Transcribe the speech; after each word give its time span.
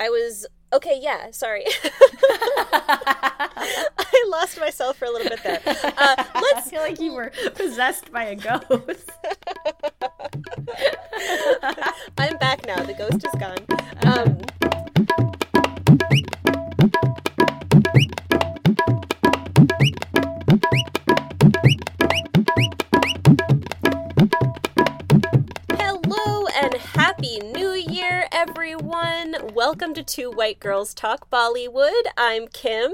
I 0.00 0.08
was 0.08 0.46
okay. 0.72 0.98
Yeah, 1.00 1.30
sorry. 1.30 1.64
I 2.72 4.24
lost 4.28 4.58
myself 4.58 4.96
for 4.96 5.04
a 5.04 5.10
little 5.10 5.28
bit 5.28 5.42
there. 5.42 5.60
Uh, 5.66 5.74
I 6.34 6.52
let's. 6.54 6.70
feel 6.70 6.80
like 6.80 6.98
you 6.98 7.12
were 7.12 7.30
possessed 7.54 8.10
by 8.10 8.24
a 8.24 8.34
ghost. 8.34 9.10
I'm 12.16 12.38
back 12.38 12.66
now. 12.66 12.82
The 12.82 12.94
ghost 12.94 13.26
is 13.26 13.34
gone. 13.38 13.58
Um, 14.06 14.40
Welcome 29.80 29.94
to 29.94 30.02
Two 30.02 30.30
White 30.30 30.60
Girls 30.60 30.92
Talk 30.92 31.30
Bollywood. 31.30 32.02
I'm 32.18 32.48
Kim. 32.48 32.92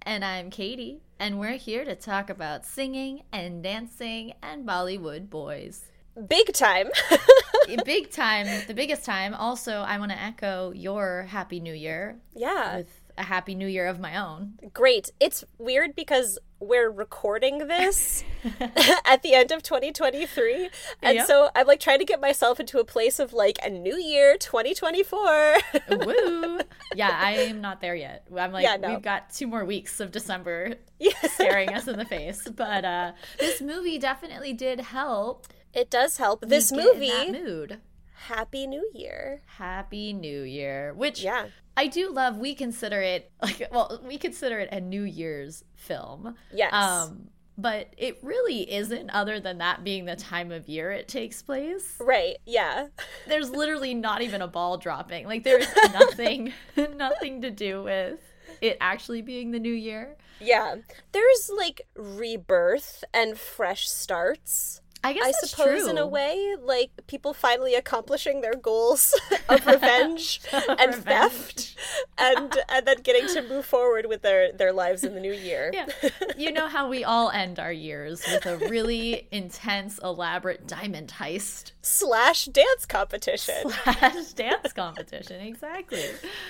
and 0.00 0.24
I'm 0.24 0.48
Katie, 0.48 1.02
and 1.18 1.38
we're 1.38 1.58
here 1.58 1.84
to 1.84 1.94
talk 1.94 2.30
about 2.30 2.64
singing 2.64 3.24
and 3.30 3.62
dancing 3.62 4.32
and 4.42 4.66
Bollywood 4.66 5.28
boys. 5.28 5.84
Big 6.26 6.54
time. 6.54 6.88
Big 7.84 8.10
time, 8.10 8.46
the 8.66 8.72
biggest 8.72 9.04
time. 9.04 9.34
Also, 9.34 9.80
I 9.80 9.98
want 9.98 10.12
to 10.12 10.18
echo 10.22 10.72
your 10.72 11.24
Happy 11.24 11.60
New 11.60 11.74
Year 11.74 12.16
yeah. 12.34 12.78
with 12.78 13.02
a 13.18 13.22
Happy 13.22 13.54
New 13.54 13.68
Year 13.68 13.86
of 13.86 14.00
my 14.00 14.16
own. 14.16 14.54
Great. 14.72 15.10
It's 15.20 15.44
weird 15.58 15.94
because 15.94 16.38
we're 16.66 16.90
recording 16.90 17.58
this 17.68 18.24
at 19.06 19.22
the 19.22 19.34
end 19.34 19.50
of 19.52 19.62
2023. 19.62 20.68
And 21.02 21.16
Yep. 21.16 21.26
so 21.26 21.50
I'm 21.54 21.66
like 21.66 21.80
trying 21.80 21.98
to 22.00 22.04
get 22.04 22.20
myself 22.20 22.58
into 22.60 22.78
a 22.78 22.84
place 22.84 23.18
of 23.18 23.32
like 23.32 23.58
a 23.64 23.70
new 23.70 23.96
year, 23.96 24.36
2024. 24.38 25.56
Woo! 25.90 26.58
Yeah, 26.96 27.10
I 27.20 27.32
am 27.32 27.60
not 27.60 27.80
there 27.80 27.94
yet. 27.96 28.26
I'm 28.36 28.52
like, 28.52 28.62
Yeah, 28.64 28.76
no. 28.76 28.90
we've 28.90 29.02
got 29.02 29.30
two 29.30 29.48
more 29.48 29.64
weeks 29.64 29.98
of 29.98 30.12
December 30.12 30.74
staring 31.32 31.70
us 31.70 31.88
in 31.88 31.96
the 31.98 32.04
face. 32.04 32.46
But 32.48 32.84
uh, 32.84 33.12
this 33.40 33.60
movie 33.60 33.98
definitely 33.98 34.52
did 34.52 34.78
help. 34.80 35.48
It 35.72 35.90
does 35.90 36.18
help. 36.18 36.42
This 36.46 36.70
movie, 36.70 37.32
mood. 37.32 37.80
Happy 38.24 38.66
New 38.66 38.90
Year. 38.94 39.42
Happy 39.46 40.12
New 40.12 40.42
Year, 40.42 40.94
which 40.94 41.22
Yeah. 41.22 41.48
I 41.76 41.88
do 41.88 42.10
love. 42.10 42.38
We 42.38 42.54
consider 42.54 43.00
it 43.00 43.30
like 43.42 43.68
well, 43.70 44.00
we 44.06 44.18
consider 44.18 44.58
it 44.60 44.68
a 44.72 44.80
New 44.80 45.02
Year's 45.02 45.64
film. 45.74 46.34
Yes. 46.52 46.72
Um, 46.72 47.28
but 47.56 47.92
it 47.96 48.18
really 48.22 48.72
isn't. 48.72 49.10
Other 49.10 49.38
than 49.40 49.58
that 49.58 49.84
being 49.84 50.04
the 50.06 50.16
time 50.16 50.50
of 50.52 50.68
year 50.68 50.90
it 50.90 51.06
takes 51.08 51.42
place, 51.42 51.96
right. 52.00 52.36
Yeah. 52.46 52.88
there's 53.28 53.50
literally 53.50 53.94
not 53.94 54.22
even 54.22 54.42
a 54.42 54.48
ball 54.48 54.76
dropping. 54.78 55.26
Like 55.26 55.44
there's 55.44 55.68
nothing, 55.92 56.52
nothing 56.96 57.42
to 57.42 57.50
do 57.50 57.82
with 57.82 58.20
it 58.60 58.76
actually 58.80 59.22
being 59.22 59.50
the 59.50 59.58
new 59.58 59.72
year. 59.72 60.16
Yeah. 60.40 60.76
There's 61.12 61.50
like 61.56 61.82
rebirth 61.94 63.04
and 63.12 63.38
fresh 63.38 63.88
starts. 63.88 64.80
I 65.04 65.12
guess 65.12 65.24
I 65.26 65.32
suppose 65.46 65.82
true. 65.82 65.90
in 65.90 65.98
a 65.98 66.06
way, 66.06 66.54
like 66.62 66.90
people 67.06 67.34
finally 67.34 67.74
accomplishing 67.74 68.40
their 68.40 68.54
goals 68.54 69.14
of 69.48 69.66
revenge 69.66 70.40
and 70.52 70.94
Revenge. 70.94 71.04
theft, 71.04 71.76
and 72.18 72.56
and 72.70 72.86
then 72.86 73.02
getting 73.02 73.26
to 73.34 73.42
move 73.48 73.66
forward 73.66 74.06
with 74.06 74.22
their 74.22 74.50
their 74.52 74.72
lives 74.72 75.04
in 75.04 75.14
the 75.14 75.20
new 75.20 75.32
year. 75.32 75.70
Yeah. 75.72 75.86
You 76.36 76.50
know 76.50 76.66
how 76.66 76.88
we 76.88 77.04
all 77.04 77.30
end 77.30 77.60
our 77.60 77.70
years 77.72 78.24
with 78.26 78.44
a 78.46 78.56
really 78.68 79.28
intense, 79.30 80.00
elaborate 80.02 80.66
diamond 80.66 81.12
heist 81.18 81.72
Slash 81.80 82.46
dance 82.46 82.86
competition. 82.86 83.54
slash 83.84 84.32
dance 84.34 84.72
competition. 84.72 85.40
Exactly. 85.42 86.02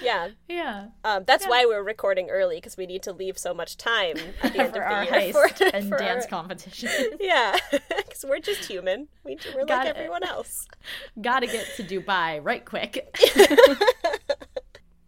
Yeah, 0.03 0.29
Yeah. 0.49 0.87
um, 1.05 1.25
that's 1.27 1.47
why 1.47 1.67
we're 1.67 1.83
recording 1.83 2.31
early 2.31 2.57
because 2.57 2.77
we 2.79 2.87
need 2.87 3.03
to 3.03 3.13
leave 3.13 3.37
so 3.37 3.53
much 3.53 3.77
time 3.77 4.17
at 4.43 4.53
the 4.55 4.61
end 4.61 4.73
For 4.73 4.81
of 4.83 4.89
the 4.89 4.95
our 4.95 5.05
year 5.05 5.13
heist 5.13 5.33
for, 5.59 5.67
and 5.77 5.89
for 5.89 5.99
dance 5.99 6.25
our- 6.25 6.31
competition. 6.31 7.11
Yeah, 7.21 7.57
because 7.71 8.25
we're 8.27 8.39
just 8.45 8.65
human. 8.71 9.09
We, 9.25 9.39
we're 9.55 9.65
Got 9.65 9.87
like 9.87 9.97
everyone 9.97 10.23
else. 10.25 10.67
Gotta 11.21 11.47
get 11.47 11.67
to 11.77 11.83
Dubai 11.83 12.41
right 12.43 12.65
quick. 12.65 13.17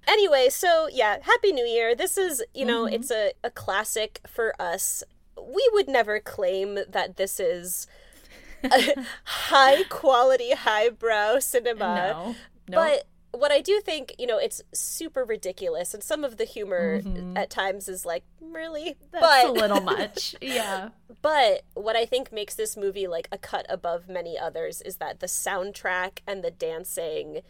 Anyway, 0.09 0.49
so 0.51 0.89
yeah, 0.93 1.17
Happy 1.23 1.51
New 1.53 1.67
Year. 1.67 1.95
This 1.97 2.17
is, 2.17 2.43
you 2.55 2.65
know, 2.65 2.85
Mm-hmm. 2.85 2.95
it's 2.95 3.11
a, 3.11 3.33
a 3.43 3.51
classic 3.51 4.21
for 4.27 4.55
us. 4.61 5.03
We 5.37 5.69
would 5.73 5.89
never 5.89 6.21
claim 6.21 6.79
that 6.89 7.17
this 7.17 7.41
is 7.41 7.89
a 8.65 8.95
high 9.25 9.83
quality, 9.91 10.53
highbrow 10.53 11.41
cinema. 11.41 11.95
no. 12.15 12.37
No. 12.69 12.77
But 12.79 13.05
what 13.39 13.53
I 13.53 13.61
do 13.61 13.81
think, 13.81 14.15
you 14.19 14.27
know, 14.27 14.39
it's 14.39 14.63
super 14.73 15.25
ridiculous, 15.25 15.95
and 15.95 16.03
some 16.03 16.25
of 16.25 16.37
the 16.37 16.45
humor 16.45 17.01
at 17.37 17.51
times 17.51 17.89
is 17.89 18.05
like, 18.05 18.25
really? 18.41 18.91
Mm-hmm. 18.91 19.05
That's 19.13 19.45
but 19.45 19.47
a 19.47 19.53
little 19.53 19.81
much. 19.97 20.35
Yeah. 20.41 20.91
but 21.23 21.63
what 21.75 21.97
I 21.97 22.07
think 22.07 22.33
makes 22.33 22.55
this 22.55 22.77
movie 22.77 23.07
like 23.07 23.29
a 23.31 23.39
cut 23.39 23.67
above 23.69 24.09
many 24.09 24.39
others 24.39 24.81
is 24.83 24.97
that 24.97 25.21
the 25.21 25.27
soundtrack 25.27 26.21
and 26.27 26.43
the 26.43 26.51
dancing 26.51 27.43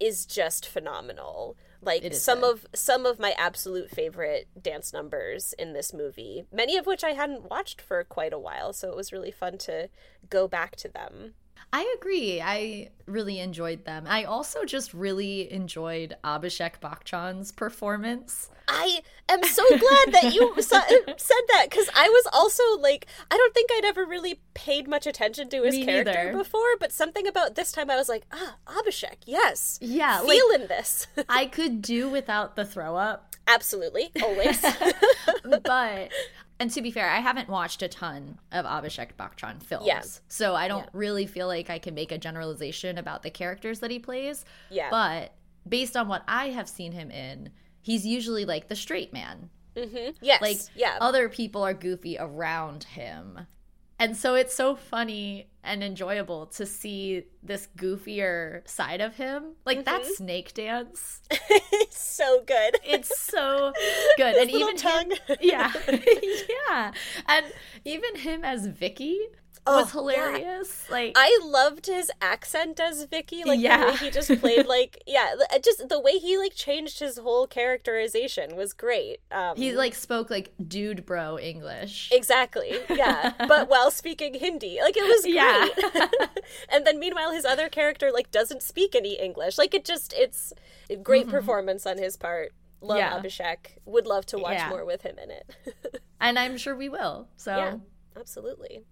is 0.00 0.26
just 0.26 0.66
phenomenal. 0.66 1.56
Like 1.80 2.14
some 2.14 2.40
good. 2.40 2.52
of 2.52 2.66
some 2.74 3.06
of 3.06 3.18
my 3.18 3.34
absolute 3.36 3.90
favorite 3.90 4.46
dance 4.60 4.92
numbers 4.92 5.52
in 5.58 5.72
this 5.72 5.92
movie, 5.92 6.44
many 6.52 6.76
of 6.76 6.86
which 6.86 7.02
I 7.02 7.10
hadn't 7.10 7.50
watched 7.50 7.80
for 7.80 8.04
quite 8.04 8.32
a 8.32 8.38
while, 8.38 8.72
so 8.72 8.88
it 8.88 8.96
was 8.96 9.12
really 9.12 9.32
fun 9.32 9.58
to 9.58 9.88
go 10.30 10.46
back 10.46 10.76
to 10.76 10.88
them. 10.88 11.34
I 11.72 11.94
agree. 11.98 12.40
I 12.40 12.90
really 13.06 13.38
enjoyed 13.40 13.84
them. 13.84 14.04
I 14.06 14.24
also 14.24 14.64
just 14.64 14.94
really 14.94 15.50
enjoyed 15.52 16.16
Abhishek 16.24 16.80
Bachchan's 16.80 17.52
performance. 17.52 18.48
I 18.68 19.00
am 19.28 19.42
so 19.42 19.62
glad 19.68 20.12
that 20.12 20.32
you 20.34 20.54
sa- 20.62 20.82
said 20.86 21.42
that 21.48 21.66
because 21.68 21.90
I 21.94 22.08
was 22.08 22.26
also 22.32 22.62
like, 22.80 23.06
I 23.30 23.36
don't 23.36 23.52
think 23.52 23.70
I'd 23.72 23.84
ever 23.84 24.04
really 24.04 24.40
paid 24.54 24.86
much 24.88 25.06
attention 25.06 25.48
to 25.50 25.62
his 25.62 25.74
Me 25.74 25.84
character 25.84 26.12
neither. 26.12 26.38
before, 26.38 26.76
but 26.78 26.92
something 26.92 27.26
about 27.26 27.54
this 27.54 27.72
time 27.72 27.90
I 27.90 27.96
was 27.96 28.08
like, 28.08 28.24
ah, 28.32 28.56
Abhishek, 28.66 29.16
yes, 29.26 29.78
Yeah, 29.82 30.20
like 30.20 30.30
feeling 30.30 30.68
this. 30.68 31.06
I 31.28 31.46
could 31.46 31.82
do 31.82 32.08
without 32.08 32.54
the 32.56 32.64
throw 32.64 32.96
up, 32.96 33.34
Absolutely, 33.48 34.10
always. 34.22 34.64
but 35.64 36.10
and 36.62 36.70
to 36.70 36.80
be 36.80 36.92
fair, 36.92 37.10
I 37.10 37.18
haven't 37.18 37.48
watched 37.48 37.82
a 37.82 37.88
ton 37.88 38.38
of 38.52 38.64
Abhishek 38.64 39.10
Bachchan 39.18 39.60
films. 39.62 40.20
So 40.28 40.54
I 40.54 40.68
don't 40.68 40.84
Yeah. 40.84 40.90
really 40.92 41.26
feel 41.26 41.48
like 41.48 41.68
I 41.68 41.80
can 41.80 41.92
make 41.94 42.12
a 42.12 42.18
generalization 42.18 42.98
about 42.98 43.24
the 43.24 43.30
characters 43.30 43.80
that 43.80 43.90
he 43.90 43.98
plays. 43.98 44.44
yeah, 44.70 44.88
But 44.88 45.32
based 45.68 45.96
on 45.96 46.06
what 46.06 46.22
I 46.28 46.50
have 46.50 46.68
seen 46.68 46.92
him 46.92 47.10
in, 47.10 47.50
he's 47.80 48.06
usually 48.06 48.44
like 48.44 48.68
the 48.68 48.76
straight 48.76 49.12
man. 49.12 49.50
hmm 49.76 50.10
yes, 50.20 50.40
Like 50.40 50.58
yeah, 50.76 50.98
other 51.00 51.28
people 51.28 51.64
are 51.64 51.74
goofy 51.74 52.16
around 52.18 52.84
him. 52.84 53.46
And 54.02 54.16
so 54.16 54.34
it's 54.34 54.52
so 54.54 54.74
funny 54.74 55.46
and 55.62 55.84
enjoyable 55.84 56.46
to 56.46 56.66
see 56.66 57.22
this 57.40 57.68
goofier 57.78 58.66
side 58.68 59.00
of 59.00 59.14
him. 59.14 59.54
Like 59.64 59.84
that 59.84 60.02
Mm-hmm. 60.02 60.14
snake 60.14 60.54
dance. 60.54 61.22
so 61.90 62.42
good. 62.44 62.78
It's 62.84 63.16
so 63.16 63.72
good. 64.16 64.34
and 64.34 64.50
even 64.50 64.70
him, 64.70 64.76
tongue. 64.76 65.12
yeah. 65.40 65.72
yeah. 66.68 66.92
And 67.28 67.46
even 67.84 68.16
him 68.16 68.44
as 68.44 68.66
Vicky 68.66 69.18
Oh, 69.64 69.76
was 69.82 69.86
yeah. 69.86 69.92
hilarious. 70.32 70.90
Like 70.90 71.12
I 71.16 71.38
loved 71.44 71.86
his 71.86 72.10
accent 72.20 72.80
as 72.80 73.04
Vicky, 73.04 73.44
like 73.44 73.58
the 73.58 73.62
Yeah. 73.62 73.90
way 73.92 73.96
he 73.96 74.10
just 74.10 74.40
played, 74.40 74.66
like 74.76 75.02
yeah, 75.06 75.34
just 75.62 75.88
the 75.88 76.00
way 76.00 76.18
he 76.18 76.36
like 76.36 76.54
changed 76.54 76.98
his 76.98 77.18
whole 77.18 77.46
characterization 77.46 78.56
was 78.56 78.72
great. 78.72 79.18
Um, 79.30 79.56
he 79.56 79.72
like 79.72 79.94
spoke 79.94 80.30
like 80.30 80.52
dude 80.66 81.06
bro 81.06 81.38
English. 81.38 82.10
Exactly. 82.12 82.72
Yeah. 82.90 83.32
but 83.48 83.68
while 83.68 83.90
speaking 83.90 84.34
Hindi. 84.34 84.78
Like 84.82 84.96
it 84.96 85.04
was 85.04 85.22
great. 85.22 85.34
Yeah. 85.34 86.26
and 86.68 86.86
then 86.86 86.98
meanwhile 86.98 87.32
his 87.32 87.44
other 87.44 87.68
character 87.68 88.10
like 88.12 88.30
doesn't 88.30 88.62
speak 88.62 88.94
any 88.94 89.14
English. 89.18 89.58
Like 89.58 89.74
it 89.74 89.84
just 89.84 90.12
it's 90.12 90.52
a 90.90 90.96
great 90.96 91.28
performance 91.28 91.86
on 91.86 91.98
his 91.98 92.16
part. 92.16 92.52
Love 92.80 92.98
Mm-hmm. 92.98 92.98
Yeah. 92.98 93.20
Abhishek. 93.54 93.78
Would 93.84 94.06
love 94.08 94.26
to 94.26 94.38
watch 94.38 94.54
Yeah. 94.54 94.68
more 94.70 94.84
with 94.84 95.02
him 95.02 95.16
in 95.22 95.30
it. 95.30 96.02
And 96.20 96.38
I'm 96.38 96.56
sure 96.56 96.76
we 96.76 96.88
will. 96.88 97.28
So 97.36 97.56
Yeah. 97.56 97.76
Absolutely. 98.18 98.84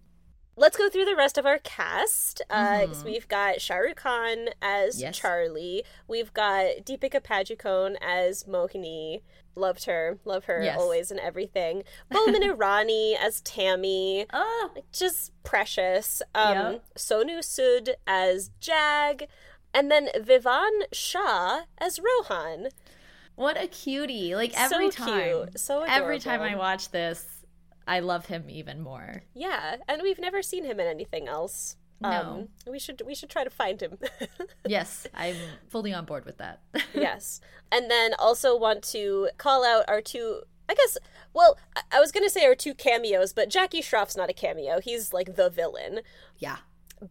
Let's 0.57 0.77
go 0.77 0.91
through 0.91 1.07
the 1.07 1.17
rest 1.17 1.39
of 1.39 1.47
our 1.47 1.59
cast. 1.59 2.43
Uh, 2.51 2.87
'cause 2.87 3.03
we've 3.05 3.27
got 3.29 3.61
Shah 3.63 3.77
Rukh 3.77 3.97
Khan 3.97 4.49
as 4.61 4.97
Mm-hmm. 4.97 5.03
Yes. 5.05 5.17
Charlie. 5.17 5.85
We've 6.07 6.33
got 6.35 6.85
Deepika 6.85 7.21
Padukone 7.23 7.97
as 8.03 8.45
Mohini. 8.45 9.23
Loved 9.55 9.85
her. 9.87 10.19
Love 10.25 10.45
her 10.45 10.63
Yes. 10.63 10.79
always 10.79 11.11
and 11.11 11.19
everything. 11.19 11.83
Boman 12.11 12.43
Irani 12.43 13.17
as 13.19 13.41
Tammy. 13.41 14.27
Oh, 14.33 14.71
just 14.93 15.33
precious. 15.43 16.21
Um, 16.35 16.55
Yep. 16.55 16.85
Sonu 16.97 17.39
Sood 17.39 17.95
as 18.07 18.51
Jag, 18.61 19.29
and 19.73 19.91
then 19.91 20.09
Vivaan 20.17 20.83
Shah 20.93 21.63
as 21.79 21.99
Rohan. 22.01 22.69
what 23.35 23.57
a 23.61 23.67
cutie. 23.67 24.35
Like 24.37 24.53
every 24.61 24.91
so 24.91 25.05
time. 25.05 25.23
cute, 25.49 25.59
so 25.61 25.83
Every 25.85 26.19
time 26.19 26.43
I 26.43 26.55
watch 26.55 26.91
this, 26.91 27.40
I 27.91 27.99
love 27.99 28.27
him 28.27 28.45
even 28.49 28.81
more. 28.81 29.25
Yeah, 29.35 29.77
and 29.89 30.01
we've 30.01 30.21
never 30.21 30.43
seen 30.43 30.65
him 30.65 30.79
in 30.79 30.87
anything 30.87 31.27
else. 31.27 31.77
Um, 32.05 32.49
we 32.71 32.79
should 32.79 33.03
we 33.05 33.17
should 33.17 33.29
try 33.29 33.43
to 33.43 33.51
find 33.51 33.81
him. 33.81 33.99
yes, 34.67 35.09
I'm 35.13 35.35
fully 35.69 35.93
on 35.93 36.05
board 36.05 36.25
with 36.25 36.39
that. 36.39 36.61
yes, 36.95 37.41
and 37.73 37.91
then 37.91 38.15
also 38.17 38.57
want 38.57 38.85
to 38.93 39.31
call 39.39 39.65
out 39.65 39.85
our 39.89 40.01
two. 40.01 40.43
I 40.69 40.75
guess. 40.75 40.99
Well, 41.35 41.59
I, 41.75 41.83
I 41.97 42.01
was 42.01 42.13
gonna 42.13 42.31
say 42.31 42.47
our 42.47 42.55
two 42.55 42.75
cameos, 42.75 43.33
but 43.33 43.51
Jackie 43.51 43.83
Shroff's 43.83 44.17
not 44.17 44.31
a 44.31 44.35
cameo. 44.35 44.81
He's 44.81 45.13
like 45.13 45.35
the 45.35 45.51
villain. 45.51 46.03
Yeah. 46.39 46.59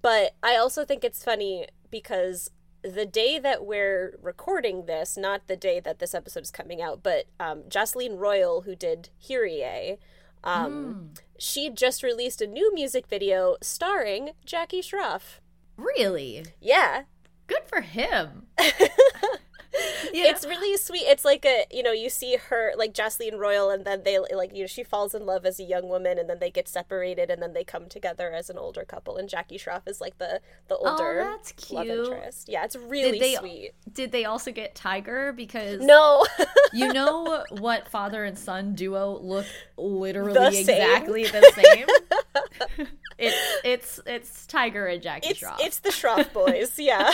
But 0.02 0.36
I 0.42 0.56
also 0.56 0.86
think 0.86 1.04
it's 1.04 1.26
funny 1.26 1.68
because 1.92 2.52
the 2.84 3.06
day 3.06 3.38
that 3.38 3.66
we're 3.66 4.18
recording 4.22 4.86
this, 4.86 5.18
not 5.18 5.48
the 5.48 5.58
day 5.58 5.82
that 5.82 6.00
this 6.00 6.14
episode 6.14 6.44
is 6.44 6.52
coming 6.52 6.82
out, 6.82 7.04
but 7.04 7.26
um, 7.38 7.64
Jasleen 7.64 8.18
Royal, 8.18 8.62
who 8.62 8.76
did 8.76 9.10
Heeriye, 9.28 9.98
um, 10.44 11.12
mm. 11.14 11.20
she 11.38 11.70
just 11.70 12.04
released 12.04 12.42
a 12.42 12.48
new 12.48 12.74
music 12.74 13.08
video 13.08 13.58
starring 13.62 14.32
Jackie 14.46 14.82
Shroff. 14.82 15.40
Really? 15.78 16.46
Yeah. 16.62 17.04
Good 17.48 17.64
for 17.66 17.82
him. 17.82 18.48
yeah. 20.14 20.30
It's 20.30 20.46
really 20.46 20.76
sweet. 20.78 21.04
It's 21.04 21.24
like 21.24 21.46
a 21.46 21.66
you 21.72 21.84
know 21.84 21.92
you 21.92 22.10
see 22.10 22.38
her 22.50 22.74
like 22.76 22.94
Jasleen 22.94 23.38
Royal, 23.38 23.70
and 23.70 23.86
then 23.86 24.04
they 24.04 24.18
like 24.34 24.56
you 24.56 24.64
know 24.64 24.68
she 24.68 24.84
falls 24.84 25.14
in 25.14 25.26
love 25.26 25.46
as 25.46 25.60
a 25.60 25.64
young 25.64 25.88
woman, 25.88 26.18
and 26.18 26.30
then 26.30 26.40
they 26.40 26.50
get 26.50 26.68
separated, 26.68 27.30
and 27.30 27.42
then 27.42 27.54
they 27.54 27.64
come 27.64 27.88
together 27.88 28.32
as 28.32 28.50
an 28.50 28.58
older 28.58 28.84
couple. 28.84 29.18
And 29.18 29.30
Jackie 29.30 29.58
Shroff 29.58 29.88
is 29.88 30.02
like 30.02 30.18
the 30.18 30.42
the 30.68 30.78
older 30.78 31.22
oh, 31.22 31.32
that's 31.32 31.52
cute. 31.54 31.78
love 31.78 31.88
interest. 31.88 32.50
Yeah, 32.50 32.64
it's 32.66 32.76
really 32.76 33.20
did 33.20 33.22
they, 33.22 33.36
sweet. 33.36 33.72
Did 33.94 34.12
they 34.12 34.26
also 34.26 34.52
get 34.52 34.74
Tiger? 34.76 35.34
Because 35.34 35.82
no, 35.82 36.26
you 36.74 36.92
know 36.92 37.44
what 37.52 37.88
father 37.90 38.24
and 38.24 38.38
son 38.38 38.74
duo 38.74 39.20
look 39.22 39.46
literally 39.78 40.34
the 40.34 40.60
exactly 40.60 41.24
the 41.24 41.52
same. 41.56 42.88
it's 43.20 43.62
it's 43.64 44.00
it's 44.08 44.46
Tiger 44.48 44.88
and 44.88 45.02
Jackie 45.02 45.30
it's, 45.30 45.42
Shroff. 45.42 45.58
It's 45.60 45.80
the 45.80 45.90
Shroff 45.90 46.34
boys. 46.34 46.80
Yeah. 46.80 47.12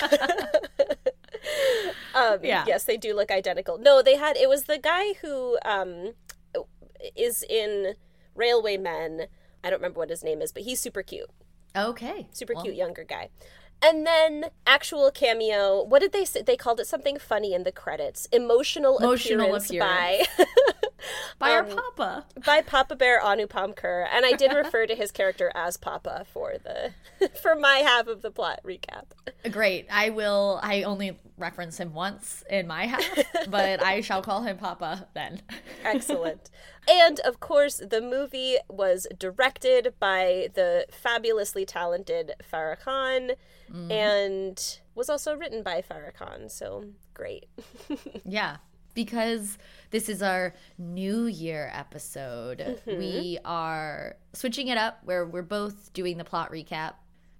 um, 2.15 2.39
yeah. 2.43 2.65
Yes, 2.67 2.83
they 2.83 2.97
do 2.97 3.15
look 3.15 3.31
identical. 3.31 3.77
No, 3.77 4.01
they 4.01 4.15
had. 4.15 4.37
It 4.37 4.49
was 4.49 4.63
the 4.63 4.77
guy 4.77 5.13
who 5.21 5.57
um, 5.65 6.13
is 7.15 7.43
in 7.43 7.95
Railway 8.35 8.77
Men. 8.77 9.27
I 9.63 9.69
don't 9.69 9.79
remember 9.79 9.99
what 9.99 10.09
his 10.09 10.23
name 10.23 10.41
is, 10.41 10.51
but 10.51 10.63
he's 10.63 10.79
super 10.79 11.01
cute. 11.01 11.29
Okay. 11.75 12.27
Super 12.31 12.53
well. 12.53 12.63
cute 12.63 12.75
younger 12.75 13.03
guy. 13.03 13.29
And 13.81 14.07
then 14.07 14.45
actual 14.65 15.11
cameo. 15.11 15.83
What 15.83 15.99
did 15.99 16.13
they 16.13 16.23
say? 16.23 16.41
They 16.41 16.55
called 16.55 16.79
it 16.79 16.87
something 16.87 17.19
funny 17.19 17.53
in 17.53 17.63
the 17.63 17.71
credits. 17.71 18.25
Emotional, 18.27 18.97
Emotional 18.97 19.53
appearance, 19.55 19.69
appearance. 19.69 20.27
by 20.37 20.45
by 21.39 21.51
um, 21.57 21.65
our 21.69 21.75
Papa, 21.75 22.25
by 22.45 22.61
Papa 22.61 22.95
Bear 22.95 23.21
Anupam 23.21 23.75
Kher, 23.75 24.07
and 24.11 24.25
I 24.25 24.33
did 24.33 24.53
refer 24.53 24.85
to 24.87 24.95
his 24.95 25.11
character 25.11 25.51
as 25.53 25.77
Papa 25.77 26.25
for 26.31 26.55
the 26.57 27.29
for 27.41 27.55
my 27.55 27.77
half 27.77 28.07
of 28.07 28.21
the 28.21 28.31
plot 28.31 28.61
recap. 28.63 29.05
Great. 29.51 29.87
I 29.91 30.09
will. 30.09 30.59
I 30.63 30.83
only 30.83 31.19
reference 31.37 31.79
him 31.79 31.93
once 31.93 32.43
in 32.49 32.67
my 32.67 32.87
house, 32.87 33.03
but 33.49 33.83
I 33.83 34.01
shall 34.01 34.21
call 34.21 34.43
him 34.43 34.57
Papa 34.57 35.07
then. 35.13 35.41
Excellent. 35.83 36.49
And 36.87 37.19
of 37.21 37.39
course, 37.39 37.77
the 37.77 38.01
movie 38.01 38.57
was 38.69 39.07
directed 39.17 39.93
by 39.99 40.49
the 40.53 40.85
fabulously 40.91 41.65
talented 41.65 42.33
Farah 42.51 42.79
Khan 42.79 43.31
mm. 43.71 43.91
and 43.91 44.79
was 44.93 45.09
also 45.09 45.35
written 45.35 45.63
by 45.63 45.81
Farah 45.81 46.13
Khan. 46.13 46.49
So 46.49 46.85
great. 47.13 47.47
yeah 48.25 48.57
because 48.95 49.57
this 49.91 50.09
is 50.09 50.23
our 50.23 50.55
new 50.79 51.25
year 51.25 51.69
episode. 51.73 52.59
Mm-hmm. 52.59 52.97
We 52.97 53.37
are 53.45 54.15
switching 54.33 54.69
it 54.69 54.77
up 54.77 55.01
where 55.03 55.25
we're 55.25 55.43
both 55.43 55.93
doing 55.93 56.17
the 56.17 56.23
plot 56.23 56.51
recap. 56.51 56.93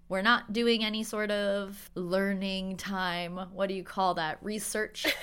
We're 0.07 0.21
not 0.21 0.53
doing 0.53 0.83
any 0.83 1.03
sort 1.03 1.31
of 1.31 1.89
learning 1.95 2.77
time. 2.77 3.37
What 3.53 3.69
do 3.69 3.73
you 3.73 3.83
call 3.83 4.13
that? 4.15 4.37
Research. 4.41 5.07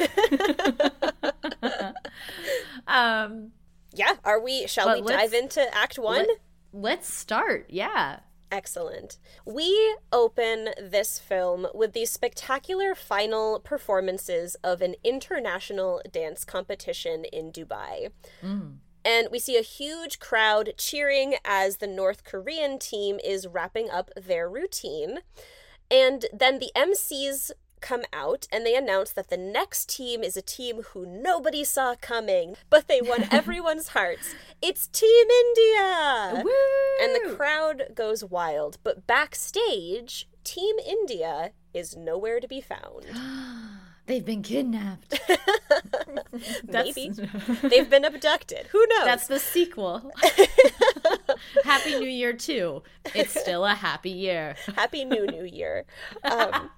um 2.87 3.53
yeah, 3.95 4.17
are 4.25 4.41
we 4.41 4.67
shall 4.67 4.95
we 4.95 5.03
dive 5.07 5.35
into 5.35 5.63
act 5.75 5.99
1? 5.99 6.17
Let, 6.17 6.29
let's 6.73 7.13
start. 7.13 7.67
Yeah. 7.69 8.21
Excellent. 8.51 9.19
We 9.47 9.97
open 10.13 10.71
this 10.79 11.19
film 11.19 11.69
with 11.73 11.95
the 11.95 12.05
spectacular 12.05 12.95
final 12.95 13.61
performances 13.61 14.57
of 14.57 14.83
an 14.83 14.95
international 15.03 16.03
dance 16.11 16.45
competition 16.45 17.25
in 17.25 17.51
Dubai. 17.51 18.11
Mm. 18.43 18.75
And 19.05 19.29
we 19.31 19.39
see 19.39 19.57
a 19.57 19.63
huge 19.63 20.19
crowd 20.19 20.75
cheering 20.77 21.35
as 21.45 21.79
the 21.79 21.87
North 21.87 22.25
Korean 22.25 22.79
team 22.79 23.19
is 23.25 23.47
wrapping 23.47 23.91
up 23.91 24.11
their 24.17 24.49
routine. 24.49 25.19
And 25.91 26.27
then 26.33 26.59
the 26.59 26.71
MCs 26.77 27.51
come 27.83 28.03
out 28.13 28.47
and 28.51 28.65
they 28.65 28.77
announce 28.77 29.11
that 29.11 29.29
the 29.29 29.37
next 29.37 29.89
team 29.89 30.23
is 30.23 30.37
a 30.37 30.43
team 30.43 30.83
who 30.93 31.05
nobody 31.05 31.65
saw 31.65 31.95
coming, 32.01 32.57
but 32.71 32.89
they 32.89 33.03
won 33.03 33.27
everyone's 33.31 33.89
hearts. 33.89 34.35
It's 34.63 34.87
Team 34.87 35.27
India! 35.29 36.43
Woo! 36.45 36.51
And 37.03 37.15
the 37.15 37.35
crowd 37.37 37.89
goes 37.95 38.25
wild, 38.25 38.79
but 38.85 39.07
backstage, 39.07 40.29
Team 40.45 40.77
India 40.79 41.51
is 41.75 41.97
nowhere 41.97 42.41
to 42.41 42.49
be 42.49 42.61
found. 42.61 43.07
They've 44.13 44.23
been 44.23 44.43
kidnapped. 44.43 45.19
Maybe. 46.69 47.13
They've 47.63 47.89
been 47.89 48.05
abducted. 48.05 48.67
Who 48.67 48.87
knows? 48.91 49.07
That's 49.07 49.27
the 49.27 49.39
sequel. 49.39 50.13
happy 51.65 51.99
New 51.99 52.11
Year, 52.11 52.35
too. 52.35 52.83
It's 53.15 53.41
still 53.41 53.65
a 53.65 53.73
happy 53.73 54.11
year. 54.11 54.55
Happy 54.77 55.07
New 55.07 55.27
New 55.27 55.45
Year. 55.45 55.87
Um, 56.25 56.69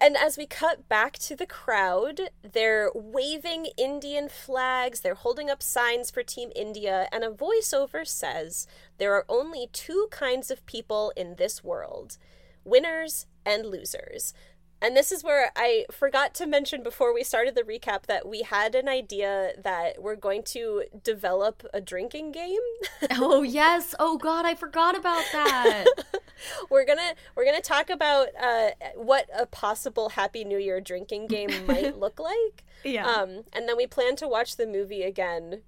and 0.00 0.16
as 0.16 0.36
we 0.36 0.46
cut 0.46 0.88
back 0.88 1.12
to 1.18 1.36
the 1.36 1.46
crowd, 1.46 2.22
they're 2.42 2.90
waving 2.92 3.68
Indian 3.78 4.28
flags, 4.28 4.98
they're 4.98 5.14
holding 5.14 5.48
up 5.48 5.62
signs 5.62 6.10
for 6.10 6.24
Team 6.24 6.50
India, 6.56 7.06
and 7.12 7.22
a 7.22 7.30
voiceover 7.30 8.04
says 8.04 8.66
there 8.98 9.14
are 9.14 9.26
only 9.28 9.68
two 9.72 10.08
kinds 10.10 10.50
of 10.50 10.66
people 10.66 11.12
in 11.16 11.36
this 11.36 11.62
world 11.62 12.18
winners 12.64 13.26
and 13.44 13.66
losers. 13.66 14.34
And 14.82 14.96
this 14.96 15.12
is 15.12 15.22
where 15.22 15.52
I 15.54 15.86
forgot 15.92 16.34
to 16.34 16.46
mention 16.46 16.82
before 16.82 17.14
we 17.14 17.22
started 17.22 17.54
the 17.54 17.62
recap 17.62 18.06
that 18.06 18.26
we 18.26 18.42
had 18.42 18.74
an 18.74 18.88
idea 18.88 19.52
that 19.62 20.02
we're 20.02 20.16
going 20.16 20.42
to 20.44 20.84
develop 21.04 21.64
a 21.72 21.80
drinking 21.80 22.32
game. 22.32 22.58
oh 23.12 23.42
yes. 23.42 23.94
Oh 24.00 24.18
god, 24.18 24.44
I 24.44 24.56
forgot 24.56 24.96
about 24.96 25.24
that. 25.32 25.84
we're 26.70 26.84
going 26.84 26.98
to 26.98 27.14
we're 27.36 27.44
going 27.44 27.56
to 27.56 27.62
talk 27.62 27.90
about 27.90 28.28
uh, 28.40 28.70
what 28.96 29.30
a 29.32 29.46
possible 29.46 30.10
happy 30.10 30.42
new 30.42 30.58
year 30.58 30.80
drinking 30.80 31.28
game 31.28 31.50
might 31.66 31.96
look 32.00 32.18
like. 32.18 32.64
Yeah. 32.82 33.06
Um 33.06 33.44
and 33.52 33.68
then 33.68 33.76
we 33.76 33.86
plan 33.86 34.16
to 34.16 34.26
watch 34.26 34.56
the 34.56 34.66
movie 34.66 35.02
again 35.02 35.62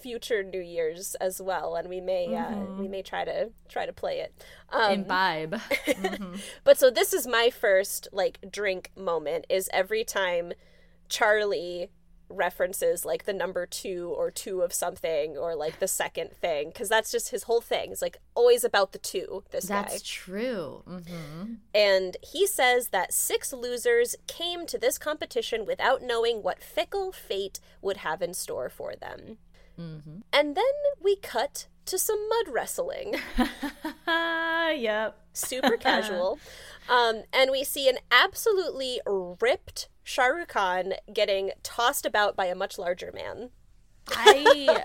future 0.00 0.42
New 0.42 0.60
Year's 0.60 1.14
as 1.16 1.40
well, 1.40 1.76
and 1.76 1.88
we 1.88 2.00
may 2.00 2.28
mm-hmm. 2.28 2.72
uh, 2.72 2.76
we 2.76 2.88
may 2.88 3.02
try 3.02 3.24
to 3.24 3.50
try 3.68 3.86
to 3.86 3.92
play 3.92 4.20
it. 4.20 4.34
Um, 4.70 4.92
Imbibe. 4.92 5.52
mm-hmm. 5.86 6.36
But 6.64 6.78
so 6.78 6.90
this 6.90 7.12
is 7.12 7.26
my 7.26 7.50
first 7.50 8.08
like 8.12 8.38
drink 8.50 8.90
moment. 8.96 9.46
Is 9.48 9.68
every 9.72 10.04
time 10.04 10.52
Charlie 11.08 11.90
references 12.30 13.04
like 13.04 13.24
the 13.24 13.32
number 13.32 13.66
two 13.66 14.14
or 14.16 14.30
two 14.30 14.62
of 14.62 14.72
something 14.72 15.36
or 15.36 15.54
like 15.54 15.80
the 15.80 15.88
second 15.88 16.30
thing 16.32 16.68
because 16.68 16.88
that's 16.88 17.10
just 17.10 17.30
his 17.30 17.44
whole 17.44 17.60
thing. 17.60 17.90
It's 17.92 18.00
like 18.00 18.18
always 18.34 18.64
about 18.64 18.92
the 18.92 18.98
two. 18.98 19.44
This 19.50 19.66
that's 19.66 19.94
guy. 19.94 20.00
true. 20.04 20.82
Mm-hmm. 20.88 21.54
And 21.74 22.16
he 22.22 22.46
says 22.46 22.88
that 22.88 23.12
six 23.12 23.52
losers 23.52 24.16
came 24.26 24.66
to 24.66 24.78
this 24.78 24.96
competition 24.96 25.66
without 25.66 26.02
knowing 26.02 26.42
what 26.42 26.62
fickle 26.62 27.12
fate 27.12 27.60
would 27.82 27.98
have 27.98 28.22
in 28.22 28.32
store 28.32 28.68
for 28.68 28.94
them. 28.94 29.38
Mm-hmm. 29.80 30.18
And 30.32 30.54
then 30.54 30.64
we 31.00 31.16
cut 31.16 31.66
to 31.86 31.98
some 31.98 32.28
mud 32.28 32.52
wrestling. 32.52 33.16
yep. 34.06 35.18
Super 35.32 35.76
casual. 35.80 36.38
Um, 36.88 37.22
and 37.32 37.50
we 37.50 37.64
see 37.64 37.88
an 37.88 37.98
absolutely 38.10 39.00
ripped 39.06 39.88
Shah 40.02 40.26
Rukh 40.26 40.48
Khan 40.48 40.94
getting 41.12 41.52
tossed 41.62 42.04
about 42.04 42.36
by 42.36 42.46
a 42.46 42.54
much 42.54 42.78
larger 42.78 43.12
man. 43.12 43.50
I 44.08 44.84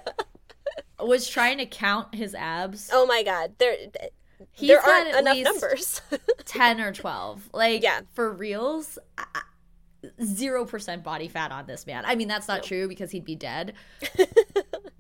was 1.00 1.28
trying 1.28 1.58
to 1.58 1.66
count 1.66 2.16
his 2.16 2.36
abs. 2.36 2.90
Oh 2.94 3.06
my 3.06 3.24
god. 3.24 3.56
There 3.58 3.75
He's 4.52 4.70
there 4.70 4.82
aren't 4.82 5.16
enough 5.16 5.38
numbers. 5.38 6.02
10 6.46 6.82
or 6.82 6.92
12. 6.92 7.50
Like 7.54 7.82
yeah. 7.82 8.02
for 8.14 8.32
reals, 8.32 9.00
zero 10.24 10.66
percent 10.66 11.04
body 11.04 11.28
fat 11.28 11.52
on 11.52 11.66
this 11.66 11.88
man. 11.88 12.04
I 12.06 12.16
mean, 12.16 12.28
that's 12.28 12.48
not 12.48 12.62
no. 12.62 12.68
true 12.68 12.88
because 12.88 13.12
he'd 13.12 13.25
be 13.25 13.36
dead. 13.36 13.74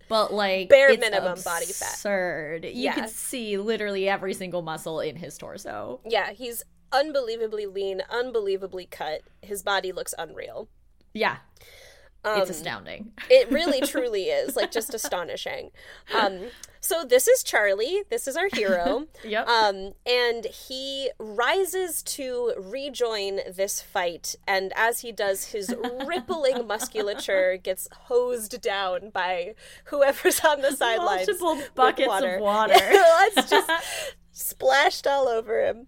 But 0.07 0.33
like 0.33 0.69
bare 0.69 0.89
minimum 0.97 1.33
absurd. 1.33 1.45
body 1.45 1.65
fat. 1.65 1.93
Absurd. 1.93 2.65
You 2.65 2.71
yeah. 2.73 2.93
can 2.93 3.07
see 3.07 3.57
literally 3.57 4.07
every 4.07 4.33
single 4.33 4.61
muscle 4.61 4.99
in 4.99 5.15
his 5.15 5.37
torso. 5.37 5.99
Yeah, 6.05 6.31
he's 6.31 6.63
unbelievably 6.91 7.65
lean, 7.67 8.01
unbelievably 8.09 8.87
cut. 8.87 9.21
His 9.41 9.63
body 9.63 9.91
looks 9.91 10.13
unreal. 10.17 10.69
Yeah. 11.13 11.37
Um, 12.23 12.41
it's 12.41 12.49
astounding. 12.49 13.11
it 13.29 13.51
really 13.51 13.81
truly 13.87 14.23
is, 14.23 14.55
like 14.55 14.71
just 14.71 14.93
astonishing. 14.93 15.71
Um, 16.17 16.39
So 16.85 17.03
this 17.03 17.27
is 17.27 17.41
Charlie. 17.41 18.03
This 18.11 18.27
is 18.27 18.37
our 18.37 18.47
hero. 18.53 19.07
Yep. 19.23 19.47
Um, 19.47 19.93
and 20.05 20.45
he 20.45 21.09
rises 21.17 22.03
to 22.03 22.53
rejoin 22.59 23.39
this 23.51 23.81
fight, 23.81 24.35
and 24.47 24.71
as 24.75 24.99
he 24.99 25.11
does, 25.11 25.45
his 25.45 25.73
rippling 26.05 26.67
musculature 26.67 27.57
gets 27.57 27.87
hosed 27.91 28.61
down 28.61 29.09
by 29.09 29.55
whoever's 29.85 30.41
on 30.41 30.61
the 30.61 30.73
sidelines. 30.73 31.27
Multiple 31.27 31.59
buckets 31.73 32.07
water. 32.07 32.35
of 32.35 32.41
water. 32.41 32.73
it's 32.77 33.49
just 33.49 33.71
splashed 34.31 35.07
all 35.07 35.27
over 35.27 35.65
him. 35.65 35.87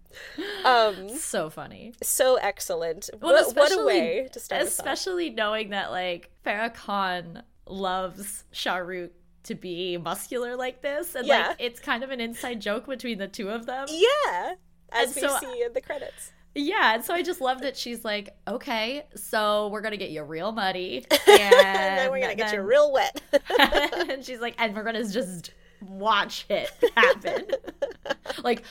Um, 0.64 1.10
so 1.10 1.48
funny. 1.48 1.92
so 2.02 2.36
excellent. 2.36 3.08
Well, 3.20 3.34
what, 3.34 3.56
what 3.56 3.78
a 3.78 3.84
way 3.84 4.28
to 4.32 4.40
start. 4.40 4.62
Especially 4.62 5.30
knowing 5.30 5.70
that 5.70 5.92
like 5.92 6.30
Farah 6.44 6.74
Khan 6.74 7.44
loves 7.66 8.44
Shah 8.50 8.76
Rukh 8.78 9.12
to 9.48 9.54
be 9.54 9.96
muscular 9.98 10.56
like 10.56 10.80
this, 10.80 11.14
and 11.14 11.26
Yeah. 11.26 11.48
like 11.48 11.56
it's 11.58 11.80
kind 11.80 12.02
of 12.02 12.10
an 12.10 12.20
inside 12.20 12.60
joke 12.60 12.86
between 12.86 13.18
the 13.18 13.28
two 13.28 13.50
of 13.50 13.66
them. 13.66 13.86
Yeah, 13.90 14.54
as 14.92 15.14
And 15.14 15.22
we 15.22 15.28
so- 15.28 15.38
see 15.38 15.62
in 15.62 15.72
the 15.74 15.80
credits. 15.80 16.32
Yeah, 16.54 16.94
and 16.94 17.04
so 17.04 17.14
I 17.14 17.22
just 17.22 17.40
love 17.40 17.60
that 17.60 17.76
she's 17.76 18.04
like, 18.04 18.30
okay, 18.48 19.04
so 19.14 19.68
we're 19.68 19.82
gonna 19.82 19.96
get 19.98 20.10
you 20.10 20.22
real 20.24 20.50
muddy, 20.50 21.06
and, 21.10 21.20
and 21.28 21.98
then 21.98 22.10
we're 22.10 22.20
gonna 22.20 22.34
get 22.34 22.52
you 22.52 22.62
real 22.62 22.90
wet. 22.90 23.20
and 24.08 24.24
she's 24.24 24.40
like, 24.40 24.54
and 24.58 24.74
we're 24.74 24.82
gonna 24.82 25.06
just 25.06 25.52
watch 25.80 26.46
it 26.48 26.70
happen, 26.96 27.46
like 28.42 28.64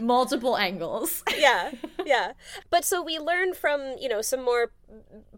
multiple 0.00 0.56
angles. 0.56 1.22
yeah, 1.36 1.72
yeah. 2.06 2.32
But 2.70 2.84
so 2.84 3.02
we 3.02 3.18
learn 3.18 3.54
from 3.54 3.96
you 3.98 4.08
know 4.08 4.22
some 4.22 4.44
more 4.44 4.72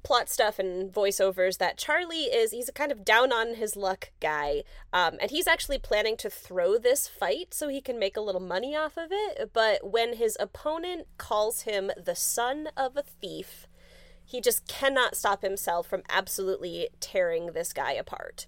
plot 0.02 0.28
stuff 0.28 0.58
and 0.58 0.92
voiceovers 0.92 1.58
that 1.58 1.78
Charlie 1.78 2.24
is 2.24 2.52
he's 2.52 2.68
a 2.68 2.72
kind 2.72 2.92
of 2.92 3.04
down 3.04 3.32
on 3.32 3.54
his 3.54 3.76
luck 3.76 4.10
guy, 4.20 4.62
um, 4.92 5.16
and 5.20 5.30
he's 5.30 5.46
actually 5.46 5.78
planning 5.78 6.16
to 6.18 6.30
throw 6.30 6.78
this 6.78 7.08
fight 7.08 7.52
so 7.52 7.68
he 7.68 7.80
can 7.80 7.98
make 7.98 8.16
a 8.16 8.20
little 8.20 8.40
money 8.40 8.76
off 8.76 8.96
of 8.96 9.08
it. 9.10 9.50
But 9.52 9.90
when 9.90 10.14
his 10.14 10.36
opponent 10.40 11.06
calls 11.18 11.62
him 11.62 11.90
the 11.96 12.16
son 12.16 12.68
of 12.76 12.96
a 12.96 13.02
thief, 13.02 13.66
he 14.24 14.40
just 14.40 14.66
cannot 14.66 15.14
stop 15.16 15.42
himself 15.42 15.86
from 15.86 16.02
absolutely 16.08 16.88
tearing 17.00 17.52
this 17.52 17.72
guy 17.72 17.92
apart. 17.92 18.46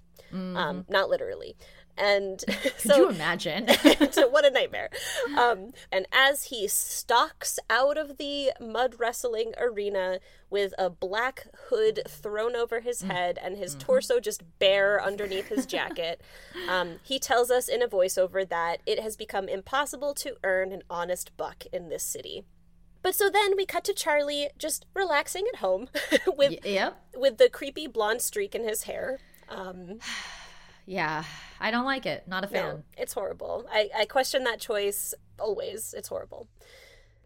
Um, 0.57 0.85
not 0.89 1.09
literally. 1.09 1.57
And 1.99 2.43
Could 2.47 2.73
so 2.79 2.97
you 2.97 3.09
imagine? 3.11 3.69
so 4.11 4.29
what 4.29 4.45
a 4.45 4.51
nightmare. 4.51 4.91
Um, 5.37 5.73
and 5.91 6.07
as 6.13 6.45
he 6.45 6.69
stalks 6.69 7.59
out 7.69 7.99
of 7.99 8.19
the 8.19 8.53
mud 8.61 8.95
wrestling 8.99 9.53
arena 9.59 10.21
with 10.51 10.73
a 10.79 10.89
black 10.89 11.49
hood 11.69 12.01
thrown 12.09 12.57
over 12.57 12.81
his 12.81 13.03
head 13.03 13.39
and 13.43 13.57
his 13.57 13.75
torso 13.75 14.21
just 14.21 14.43
bare 14.59 15.03
underneath 15.03 15.49
his 15.49 15.67
jacket, 15.67 16.21
um, 16.69 17.01
he 17.03 17.19
tells 17.19 17.51
us 17.51 17.69
in 17.69 17.83
a 17.83 17.89
voiceover 17.89 18.49
that 18.49 18.81
it 18.87 19.01
has 19.01 19.17
become 19.17 19.49
impossible 19.49 20.15
to 20.15 20.37
earn 20.45 20.73
an 20.73 20.83
honest 20.89 21.37
buck 21.37 21.65
in 21.73 21.89
this 21.89 22.03
city. 22.03 22.45
But 23.03 23.15
so 23.15 23.31
then 23.31 23.57
we 23.57 23.65
cut 23.65 23.85
to 23.85 23.95
Charlie 23.95 24.51
just 24.59 24.85
relaxing 24.95 25.47
at 25.53 25.61
home 25.61 25.89
with 26.27 26.65
yep. 26.65 27.01
with 27.17 27.39
the 27.39 27.49
creepy 27.49 27.87
blonde 27.87 28.23
streak 28.23 28.55
in 28.55 28.65
his 28.65 28.83
hair. 28.85 29.21
Um, 29.49 30.01
Yeah, 30.89 31.25
I 31.61 31.71
don't 31.71 31.85
like 31.85 32.07
it. 32.07 32.27
Not 32.27 32.45
a 32.45 32.47
fan. 32.47 32.65
No, 32.65 32.83
it's 32.97 33.13
horrible. 33.13 33.67
I, 33.71 33.91
I 33.95 34.05
question 34.07 34.45
that 34.45 34.59
choice 34.59 35.13
always. 35.39 35.95
It's 35.95 36.09
horrible. 36.09 36.49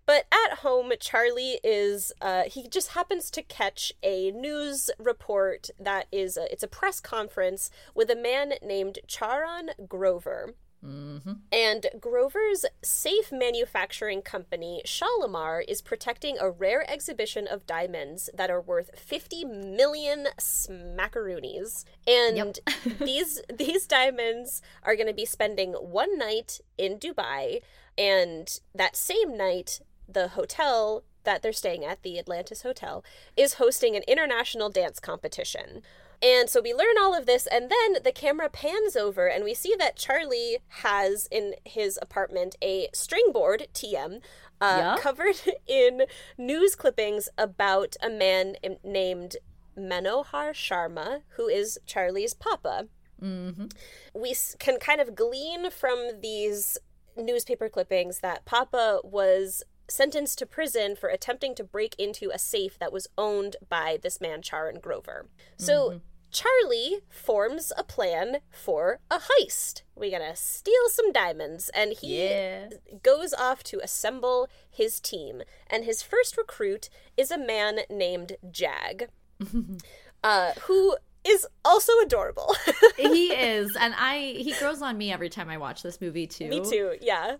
But 0.04 0.26
at 0.32 0.58
home, 0.58 0.92
Charlie 0.98 1.60
is 1.62 2.12
uh, 2.20 2.42
he 2.46 2.66
just 2.66 2.88
happens 2.88 3.30
to 3.30 3.40
catch 3.40 3.92
a 4.02 4.32
news 4.32 4.90
report 4.98 5.70
that 5.78 6.08
is 6.10 6.36
a, 6.36 6.50
it's 6.52 6.64
a 6.64 6.68
press 6.68 6.98
conference 6.98 7.70
with 7.94 8.10
a 8.10 8.16
man 8.16 8.54
named 8.64 8.98
Charan 9.06 9.70
Grover. 9.86 10.54
Mm-hmm. 10.84 11.32
And 11.52 11.86
Grover's 12.00 12.64
safe 12.82 13.30
manufacturing 13.30 14.22
company, 14.22 14.82
Shalimar, 14.84 15.62
is 15.68 15.80
protecting 15.80 16.38
a 16.40 16.50
rare 16.50 16.88
exhibition 16.90 17.46
of 17.46 17.66
diamonds 17.66 18.28
that 18.34 18.50
are 18.50 18.60
worth 18.60 18.98
50 18.98 19.44
million 19.44 20.28
smackaroonies. 20.40 21.84
And 22.06 22.58
these 22.98 23.40
these 23.52 23.86
diamonds 23.86 24.60
are 24.82 24.96
going 24.96 25.06
to 25.06 25.14
be 25.14 25.24
spending 25.24 25.72
one 25.72 26.18
night 26.18 26.60
in 26.76 26.98
Dubai, 26.98 27.60
and 27.96 28.60
that 28.74 28.96
same 28.96 29.36
night, 29.36 29.80
the 30.08 30.28
hotel 30.28 31.04
that 31.24 31.42
they're 31.42 31.52
staying 31.52 31.84
at, 31.84 32.02
the 32.02 32.18
Atlantis 32.18 32.62
Hotel, 32.62 33.04
is 33.36 33.54
hosting 33.54 33.94
an 33.94 34.02
international 34.08 34.70
dance 34.70 34.98
competition. 34.98 35.82
And 36.22 36.48
so 36.48 36.60
we 36.62 36.72
learn 36.72 36.94
all 37.00 37.14
of 37.14 37.26
this, 37.26 37.48
and 37.48 37.68
then 37.70 38.02
the 38.04 38.12
camera 38.12 38.48
pans 38.48 38.96
over, 38.96 39.26
and 39.26 39.42
we 39.42 39.54
see 39.54 39.74
that 39.78 39.96
Charlie 39.96 40.58
has 40.68 41.26
in 41.30 41.54
his 41.64 41.98
apartment 42.00 42.54
a 42.62 42.88
string 42.94 43.32
board, 43.32 43.66
TM, 43.74 44.20
uh, 44.60 44.76
Yeah. 44.78 44.96
covered 45.00 45.40
in 45.66 46.02
news 46.38 46.76
clippings 46.76 47.28
about 47.36 47.96
a 48.00 48.08
man 48.08 48.54
named 48.84 49.36
Manohar 49.76 50.52
Sharma, 50.52 51.22
who 51.30 51.48
is 51.48 51.78
Charlie's 51.86 52.34
papa. 52.34 52.86
Mm-hmm. 53.20 53.66
We 54.14 54.34
can 54.58 54.78
kind 54.78 55.00
of 55.00 55.14
glean 55.14 55.70
from 55.70 56.20
these 56.20 56.78
newspaper 57.16 57.68
clippings 57.68 58.20
that 58.20 58.44
Papa 58.44 59.00
was 59.04 59.62
sentenced 59.88 60.38
to 60.38 60.46
prison 60.46 60.96
for 60.96 61.08
attempting 61.08 61.54
to 61.54 61.64
break 61.64 61.94
into 61.98 62.30
a 62.32 62.38
safe 62.38 62.78
that 62.78 62.92
was 62.92 63.06
owned 63.18 63.56
by 63.68 63.98
this 64.02 64.20
man 64.20 64.40
Charan 64.42 64.80
Grover. 64.80 65.26
So 65.56 66.00
Charlie 66.32 67.00
forms 67.10 67.72
a 67.76 67.84
plan 67.84 68.38
for 68.50 68.98
a 69.10 69.18
heist. 69.18 69.82
We're 69.94 70.10
gonna 70.10 70.34
steal 70.34 70.88
some 70.88 71.12
diamonds, 71.12 71.68
and 71.74 71.92
he 71.92 72.24
Yeah. 72.24 72.70
goes 73.02 73.34
off 73.34 73.62
to 73.64 73.80
assemble 73.82 74.48
his 74.70 74.98
team. 74.98 75.42
And 75.68 75.84
his 75.84 76.02
first 76.02 76.36
recruit 76.38 76.88
is 77.16 77.30
a 77.30 77.38
man 77.38 77.80
named 77.90 78.36
Jag, 78.50 79.08
uh, 80.24 80.52
who 80.62 80.96
is 81.24 81.46
also 81.64 81.92
adorable. 82.00 82.56
he 82.96 83.32
is, 83.32 83.76
and 83.76 83.94
I 83.96 84.34
he 84.38 84.52
grows 84.58 84.82
on 84.82 84.96
me 84.98 85.12
every 85.12 85.28
time 85.28 85.48
I 85.48 85.58
watch 85.58 85.82
this 85.82 86.00
movie 86.00 86.26
too. 86.26 86.48
Me 86.48 86.60
too, 86.64 86.96
yeah. 87.00 87.36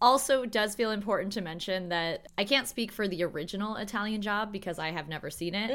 Also, 0.00 0.44
does 0.44 0.74
feel 0.74 0.90
important 0.90 1.32
to 1.32 1.40
mention 1.40 1.88
that 1.88 2.26
I 2.36 2.44
can't 2.44 2.68
speak 2.68 2.92
for 2.92 3.08
the 3.08 3.24
original 3.24 3.76
Italian 3.76 4.20
Job 4.20 4.52
because 4.52 4.78
I 4.78 4.90
have 4.90 5.08
never 5.08 5.30
seen 5.30 5.54
it. 5.54 5.70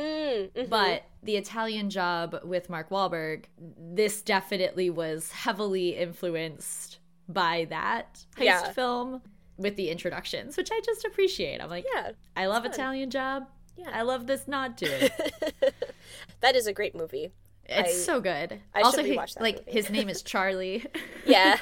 Mm, 0.56 0.64
mhm. 0.66 0.70
But 0.70 1.04
the 1.24 1.38
Italian 1.38 1.90
Job 1.90 2.40
with 2.44 2.70
Mark 2.70 2.90
Wahlberg, 2.92 3.46
this 3.58 4.22
definitely 4.22 4.90
was 4.92 5.32
heavily 5.32 5.96
influenced 5.98 7.00
by 7.28 7.66
that 7.70 8.24
heist 8.38 8.44
Yeah. 8.44 8.72
film 8.74 9.22
with 9.58 9.76
the 9.76 9.90
introductions, 9.90 10.56
which 10.58 10.70
I 10.72 10.80
just 10.86 11.04
appreciate. 11.06 11.60
I'm 11.62 11.70
like, 11.70 11.86
yeah, 11.94 12.12
I 12.36 12.46
love 12.46 12.64
fun. 12.64 12.72
Italian 12.72 13.10
Job. 13.10 13.48
Yeah. 13.78 13.90
I 13.92 14.02
love 14.04 14.28
this 14.28 14.48
nod 14.48 14.78
to 14.78 14.86
it. 14.86 15.74
that 16.42 16.56
is 16.56 16.68
a 16.68 16.74
great 16.74 16.94
movie. 16.96 17.32
It's 17.72 17.90
I- 17.90 17.94
so 17.94 18.20
good. 18.22 18.60
I 18.76 18.82
also, 18.82 18.98
should 18.98 19.06
he- 19.08 19.16
that 19.16 19.42
like 19.42 19.60
movie. 19.60 19.72
his 19.72 19.90
name 19.90 20.10
is 20.10 20.22
Charlie. 20.22 20.86
Yeah. 21.26 21.58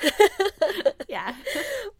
yeah. 1.10 1.36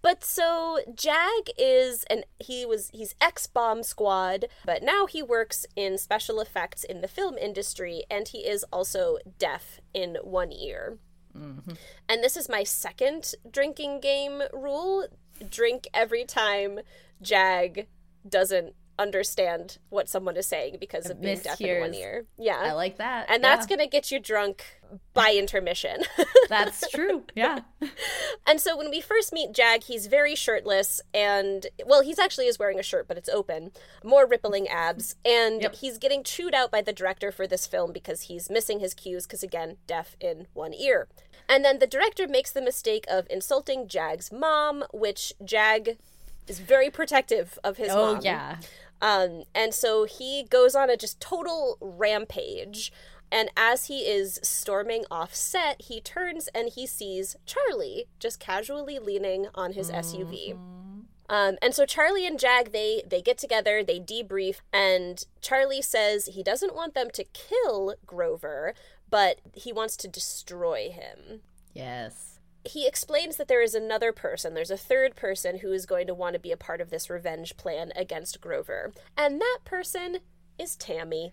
but 0.02 0.24
so 0.24 0.80
Jag 0.96 1.50
is 1.58 2.06
and 2.10 2.24
he 2.40 2.66
was 2.66 2.90
he's 2.94 3.14
ex 3.22 3.48
bomb 3.48 3.84
squad, 3.84 4.46
but 4.66 4.82
now 4.82 5.06
he 5.06 5.22
works 5.22 5.66
in 5.76 5.98
special 5.98 6.40
effects 6.40 6.84
in 6.86 7.02
the 7.02 7.08
film 7.08 7.38
industry 7.38 8.04
and 8.10 8.28
he 8.30 8.40
is 8.40 8.64
also 8.72 9.18
deaf 9.38 9.82
in 9.94 10.16
one 10.24 10.52
ear. 10.54 11.00
Mm-hmm. 11.38 11.74
And 12.08 12.24
this 12.24 12.38
is 12.38 12.48
my 12.50 12.64
second 12.64 13.34
drinking 13.52 14.00
game 14.00 14.42
rule. 14.54 15.06
Drink 15.50 15.88
every 15.94 16.26
time 16.26 16.80
Jag 17.22 17.88
doesn't 18.28 18.74
understand 19.00 19.78
what 19.90 20.08
someone 20.10 20.36
is 20.38 20.46
saying 20.46 20.78
because 20.80 21.10
of 21.10 21.22
being 21.22 21.40
deaf 21.40 21.60
in 21.62 21.80
one 21.80 21.94
ear. 21.94 22.26
Yeah. 22.38 22.58
I 22.62 22.74
like 22.74 22.98
that. 22.98 23.28
and 23.30 23.42
yeah. 23.42 23.50
that's 23.56 23.66
going 23.66 23.80
to 23.80 23.88
get 23.88 24.12
you 24.12 24.20
drunk 24.20 24.64
by 25.14 25.36
intermission. 25.38 25.98
That's 26.50 26.90
true. 26.90 27.24
Yeah. 27.36 27.60
And 28.48 28.60
so 28.60 28.76
when 28.76 28.90
we 28.90 29.02
first 29.02 29.32
meet 29.32 29.52
Jag, 29.54 29.84
he's 29.84 30.08
very 30.08 30.34
shirtless 30.36 31.00
and 31.14 31.68
well, 31.86 32.02
he's 32.02 32.18
actually 32.18 32.48
is 32.48 32.58
wearing 32.58 32.80
a 32.80 32.84
shirt, 32.84 33.08
but 33.08 33.16
it's 33.16 33.30
open, 33.30 33.70
more 34.04 34.26
rippling 34.28 34.68
abs, 34.68 35.16
and 35.24 35.62
Yep. 35.62 35.76
he's 35.76 35.98
getting 36.00 36.24
chewed 36.24 36.56
out 36.56 36.72
by 36.72 36.82
the 36.82 36.92
director 36.92 37.32
for 37.32 37.46
this 37.46 37.68
film 37.68 37.94
because 37.94 38.24
he's 38.24 38.50
missing 38.50 38.80
his 38.80 38.96
cues 38.96 39.28
because 39.28 39.44
again, 39.44 39.78
deaf 39.86 40.16
in 40.20 40.48
one 40.54 40.74
ear. 40.74 41.08
And 41.48 41.64
then 41.64 41.78
the 41.78 41.88
director 41.88 42.28
makes 42.28 42.52
the 42.52 42.62
mistake 42.62 43.06
of 43.08 43.28
insulting 43.30 43.88
Jag's 43.88 44.32
mom, 44.32 44.84
which 44.92 45.34
Jag 45.46 45.98
is 46.48 46.58
very 46.60 46.90
protective 46.90 47.60
of 47.64 47.78
his 47.78 47.90
Oh 47.92 48.16
mom. 48.16 48.24
yeah. 48.24 48.58
Um, 49.02 49.44
and 49.56 49.74
so 49.74 50.06
he 50.06 50.44
goes 50.50 50.76
on 50.76 50.90
a 50.90 50.98
just 50.98 51.20
total 51.20 51.78
rampage. 51.82 52.92
And 53.32 53.50
as 53.56 53.86
he 53.86 54.00
is 54.00 54.40
storming 54.42 55.06
off 55.12 55.36
set, 55.36 55.84
he 55.84 56.02
turns 56.02 56.48
and 56.50 56.70
he 56.70 56.88
sees 56.88 57.36
Charlie 57.46 58.08
just 58.20 58.40
casually 58.40 58.98
leaning 58.98 59.48
on 59.54 59.74
his 59.74 59.92
SUV. 59.92 60.58
Um, 61.30 61.58
and 61.62 61.76
so 61.76 61.86
Charlie 61.86 62.26
and 62.26 62.40
Jag 62.40 62.72
they 62.72 63.04
they 63.08 63.22
get 63.22 63.38
together, 63.38 63.84
they 63.84 64.00
debrief, 64.00 64.62
and 64.74 65.24
Charlie 65.42 65.84
says 65.84 66.26
he 66.26 66.42
doesn't 66.42 66.76
want 66.76 66.96
them 66.96 67.12
to 67.12 67.24
kill 67.24 67.94
Grover, 68.06 68.74
but 69.10 69.40
he 69.54 69.72
wants 69.72 69.96
to 69.98 70.08
destroy 70.08 70.90
him. 70.90 71.42
Yes. 71.72 72.39
He 72.64 72.88
explains 72.88 73.38
that 73.38 73.48
there 73.48 73.62
is 73.62 73.74
another 73.74 74.12
person, 74.12 74.54
there's 74.54 74.72
a 74.72 74.78
third 74.78 75.16
person 75.16 75.60
who 75.60 75.72
is 75.72 75.86
going 75.86 76.08
to 76.08 76.14
want 76.14 76.34
to 76.34 76.40
be 76.40 76.52
a 76.52 76.58
part 76.58 76.82
of 76.82 76.90
this 76.90 77.10
revenge 77.10 77.58
plan 77.58 77.92
against 77.96 78.42
Grover. 78.42 78.92
And 79.18 79.40
that 79.40 79.60
person 79.66 80.20
is 80.58 80.76
Tammy. 80.76 81.32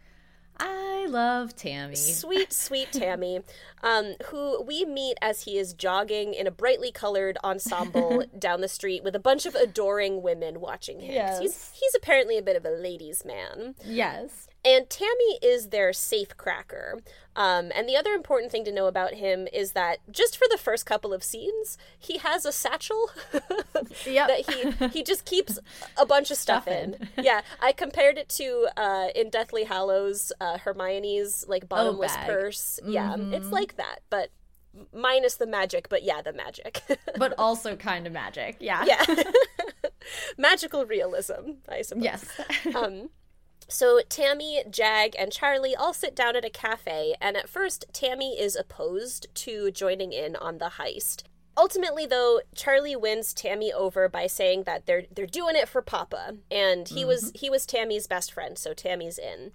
I 0.59 1.06
love 1.09 1.54
Tammy. 1.54 1.97
Sweet, 1.97 2.52
sweet 2.52 2.90
Tammy, 2.92 3.40
um, 3.83 4.14
who 4.26 4.62
we 4.62 4.85
meet 4.85 5.18
as 5.21 5.42
he 5.42 5.59
is 5.59 5.75
jogging 5.75 6.35
in 6.35 6.47
a 6.47 6.50
brightly 6.50 6.90
colored 6.90 7.37
ensemble 7.45 8.25
down 8.38 8.61
the 8.61 8.68
street 8.68 9.04
with 9.04 9.14
a 9.14 9.21
bunch 9.21 9.45
of 9.47 9.54
adoring 9.54 10.23
women 10.23 10.61
watching 10.61 11.00
him. 11.00 11.12
Yes. 11.12 11.40
He's, 11.40 11.73
he's 11.75 11.95
apparently 11.95 12.38
a 12.38 12.42
bit 12.42 12.56
of 12.56 12.64
a 12.64 12.71
ladies' 12.71 13.25
man. 13.25 13.75
Yes. 13.85 14.49
And 14.66 14.90
Tammy 14.90 15.38
is 15.42 15.68
their 15.68 15.92
safe 15.92 16.37
cracker. 16.37 16.99
Um, 17.37 17.70
and 17.75 17.88
the 17.88 17.96
other 17.96 18.12
important 18.14 18.50
thing 18.50 18.64
to 18.64 18.73
know 18.73 18.87
about 18.87 19.14
him 19.14 19.46
is 19.52 19.73
that 19.73 19.99
just 20.11 20.37
for 20.37 20.46
the 20.50 20.56
first 20.58 20.87
couple 20.87 21.12
of 21.12 21.23
scenes, 21.23 21.78
he 21.99 22.16
has 22.18 22.44
a 22.46 22.50
satchel 22.52 23.11
Yep. 24.06 24.28
that 24.28 24.50
he 24.50 24.88
he 24.88 25.02
just 25.04 25.25
keeps 25.26 25.58
a 25.99 26.06
bunch 26.06 26.30
of 26.30 26.37
stuff, 26.38 26.64
Stuff 26.64 26.75
in. 26.82 26.94
in. 26.94 27.08
yeah, 27.25 27.42
I 27.61 27.73
compared 27.73 28.16
it 28.18 28.28
to 28.30 28.68
uh, 28.76 29.08
in 29.14 29.28
Deathly 29.30 29.64
Hallows, 29.64 30.32
uh, 30.40 30.56
Hermione's 30.58 31.44
like 31.46 31.68
bottomless 31.68 32.14
bag. 32.16 32.26
purse. 32.26 32.80
Yeah, 32.85 33.14
it's 33.18 33.50
like 33.50 33.76
that, 33.76 33.99
but 34.11 34.30
minus 34.94 35.35
the 35.37 35.46
magic. 35.46 35.88
But 35.90 36.02
yeah, 36.04 36.23
the 36.23 36.32
magic. 36.32 36.82
but 37.18 37.35
also 37.38 37.76
kind 37.76 38.06
of 38.06 38.12
magic. 38.14 38.56
Yeah. 38.61 38.82
yeah, 38.87 39.04
magical 40.38 40.87
realism, 40.87 41.52
I 41.68 41.82
suppose. 41.82 42.02
Yes. 42.02 42.25
Um, 42.75 43.11
so 43.68 44.00
Tammy, 44.08 44.62
Jag, 44.70 45.16
and 45.18 45.32
Charlie 45.32 45.75
all 45.75 45.92
sit 45.92 46.14
down 46.14 46.36
at 46.36 46.44
a 46.44 46.50
cafe, 46.50 47.14
and 47.20 47.36
at 47.36 47.48
first, 47.48 47.84
Tammy 47.92 48.38
is 48.38 48.54
opposed 48.54 49.26
to 49.34 49.70
joining 49.70 50.12
in 50.12 50.36
on 50.36 50.58
the 50.58 50.72
heist. 50.78 51.25
Ultimately, 51.56 52.06
though, 52.06 52.40
Charlie 52.54 52.96
wins 52.96 53.32
Tammy 53.32 53.72
over 53.72 54.08
by 54.08 54.26
saying 54.26 54.64
that 54.64 54.86
they're 54.86 55.04
they're 55.10 55.26
doing 55.26 55.56
it 55.56 55.68
for 55.68 55.82
Papa, 55.82 56.36
and 56.50 56.88
he 56.88 57.04
was 57.04 57.25
mm-hmm. 57.25 57.38
he 57.38 57.50
was 57.50 57.66
Tammy's 57.66 58.06
best 58.06 58.32
friend, 58.32 58.58
so 58.58 58.72
Tammy's 58.75 59.18
in. 59.18 59.52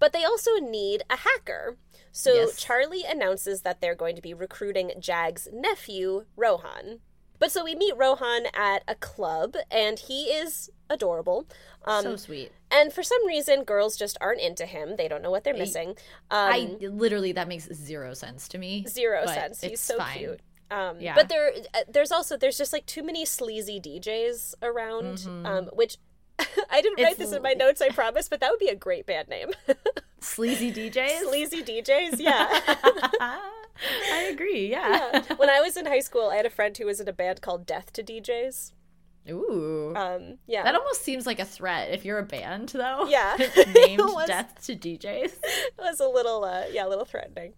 But 0.00 0.12
they 0.12 0.24
also 0.24 0.56
need 0.56 1.02
a 1.08 1.16
hacker. 1.18 1.76
So 2.10 2.34
Yes. 2.34 2.60
Charlie 2.60 3.04
announces 3.08 3.62
that 3.62 3.80
they're 3.80 3.94
going 3.94 4.16
to 4.16 4.22
be 4.22 4.34
recruiting 4.34 4.92
Jag's 4.98 5.48
nephew, 5.52 6.26
Rohan. 6.36 7.00
But 7.38 7.52
so 7.52 7.64
we 7.64 7.74
meet 7.74 7.96
Rohan 7.96 8.46
at 8.54 8.82
a 8.88 8.94
club, 8.94 9.56
and 9.70 9.98
he 9.98 10.24
is 10.26 10.70
adorable. 10.88 11.46
Um, 11.86 12.02
so 12.02 12.16
sweet. 12.16 12.52
and 12.70 12.92
for 12.92 13.02
some 13.02 13.26
reason, 13.26 13.64
girls 13.64 13.96
just 13.96 14.16
aren't 14.20 14.40
into 14.40 14.64
him. 14.66 14.96
They 14.96 15.06
don't 15.08 15.22
know 15.22 15.30
what 15.30 15.44
they're 15.44 15.54
missing. 15.56 15.90
Um, 15.90 15.96
I 16.30 16.76
literally 16.80 17.32
that 17.32 17.46
makes 17.48 17.68
zero 17.72 18.14
sense 18.14 18.48
to 18.48 18.58
me. 18.58 18.84
zero 18.88 19.26
sense. 19.26 19.60
He's 19.60 19.80
so 19.80 19.98
fine. 19.98 20.18
cute. 20.18 20.40
Um, 20.70 20.98
Yeah. 20.98 21.14
But 21.14 21.28
there, 21.28 21.52
uh, 21.74 21.80
there's 21.88 22.10
also 22.10 22.36
there's 22.36 22.56
just 22.56 22.72
like 22.72 22.86
too 22.86 23.02
many 23.02 23.24
sleazy 23.26 23.80
DJs 23.80 24.54
around, 24.62 25.26
um, 25.46 25.66
which 25.74 25.98
I 26.38 26.80
didn't 26.80 27.00
write 27.02 27.12
Mm-hmm. 27.14 27.22
It's 27.22 27.30
this 27.30 27.32
in 27.32 27.42
my 27.42 27.52
notes. 27.56 27.80
I 27.82 27.90
promise, 27.90 28.28
but 28.28 28.40
that 28.40 28.50
would 28.50 28.58
be 28.60 28.68
a 28.68 28.74
great 28.74 29.04
band 29.06 29.28
name. 29.28 29.50
Sleazy 30.20 30.72
DJs. 30.72 31.20
sleazy 31.20 31.62
DJs, 31.62 32.18
yeah. 32.18 32.48
I 33.20 34.28
agree. 34.32 34.70
Yeah. 34.70 35.22
when 35.36 35.50
I 35.50 35.60
was 35.60 35.76
in 35.76 35.84
high 35.86 36.00
school, 36.00 36.30
I 36.30 36.36
had 36.36 36.46
a 36.46 36.50
friend 36.50 36.76
who 36.76 36.86
was 36.86 36.98
in 37.00 37.08
a 37.08 37.12
band 37.12 37.42
called 37.42 37.66
Death 37.66 37.92
to 37.92 38.02
DJs. 38.02 38.72
Ooh. 39.30 39.92
Um, 39.96 40.38
yeah. 40.46 40.62
that 40.64 40.74
almost 40.74 41.02
seems 41.02 41.24
like 41.26 41.38
a 41.38 41.44
threat 41.44 41.90
if 41.92 42.04
you're 42.04 42.18
a 42.18 42.22
band, 42.24 42.68
though. 42.70 43.06
Yeah. 43.08 43.36
Named 43.74 44.00
was- 44.04 44.26
Death 44.26 44.64
to 44.66 44.76
DJs. 44.76 45.32
It 45.42 45.74
was 45.78 46.00
a 46.00 46.08
little 46.08 46.44
uh 46.44 46.64
yeah 46.70 46.86
a 46.86 46.88
little 46.88 47.04
threatening 47.04 47.52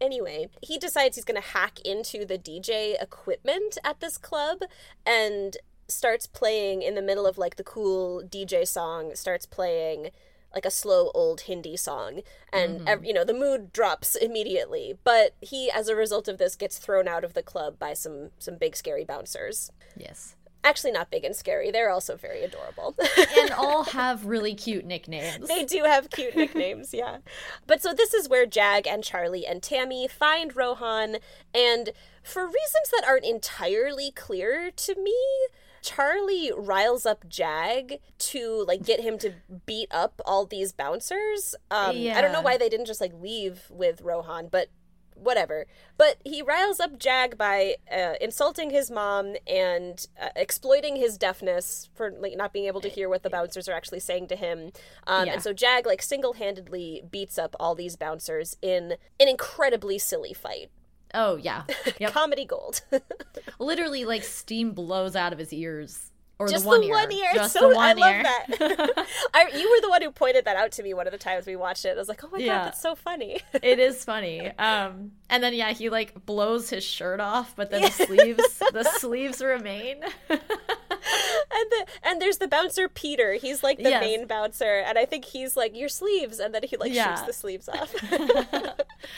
anyway 0.00 0.48
he 0.62 0.78
decides 0.78 1.16
he's 1.16 1.24
going 1.24 1.40
to 1.40 1.48
hack 1.48 1.78
into 1.84 2.24
the 2.24 2.38
dj 2.38 3.00
equipment 3.00 3.78
at 3.84 4.00
this 4.00 4.16
club 4.18 4.58
and 5.06 5.56
starts 5.86 6.26
playing 6.26 6.82
in 6.82 6.94
the 6.94 7.02
middle 7.02 7.26
of 7.26 7.38
like 7.38 7.56
the 7.56 7.64
cool 7.64 8.22
dj 8.22 8.66
song 8.66 9.14
starts 9.14 9.46
playing 9.46 10.10
like 10.54 10.64
a 10.64 10.70
slow 10.70 11.10
old 11.14 11.42
hindi 11.42 11.76
song 11.76 12.20
and 12.52 12.86
ev- 12.88 13.04
you 13.04 13.12
know 13.12 13.24
the 13.24 13.34
mood 13.34 13.72
drops 13.72 14.16
immediately 14.16 14.94
but 15.04 15.34
he 15.40 15.70
as 15.70 15.88
a 15.88 15.94
result 15.96 16.26
of 16.28 16.38
this 16.38 16.56
gets 16.56 16.78
thrown 16.78 17.06
out 17.06 17.24
of 17.24 17.34
the 17.34 17.42
club 17.42 17.78
by 17.78 17.92
some 17.94 18.30
some 18.38 18.56
big 18.56 18.74
scary 18.76 19.04
bouncers 19.04 19.70
Yes. 19.96 20.36
Actually 20.68 20.92
not 20.92 21.10
big 21.10 21.24
and 21.24 21.34
scary 21.34 21.70
they're 21.70 21.90
also 21.90 22.16
very 22.16 22.42
adorable 22.42 22.94
And 23.38 23.50
all 23.56 23.84
have 23.84 24.26
really 24.26 24.54
cute 24.54 24.84
nicknames. 24.84 25.48
They 25.48 25.64
do 25.64 25.84
have 25.84 26.10
cute 26.10 26.36
nicknames, 26.36 26.92
yeah. 26.92 27.18
But 27.66 27.82
so 27.82 27.92
this 27.92 28.14
is 28.14 28.28
where 28.28 28.46
Jag 28.46 28.86
and 28.86 29.04
Charlie 29.04 29.46
and 29.46 29.62
Tammy 29.62 30.08
find 30.08 30.54
Rohan, 30.54 31.16
and 31.54 31.90
for 32.22 32.44
reasons 32.44 32.90
that 32.92 33.04
aren't 33.06 33.24
entirely 33.24 34.10
clear 34.10 34.70
to 34.70 34.94
me, 35.00 35.16
Charlie 35.82 36.52
riles 36.56 37.06
up 37.06 37.28
Jag 37.28 37.98
to 38.18 38.64
like 38.66 38.84
get 38.84 39.00
him 39.00 39.18
to 39.18 39.32
beat 39.66 39.88
up 39.90 40.20
all 40.26 40.44
these 40.44 40.72
bouncers. 40.72 41.54
Um, 41.70 41.96
I 42.18 42.20
don't 42.20 42.32
know 42.32 42.42
why 42.42 42.58
they 42.58 42.68
didn't 42.68 42.86
just 42.86 43.00
like 43.00 43.12
leave 43.14 43.62
with 43.70 44.00
Rohan, 44.02 44.48
but 44.50 44.68
whatever. 45.18 45.66
But 45.96 46.16
he 46.24 46.42
riles 46.42 46.80
up 46.80 46.98
Jag 46.98 47.36
by 47.36 47.76
uh, 47.92 48.14
insulting 48.20 48.70
his 48.70 48.90
mom 48.90 49.34
and 49.46 50.06
uh, 50.20 50.28
exploiting 50.36 50.96
his 50.96 51.18
deafness 51.18 51.88
for 51.94 52.10
like 52.10 52.36
not 52.36 52.52
being 52.52 52.66
able 52.66 52.80
to 52.82 52.88
hear 52.88 53.08
what 53.08 53.22
the 53.22 53.30
bouncers 53.30 53.68
are 53.68 53.72
actually 53.72 54.00
saying 54.00 54.28
to 54.28 54.36
him. 54.36 54.72
Um, 55.06 55.26
Yeah. 55.26 55.34
And 55.34 55.42
so 55.42 55.52
Jag 55.52 55.86
like 55.86 56.02
single-handedly 56.02 57.02
beats 57.10 57.38
up 57.38 57.54
all 57.58 57.74
these 57.74 57.96
bouncers 57.96 58.56
in 58.62 58.92
an 59.20 59.28
incredibly 59.28 59.98
silly 59.98 60.32
fight. 60.32 60.70
Oh 61.14 61.36
yeah. 61.36 61.64
Yep. 61.98 62.12
Comedy 62.12 62.44
gold. 62.44 62.82
Literally, 63.58 64.04
like 64.04 64.22
steam 64.22 64.72
blows 64.72 65.16
out 65.16 65.32
of 65.32 65.38
his 65.38 65.52
ears. 65.52 66.12
Or 66.40 66.46
Just 66.48 66.62
the 66.64 66.68
one 66.68 66.80
the 66.82 66.86
ear. 66.86 66.92
one 66.92 67.10
ear. 67.12 67.30
Just 67.34 67.52
so 67.52 67.68
the 67.68 67.74
one 67.74 67.84
I 67.84 67.92
love 67.94 68.12
ear. 68.14 68.22
that. 68.22 69.06
I, 69.34 69.48
you 69.58 69.68
were 69.70 69.80
the 69.80 69.88
one 69.90 70.02
who 70.02 70.12
pointed 70.12 70.44
that 70.44 70.54
out 70.56 70.70
to 70.72 70.82
me 70.84 70.94
one 70.94 71.06
of 71.08 71.12
the 71.12 71.18
times 71.18 71.46
we 71.46 71.56
watched 71.56 71.84
it. 71.84 71.90
I 71.90 71.94
was 71.98 72.08
like, 72.08 72.22
"Oh 72.22 72.28
my 72.30 72.38
Yeah. 72.38 72.58
god, 72.58 72.64
that's 72.66 72.80
so 72.80 72.94
funny." 72.94 73.40
it 73.62 73.80
is 73.80 74.04
funny. 74.04 74.46
Um, 74.56 75.10
and 75.28 75.42
then 75.42 75.52
yeah, 75.54 75.72
he 75.72 75.90
like 75.90 76.24
blows 76.26 76.70
his 76.70 76.84
shirt 76.84 77.18
off, 77.18 77.54
but 77.56 77.70
then 77.72 77.82
the 77.82 77.90
sleeves, 78.06 78.62
the 78.72 78.84
sleeves 78.84 79.42
remain. 79.42 79.96
And 81.50 81.70
the 81.70 81.86
and 82.02 82.20
there's 82.22 82.38
the 82.38 82.48
bouncer 82.48 82.88
Peter. 82.88 83.34
He's 83.34 83.62
like 83.62 83.78
the 83.78 83.90
Yes. 83.90 84.00
main 84.02 84.26
bouncer, 84.26 84.78
and 84.86 84.98
I 84.98 85.04
think 85.04 85.24
he's 85.24 85.56
like 85.56 85.76
your 85.76 85.88
sleeves, 85.88 86.38
and 86.40 86.54
then 86.54 86.62
he 86.64 86.76
like 86.76 86.92
Yeah. 86.92 87.14
shoots 87.14 87.26
the 87.26 87.32
sleeves 87.32 87.68
off. 87.68 87.94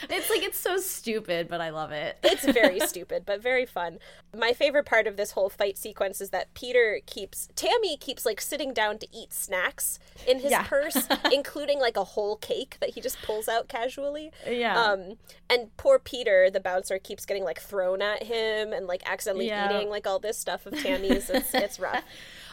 it's 0.08 0.30
like 0.30 0.42
it's 0.42 0.58
so 0.58 0.76
stupid, 0.78 1.48
but 1.48 1.60
I 1.60 1.70
love 1.70 1.92
it. 1.92 2.18
it's 2.22 2.44
very 2.44 2.80
stupid, 2.80 3.24
but 3.26 3.40
very 3.42 3.66
fun. 3.66 3.98
My 4.36 4.52
favorite 4.52 4.86
part 4.86 5.06
of 5.06 5.16
this 5.16 5.32
whole 5.32 5.48
fight 5.48 5.76
sequence 5.78 6.20
is 6.20 6.30
that 6.30 6.52
Peter 6.54 7.00
keeps 7.06 7.48
Tammy 7.56 7.96
keeps 7.96 8.24
like 8.24 8.40
sitting 8.40 8.72
down 8.72 8.98
to 8.98 9.06
eat 9.12 9.32
snacks 9.32 9.98
in 10.26 10.40
his 10.40 10.50
Yeah. 10.52 10.62
purse, 10.64 11.08
including 11.32 11.80
like 11.80 11.96
a 11.96 12.04
whole 12.04 12.36
cake 12.36 12.76
that 12.80 12.90
he 12.90 13.00
just 13.00 13.20
pulls 13.22 13.48
out 13.48 13.68
casually. 13.68 14.30
Yeah. 14.48 14.80
Um, 14.80 15.18
and 15.48 15.74
poor 15.76 15.98
Peter, 15.98 16.50
the 16.50 16.60
bouncer, 16.60 16.98
keeps 16.98 17.26
getting 17.26 17.44
like 17.44 17.60
thrown 17.60 18.02
at 18.02 18.22
him 18.24 18.72
and 18.72 18.86
like 18.86 19.02
accidentally 19.06 19.48
Yeah. 19.48 19.74
eating 19.74 19.88
like 19.90 20.06
all 20.06 20.18
this 20.18 20.38
stuff 20.38 20.66
of 20.66 20.80
Tammy's. 20.80 21.28
It's 21.30 21.52
it's 21.54 21.78
rough. 21.80 22.04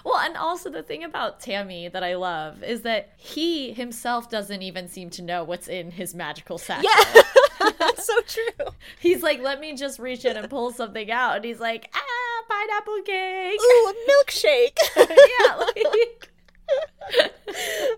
Well, 0.07 0.19
and 0.19 0.37
also 0.37 0.69
the 0.69 0.83
thing 0.83 1.03
about 1.03 1.41
Tammy 1.41 1.89
that 1.89 2.01
I 2.01 2.15
love 2.15 2.63
is 2.63 2.83
that 2.83 3.09
he 3.17 3.73
himself 3.73 4.29
doesn't 4.29 4.61
even 4.61 4.87
seem 4.87 5.09
to 5.11 5.21
know 5.21 5.43
what's 5.43 5.67
in 5.67 5.91
his 5.91 6.15
magical 6.15 6.57
satchel. 6.57 6.89
Yeah, 6.89 7.71
that's 7.77 8.07
so 8.07 8.13
true. 8.21 8.67
He's 9.01 9.21
like, 9.21 9.41
let 9.41 9.59
me 9.59 9.75
just 9.75 9.99
reach 9.99 10.23
in 10.23 10.37
and 10.37 10.49
pull 10.49 10.71
something 10.71 11.11
out. 11.11 11.35
And 11.35 11.43
he's 11.43 11.59
like, 11.59 11.89
ah, 11.93 12.43
pineapple 12.49 13.01
cake. 13.03 13.59
Ooh, 13.61 13.91
a 13.91 13.93
milkshake. 14.09 14.77
yeah, 14.95 15.55
like, 15.55 16.31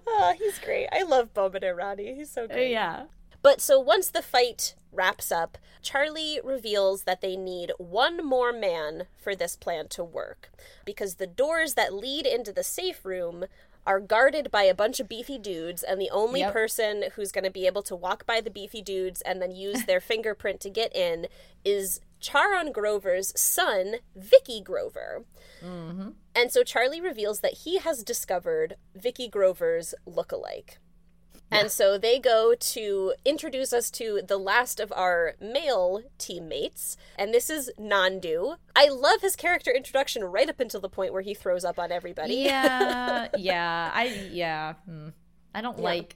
oh, 0.08 0.34
he's 0.40 0.58
great. 0.58 0.88
I 0.92 1.04
love 1.04 1.32
Boman 1.36 1.62
Irani. 1.62 2.16
He's 2.16 2.32
so 2.32 2.48
great. 2.48 2.72
yeah. 2.72 3.04
But 3.42 3.62
so 3.62 3.80
once 3.80 4.10
the 4.10 4.22
fight 4.22 4.76
wraps 4.92 5.32
up, 5.32 5.58
Charlie 5.82 6.40
reveals 6.44 7.04
that 7.04 7.22
they 7.22 7.38
need 7.38 7.72
one 7.78 8.26
more 8.26 8.52
man 8.52 9.06
for 9.16 9.36
this 9.36 9.56
plan 9.56 9.88
to 9.90 10.04
work 10.04 10.50
because 10.84 11.16
the 11.16 11.28
doors 11.28 11.76
that 11.76 11.94
lead 11.94 12.26
into 12.26 12.52
the 12.52 12.64
safe 12.64 13.06
room 13.06 13.46
are 13.88 14.00
guarded 14.02 14.52
by 14.52 14.64
a 14.64 14.74
bunch 14.74 15.00
of 15.00 15.08
beefy 15.08 15.38
dudes 15.38 15.84
and 15.84 16.02
the 16.02 16.10
only 16.10 16.42
Yep. 16.42 16.54
person 16.54 17.04
who's 17.16 17.32
going 17.32 17.46
to 17.46 17.50
be 17.50 17.66
able 17.66 17.82
to 17.84 17.96
walk 17.96 18.26
by 18.26 18.42
the 18.42 18.52
beefy 18.52 18.82
dudes 18.82 19.22
and 19.22 19.42
then 19.42 19.52
use 19.52 19.86
their 19.86 20.00
fingerprint 20.12 20.60
to 20.60 20.70
get 20.70 20.94
in 20.96 21.28
is 21.64 22.02
Charan 22.20 22.72
Grover's 22.74 23.32
son, 23.40 23.96
Vicky 24.16 24.60
Grover. 24.62 25.24
Mm-hmm. 25.64 26.10
And 26.36 26.52
so 26.52 26.64
Charlie 26.64 27.00
reveals 27.02 27.40
that 27.40 27.60
he 27.60 27.78
has 27.78 28.04
discovered 28.04 28.76
Vicky 28.94 29.30
Grover's 29.30 29.96
look-alike. 30.06 30.80
And 31.52 31.72
so 31.72 31.98
they 31.98 32.20
go 32.20 32.54
to 32.56 33.14
introduce 33.26 33.74
us 33.74 33.90
to 33.92 34.22
the 34.28 34.38
last 34.38 34.80
of 34.80 34.92
our 34.96 35.36
male 35.42 36.04
teammates, 36.18 36.98
and 37.18 37.34
this 37.34 37.50
is 37.50 37.72
Nandu. 37.80 38.58
I 38.76 38.90
love 38.90 39.22
his 39.22 39.36
character 39.36 39.72
introduction 39.72 40.24
right 40.24 40.50
up 40.50 40.60
until 40.60 40.80
the 40.80 40.90
point 40.90 41.14
where 41.14 41.22
he 41.22 41.34
throws 41.34 41.66
up 41.66 41.80
on 41.80 41.92
everybody. 41.92 42.36
Yeah, 42.36 43.30
yeah. 43.38 43.92
I, 43.94 44.30
yeah. 44.32 44.74
hmm. 44.86 45.10
I 45.54 45.62
don't 45.62 45.80
like 45.80 46.16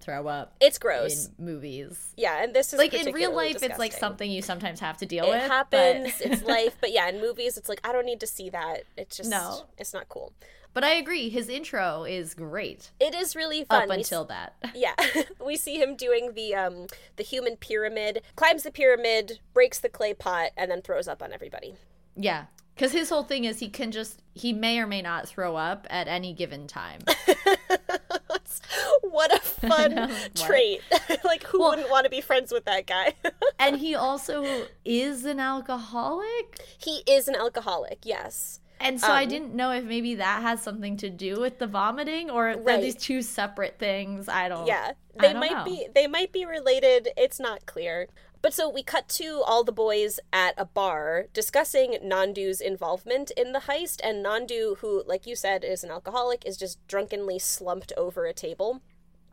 throw 0.00 0.26
up. 0.26 0.54
It's 0.60 0.78
gross 0.78 1.26
in 1.26 1.44
movies. 1.44 2.14
Yeah, 2.16 2.42
and 2.42 2.54
this 2.54 2.72
is 2.72 2.78
like 2.78 2.94
in 2.94 3.12
real 3.12 3.34
life, 3.34 3.54
disgusting. 3.54 3.70
it's 3.70 3.78
like 3.78 3.92
something 3.92 4.30
you 4.30 4.42
sometimes 4.42 4.80
have 4.80 4.96
to 4.98 5.06
deal 5.06 5.26
it 5.26 5.30
with. 5.30 5.42
happens. 5.42 6.14
But... 6.18 6.32
it's 6.32 6.42
life, 6.46 6.76
but 6.80 6.92
yeah, 6.92 7.08
in 7.08 7.20
movies, 7.20 7.56
it's 7.56 7.68
like 7.68 7.80
I 7.84 7.92
don't 7.92 8.06
need 8.06 8.20
to 8.20 8.26
see 8.26 8.50
that. 8.50 8.84
It's 8.96 9.16
just 9.16 9.30
No. 9.30 9.64
it's 9.78 9.92
not 9.92 10.08
cool. 10.08 10.32
But 10.72 10.84
I 10.84 10.90
agree. 10.94 11.28
His 11.28 11.48
intro 11.48 12.04
is 12.04 12.34
great 12.34 12.90
It 13.00 13.14
is 13.14 13.34
really 13.36 13.64
fun. 13.64 13.82
up 13.82 13.88
We 13.88 13.96
until 13.96 14.24
that. 14.26 14.54
Yeah, 14.74 14.94
we 15.44 15.56
see 15.56 15.76
him 15.80 15.96
doing 15.96 16.32
the 16.34 16.54
um 16.54 16.86
the 17.16 17.22
human 17.24 17.56
pyramid, 17.56 18.22
climbs 18.36 18.62
the 18.62 18.70
pyramid, 18.70 19.40
breaks 19.54 19.78
the 19.80 19.88
clay 19.88 20.14
pot, 20.14 20.50
and 20.56 20.70
then 20.70 20.82
throws 20.82 21.08
up 21.08 21.22
on 21.22 21.32
everybody. 21.32 21.74
Yeah. 22.16 22.44
Because 22.74 22.92
his 22.92 23.10
whole 23.10 23.24
thing 23.24 23.44
is 23.44 23.58
he 23.58 23.68
can 23.68 23.90
just, 23.92 24.22
he 24.32 24.54
may 24.54 24.78
or 24.78 24.86
may 24.86 25.02
not 25.02 25.28
throw 25.28 25.54
up 25.54 25.86
at 25.90 26.08
any 26.08 26.32
given 26.32 26.66
time. 26.66 27.00
what 29.02 29.34
a 29.34 29.40
fun 29.40 30.10
trait! 30.34 30.80
like, 31.24 31.42
who 31.44 31.60
Well- 31.60 31.70
wouldn't 31.70 31.90
want 31.90 32.04
to 32.04 32.10
be 32.10 32.20
friends 32.22 32.52
with 32.52 32.64
that 32.64 32.86
guy? 32.86 33.14
and 33.58 33.78
he 33.78 33.94
also 33.94 34.66
is 34.84 35.24
an 35.26 35.40
alcoholic. 35.40 36.60
he 36.78 37.02
is 37.06 37.28
an 37.28 37.34
alcoholic. 37.34 37.98
Yes. 38.04 38.60
And 38.80 38.98
so 39.00 39.08
I 39.12 39.24
Um, 39.24 39.28
didn't 39.28 39.54
know 39.54 39.70
if 39.72 39.84
maybe 39.84 40.14
that 40.16 40.40
has 40.42 40.62
something 40.62 40.96
to 40.98 41.10
do 41.10 41.38
with 41.38 41.58
the 41.58 41.66
vomiting 41.66 42.30
or 42.30 42.46
Right. 42.46 42.64
they're 42.64 42.80
these 42.80 42.96
two 42.96 43.20
separate 43.22 43.78
things. 43.78 44.28
I 44.28 44.48
don't 44.48 44.66
Yeah, 44.66 44.92
they 45.16 45.32
don't 45.32 45.40
might 45.40 45.52
know. 45.52 45.64
be. 45.64 45.88
They 45.94 46.06
might 46.06 46.32
be 46.32 46.44
related. 46.46 47.10
It's 47.16 47.38
not 47.38 47.66
clear. 47.66 48.08
But 48.42 48.54
so 48.54 48.70
we 48.70 48.82
cut 48.82 49.06
to 49.10 49.42
all 49.46 49.64
the 49.64 49.72
boys 49.72 50.18
at 50.32 50.54
a 50.56 50.64
bar 50.64 51.26
discussing 51.34 51.98
Nandu's 52.02 52.62
involvement 52.62 53.30
in 53.32 53.52
the 53.52 53.58
heist, 53.60 54.00
and 54.02 54.24
Nandu, 54.24 54.78
who, 54.78 55.04
like 55.06 55.26
you 55.26 55.36
said, 55.36 55.62
is 55.62 55.84
an 55.84 55.90
alcoholic, 55.90 56.46
is 56.46 56.56
just 56.56 56.78
drunkenly 56.88 57.38
slumped 57.38 57.92
over 57.98 58.24
a 58.24 58.32
table. 58.32 58.80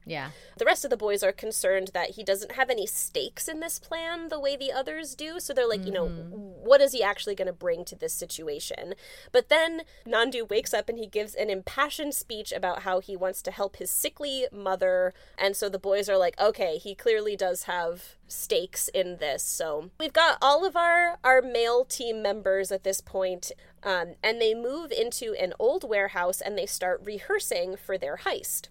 Yeah. 0.08 0.32
The 0.58 0.66
rest 0.66 0.84
of 0.84 0.90
the 0.90 0.98
boys 0.98 1.22
are 1.22 1.32
concerned 1.32 1.92
that 1.94 2.12
he 2.12 2.24
doesn't 2.24 2.54
have 2.54 2.70
any 2.70 2.88
stakes 2.88 3.48
in 3.48 3.60
this 3.60 3.78
plan 3.78 4.30
the 4.30 4.40
way 4.40 4.56
the 4.56 4.72
others 4.72 5.14
do. 5.16 5.40
So 5.40 5.54
they're 5.54 5.68
like, 5.68 5.86
you 5.86 5.92
know, 5.92 6.08
what 6.08 6.82
is 6.82 6.94
he 6.94 7.04
actually 7.04 7.36
going 7.36 7.48
to 7.48 7.54
bring 7.54 7.86
to 7.86 7.96
this 7.96 8.14
situation? 8.14 8.96
But 9.32 9.50
then 9.50 9.82
Nandu 10.06 10.50
wakes 10.50 10.74
up 10.74 10.90
and 10.90 10.98
he 10.98 11.08
gives 11.08 11.36
an 11.36 11.50
impassioned 11.50 12.14
speech 12.14 12.52
about 12.52 12.84
how 12.84 13.00
he 13.00 13.16
wants 13.16 13.42
to 13.44 13.52
help 13.52 13.76
his 13.76 13.92
sickly 13.92 14.48
mother. 14.52 15.14
And 15.38 15.56
so 15.56 15.70
the 15.70 15.78
boys 15.78 16.10
are 16.10 16.18
like, 16.18 16.40
okay, 16.40 16.78
he 16.78 16.96
clearly 16.96 17.36
does 17.36 17.64
have 17.64 18.16
stakes 18.28 18.88
in 18.90 19.18
this. 19.18 19.44
So 19.44 19.92
we've 20.00 20.14
got 20.14 20.38
all 20.42 20.66
of 20.66 20.76
our 20.76 21.18
our 21.24 21.42
male 21.42 21.86
team 21.86 22.22
members 22.22 22.72
at 22.72 22.84
this 22.84 23.02
point, 23.02 23.52
um, 23.84 24.16
and 24.24 24.42
they 24.42 24.54
move 24.54 24.92
into 24.92 25.34
an 25.34 25.54
old 25.60 25.88
warehouse 25.88 26.42
and 26.42 26.58
they 26.58 26.66
start 26.66 27.02
rehearsing 27.04 27.76
for 27.78 27.98
their 27.98 28.18
heist. 28.18 28.70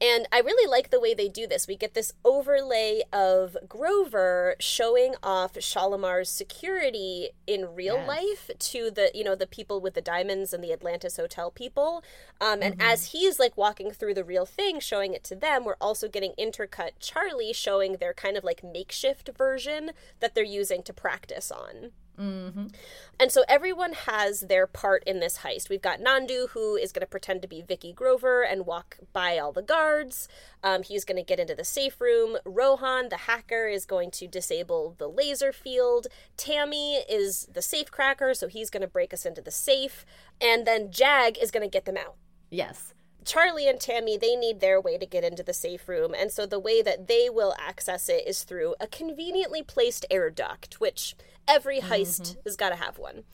And 0.00 0.28
I 0.30 0.38
really 0.40 0.70
like 0.70 0.90
the 0.90 1.00
way 1.00 1.12
they 1.12 1.28
do 1.28 1.46
this. 1.46 1.66
We 1.66 1.76
get 1.76 1.94
this 1.94 2.12
overlay 2.24 3.02
of 3.12 3.56
Grover 3.68 4.54
showing 4.60 5.14
off 5.24 5.54
Shalimar's 5.54 6.30
security 6.30 7.30
in 7.48 7.74
real 7.74 7.96
Yes. 7.96 8.08
life 8.08 8.50
to 8.58 8.90
the, 8.92 9.10
you 9.12 9.24
know, 9.24 9.34
the 9.34 9.46
people 9.46 9.80
with 9.80 9.94
the 9.94 10.00
diamonds 10.00 10.52
and 10.52 10.62
the 10.62 10.72
Atlantis 10.72 11.16
Hotel 11.16 11.50
people. 11.50 12.04
Um, 12.40 12.62
and 12.62 12.78
Mm-hmm. 12.78 12.88
as 12.88 13.06
he's 13.06 13.40
like 13.40 13.56
walking 13.56 13.90
through 13.90 14.14
the 14.14 14.24
real 14.24 14.46
thing, 14.46 14.78
showing 14.78 15.14
it 15.14 15.24
to 15.24 15.34
them, 15.34 15.64
we're 15.64 15.74
also 15.80 16.08
getting 16.08 16.32
intercut 16.38 16.90
Charlie 17.00 17.52
showing 17.52 17.94
their 17.96 18.14
kind 18.14 18.36
of 18.36 18.44
like 18.44 18.62
makeshift 18.62 19.30
version 19.36 19.90
that 20.20 20.34
they're 20.34 20.44
using 20.44 20.82
to 20.84 20.92
practice 20.92 21.50
on. 21.50 21.90
And 22.18 23.32
so 23.32 23.44
everyone 23.48 23.92
has 23.92 24.40
their 24.40 24.66
part 24.66 25.02
in 25.04 25.20
this 25.20 25.38
heist. 25.38 25.68
We've 25.68 25.82
got 25.82 26.00
Nandu, 26.00 26.50
who 26.50 26.76
is 26.76 26.92
going 26.92 27.00
to 27.00 27.06
pretend 27.06 27.42
to 27.42 27.48
be 27.48 27.62
Vicky 27.62 27.92
Grover 27.92 28.42
and 28.42 28.66
walk 28.66 28.98
by 29.12 29.38
all 29.38 29.52
the 29.52 29.62
guards. 29.62 30.28
Um, 30.62 30.82
he's 30.82 31.04
going 31.04 31.16
to 31.16 31.22
get 31.22 31.40
into 31.40 31.54
the 31.54 31.64
safe 31.64 32.00
room. 32.00 32.38
Rohan, 32.44 33.08
the 33.08 33.16
hacker, 33.16 33.68
is 33.68 33.86
going 33.86 34.10
to 34.12 34.26
disable 34.26 34.94
the 34.98 35.08
laser 35.08 35.52
field. 35.52 36.08
Tammy 36.36 36.96
is 37.08 37.48
the 37.52 37.62
safe 37.62 37.90
cracker, 37.90 38.34
so 38.34 38.48
he's 38.48 38.70
going 38.70 38.82
to 38.82 38.88
break 38.88 39.14
us 39.14 39.24
into 39.24 39.40
the 39.40 39.50
safe. 39.50 40.04
And 40.40 40.66
then 40.66 40.90
Jag 40.90 41.38
is 41.38 41.50
going 41.50 41.64
to 41.64 41.70
get 41.70 41.84
them 41.84 41.96
out. 41.96 42.16
Yes. 42.50 42.94
Charlie 43.24 43.68
and 43.68 43.78
Tammy, 43.78 44.16
they 44.16 44.36
need 44.36 44.60
their 44.60 44.80
way 44.80 44.96
to 44.96 45.04
get 45.04 45.22
into 45.22 45.42
the 45.42 45.52
safe 45.52 45.86
room, 45.86 46.14
and 46.18 46.32
so 46.32 46.46
the 46.46 46.58
way 46.58 46.80
that 46.80 47.08
they 47.08 47.28
will 47.28 47.54
access 47.58 48.08
it 48.08 48.26
is 48.26 48.42
through 48.42 48.74
a 48.80 48.86
conveniently 48.86 49.62
placed 49.62 50.06
air 50.10 50.30
duct, 50.30 50.80
which 50.80 51.14
every 51.48 51.80
mm-hmm. 51.80 51.92
heist 51.92 52.36
has 52.44 52.56
got 52.56 52.70
to 52.70 52.76
have 52.76 52.98
one. 52.98 53.24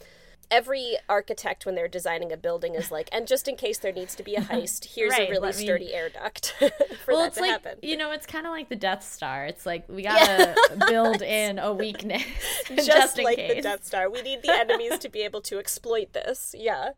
Every 0.51 0.97
architect, 1.09 1.65
when 1.65 1.75
they're 1.75 1.89
designing 1.89 2.31
a 2.31 2.37
building, 2.37 2.75
is 2.75 2.91
like, 2.91 3.09
and 3.11 3.27
just 3.27 3.49
in 3.49 3.57
case 3.57 3.79
there 3.79 3.93
needs 3.93 4.15
to 4.15 4.23
be 4.23 4.35
a 4.37 4.41
heist, 4.43 4.95
here's 4.95 5.13
Right, 5.13 5.29
a 5.29 5.31
really 5.31 5.49
me- 5.49 5.53
sturdy 5.55 5.95
air 5.95 6.11
duct 6.11 6.55
for 6.59 7.15
well, 7.15 7.19
that 7.23 7.27
it's 7.29 7.37
to 7.37 7.43
like 7.43 7.51
happen. 7.51 7.79
you 7.83 7.97
know, 7.97 8.13
it's 8.13 8.27
kind 8.27 8.47
of 8.47 8.53
like 8.53 8.69
the 8.69 8.77
Death 8.77 9.03
Star. 9.03 9.47
It's 9.47 9.65
like 9.65 9.89
we 9.89 10.03
gotta 10.03 10.55
build 10.89 11.23
in 11.23 11.59
a 11.59 11.73
weakness 11.73 12.23
just, 12.69 12.87
just, 12.87 13.19
in 13.19 13.25
like 13.25 13.37
case. 13.39 13.57
the 13.57 13.63
Death 13.63 13.85
Star. 13.85 14.11
We 14.11 14.23
need 14.23 14.43
the 14.43 14.53
enemies 14.53 14.99
to 14.99 15.09
be 15.09 15.23
able 15.23 15.41
to 15.43 15.59
exploit 15.59 16.13
this. 16.13 16.55
Yeah. 16.57 16.91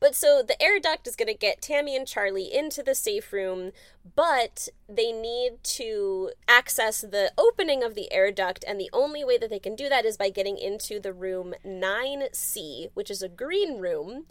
But 0.00 0.14
so 0.14 0.42
the 0.46 0.60
air 0.62 0.78
duct 0.78 1.06
is 1.08 1.16
going 1.16 1.28
to 1.28 1.34
get 1.34 1.60
Tammy 1.60 1.96
and 1.96 2.06
Charlie 2.06 2.52
into 2.52 2.82
the 2.82 2.94
safe 2.94 3.32
room, 3.32 3.72
but 4.14 4.68
they 4.88 5.10
need 5.10 5.62
to 5.64 6.30
access 6.46 7.00
the 7.00 7.32
opening 7.36 7.82
of 7.82 7.94
the 7.94 8.12
air 8.12 8.30
duct, 8.30 8.64
and 8.66 8.80
the 8.80 8.90
only 8.92 9.24
way 9.24 9.38
that 9.38 9.50
they 9.50 9.58
can 9.58 9.74
do 9.74 9.88
that 9.88 10.04
is 10.04 10.16
by 10.16 10.30
getting 10.30 10.56
into 10.56 11.00
the 11.00 11.12
room 11.12 11.54
9C, 11.66 12.90
which 12.94 13.10
is 13.10 13.22
a 13.22 13.28
green 13.28 13.78
room. 13.78 14.26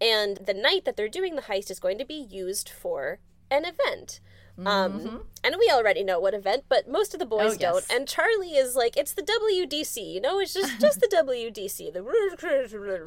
And 0.00 0.36
the 0.36 0.54
night 0.54 0.84
that 0.84 0.96
they're 0.96 1.08
doing 1.08 1.36
the 1.36 1.42
heist 1.42 1.70
is 1.70 1.80
going 1.80 1.98
to 1.98 2.04
be 2.04 2.14
used 2.14 2.68
for 2.68 3.18
an 3.50 3.64
event. 3.64 4.20
Um, 4.64 5.22
and 5.44 5.54
we 5.58 5.70
already 5.70 6.02
know 6.02 6.18
what 6.18 6.32
event, 6.34 6.64
but 6.68 6.88
most 6.88 7.12
of 7.14 7.20
the 7.20 7.26
boys 7.26 7.56
Mm-hmm. 7.58 7.64
Oh, 7.64 7.72
don't. 7.72 7.84
yes. 7.88 7.90
And 7.90 8.08
Charlie 8.08 8.52
is 8.56 8.74
like, 8.74 8.96
it's 8.96 9.12
the 9.12 9.22
WDC, 9.22 10.14
you 10.14 10.20
know, 10.20 10.40
it's 10.40 10.54
just 10.54 10.80
just 10.80 11.00
the 11.00 11.08
WDC. 11.08 11.92
The 11.92 12.02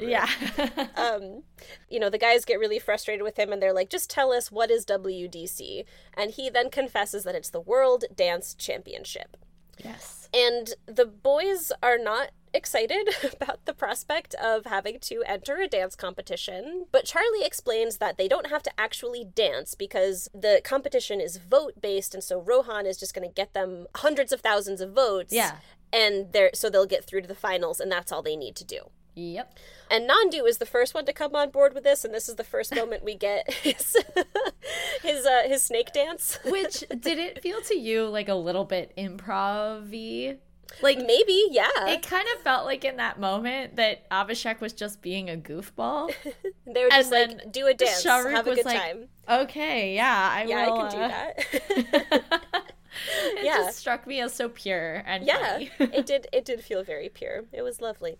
yeah. 0.00 0.28
um, 0.96 1.42
you 1.88 1.98
know, 1.98 2.08
the 2.08 2.18
guys 2.18 2.44
get 2.44 2.58
really 2.60 2.78
frustrated 2.78 3.22
with 3.24 3.36
him 3.38 3.52
and 3.52 3.60
they're 3.60 3.72
like, 3.74 3.90
just 3.90 4.08
tell 4.08 4.32
us 4.32 4.52
what 4.52 4.70
is 4.70 4.86
WDC. 4.86 5.84
And 6.14 6.30
he 6.30 6.48
then 6.50 6.70
confesses 6.70 7.24
that 7.24 7.34
it's 7.34 7.50
the 7.50 7.60
World 7.60 8.04
Dance 8.14 8.54
Championship. 8.54 9.36
yes. 9.82 10.28
And 10.32 10.74
the 10.86 11.06
boys 11.06 11.72
are 11.82 11.98
not 11.98 12.30
excited 12.52 13.08
about 13.32 13.64
the 13.64 13.74
prospect 13.74 14.34
of 14.34 14.66
having 14.66 14.98
to 15.00 15.22
enter 15.26 15.56
a 15.56 15.68
dance 15.68 15.94
competition. 15.94 16.86
But 16.92 17.04
Charlie 17.04 17.44
explains 17.44 17.98
that 17.98 18.16
they 18.18 18.28
don't 18.28 18.50
have 18.50 18.62
to 18.64 18.80
actually 18.80 19.24
dance 19.24 19.74
because 19.74 20.28
the 20.34 20.60
competition 20.64 21.20
is 21.20 21.36
vote 21.36 21.80
based. 21.80 22.14
And 22.14 22.22
so 22.22 22.40
Rohan 22.40 22.86
is 22.86 22.96
just 22.96 23.14
going 23.14 23.28
to 23.28 23.34
get 23.34 23.54
them 23.54 23.86
hundreds 23.96 24.32
of 24.32 24.40
thousands 24.40 24.80
of 24.80 24.92
votes. 24.92 25.32
Yeah. 25.32 25.56
And 25.92 26.32
they're, 26.32 26.50
so 26.54 26.70
they'll 26.70 26.86
get 26.86 27.04
through 27.04 27.22
to 27.22 27.28
the 27.28 27.34
finals, 27.34 27.80
and 27.80 27.90
that's 27.90 28.12
all 28.12 28.22
they 28.22 28.36
need 28.36 28.54
to 28.56 28.64
do. 28.64 28.90
Yep. 29.14 29.58
And 29.90 30.08
Nandu 30.08 30.48
is 30.48 30.58
the 30.58 30.66
first 30.66 30.94
one 30.94 31.04
to 31.06 31.12
come 31.12 31.34
on 31.34 31.50
board 31.50 31.74
with 31.74 31.84
this, 31.84 32.04
and 32.04 32.14
this 32.14 32.28
is 32.28 32.36
the 32.36 32.44
first 32.44 32.74
moment 32.74 33.04
we 33.04 33.16
get 33.16 33.52
his 33.62 33.96
his 35.02 35.26
uh, 35.26 35.42
his 35.46 35.62
snake 35.62 35.92
dance. 35.92 36.38
Which 36.44 36.84
did 36.88 37.18
it 37.18 37.42
feel 37.42 37.60
to 37.62 37.76
you 37.76 38.06
like 38.06 38.28
a 38.28 38.34
little 38.34 38.64
bit 38.64 38.92
improv-y? 38.96 40.36
Like 40.82 40.98
Maybe, 40.98 41.46
yeah. 41.50 41.68
it 41.88 42.02
kind 42.02 42.26
of 42.34 42.42
felt 42.42 42.64
like 42.64 42.84
in 42.84 42.96
that 42.96 43.18
moment 43.20 43.76
that 43.76 44.08
Abhishek 44.10 44.60
was 44.60 44.72
just 44.72 45.02
being 45.02 45.28
a 45.28 45.36
goofball. 45.36 46.12
they 46.66 46.84
were 46.84 46.90
just 46.90 47.12
and 47.12 47.34
like, 47.38 47.52
do 47.52 47.66
a 47.66 47.74
dance, 47.74 48.00
Shah 48.02 48.18
Rukh 48.18 48.32
have 48.32 48.46
a 48.46 48.54
good 48.54 48.64
like, 48.64 48.80
time. 48.80 49.08
Okay, 49.28 49.94
yeah, 49.94 50.30
I 50.32 50.44
Yeah, 50.44 50.66
will. 50.66 50.78
I 50.78 50.80
can 50.80 50.90
do 50.90 51.02
uh, 51.02 51.08
that. 51.08 52.24
it 53.36 53.44
Yeah. 53.44 53.56
just 53.58 53.78
struck 53.78 54.06
me 54.06 54.20
as 54.20 54.32
so 54.34 54.48
pure 54.48 55.02
and 55.06 55.24
yeah, 55.26 55.58
it 55.78 56.06
did. 56.06 56.26
It 56.32 56.44
did 56.44 56.62
feel 56.64 56.82
very 56.82 57.08
pure. 57.08 57.44
It 57.52 57.62
was 57.62 57.80
lovely. 57.80 58.16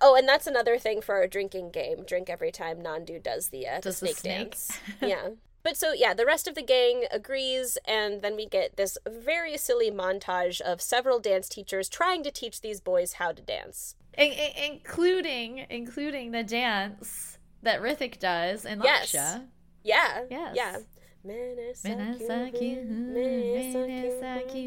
Oh, 0.00 0.14
and 0.16 0.28
that's 0.28 0.46
another 0.46 0.78
thing 0.78 1.00
for 1.00 1.14
our 1.14 1.26
drinking 1.26 1.70
game. 1.70 2.04
Drink 2.04 2.28
every 2.28 2.50
time 2.52 2.78
Nandu 2.82 3.22
does 3.22 3.48
the, 3.48 3.66
uh, 3.66 3.76
the 3.76 3.82
Does 3.82 4.00
the 4.00 4.08
snake 4.08 4.18
snake. 4.18 4.50
dance. 4.50 4.78
yeah. 5.00 5.28
But 5.64 5.78
so 5.78 5.92
yeah, 5.94 6.12
the 6.12 6.26
rest 6.26 6.46
of 6.46 6.54
the 6.54 6.62
gang 6.62 7.04
agrees, 7.10 7.78
and 7.86 8.20
then 8.20 8.36
we 8.36 8.46
get 8.46 8.76
this 8.76 8.98
very 9.08 9.56
silly 9.56 9.90
montage 9.90 10.60
of 10.60 10.80
several 10.80 11.18
dance 11.18 11.48
teachers 11.48 11.88
trying 11.88 12.22
to 12.22 12.30
teach 12.30 12.60
these 12.60 12.80
boys 12.80 13.14
how 13.14 13.32
to 13.32 13.42
dance. 13.42 13.96
In- 14.16 14.32
in- 14.32 14.72
including 14.72 15.66
including 15.70 16.30
the 16.32 16.44
dance 16.44 17.38
that 17.62 17.80
Hrithik 17.80 18.18
does 18.20 18.66
in 18.66 18.82
Yes. 18.82 19.12
Lakshya. 19.12 19.46
Yeah. 19.82 20.24
Yes. 20.30 20.52
Yeah. 20.54 20.78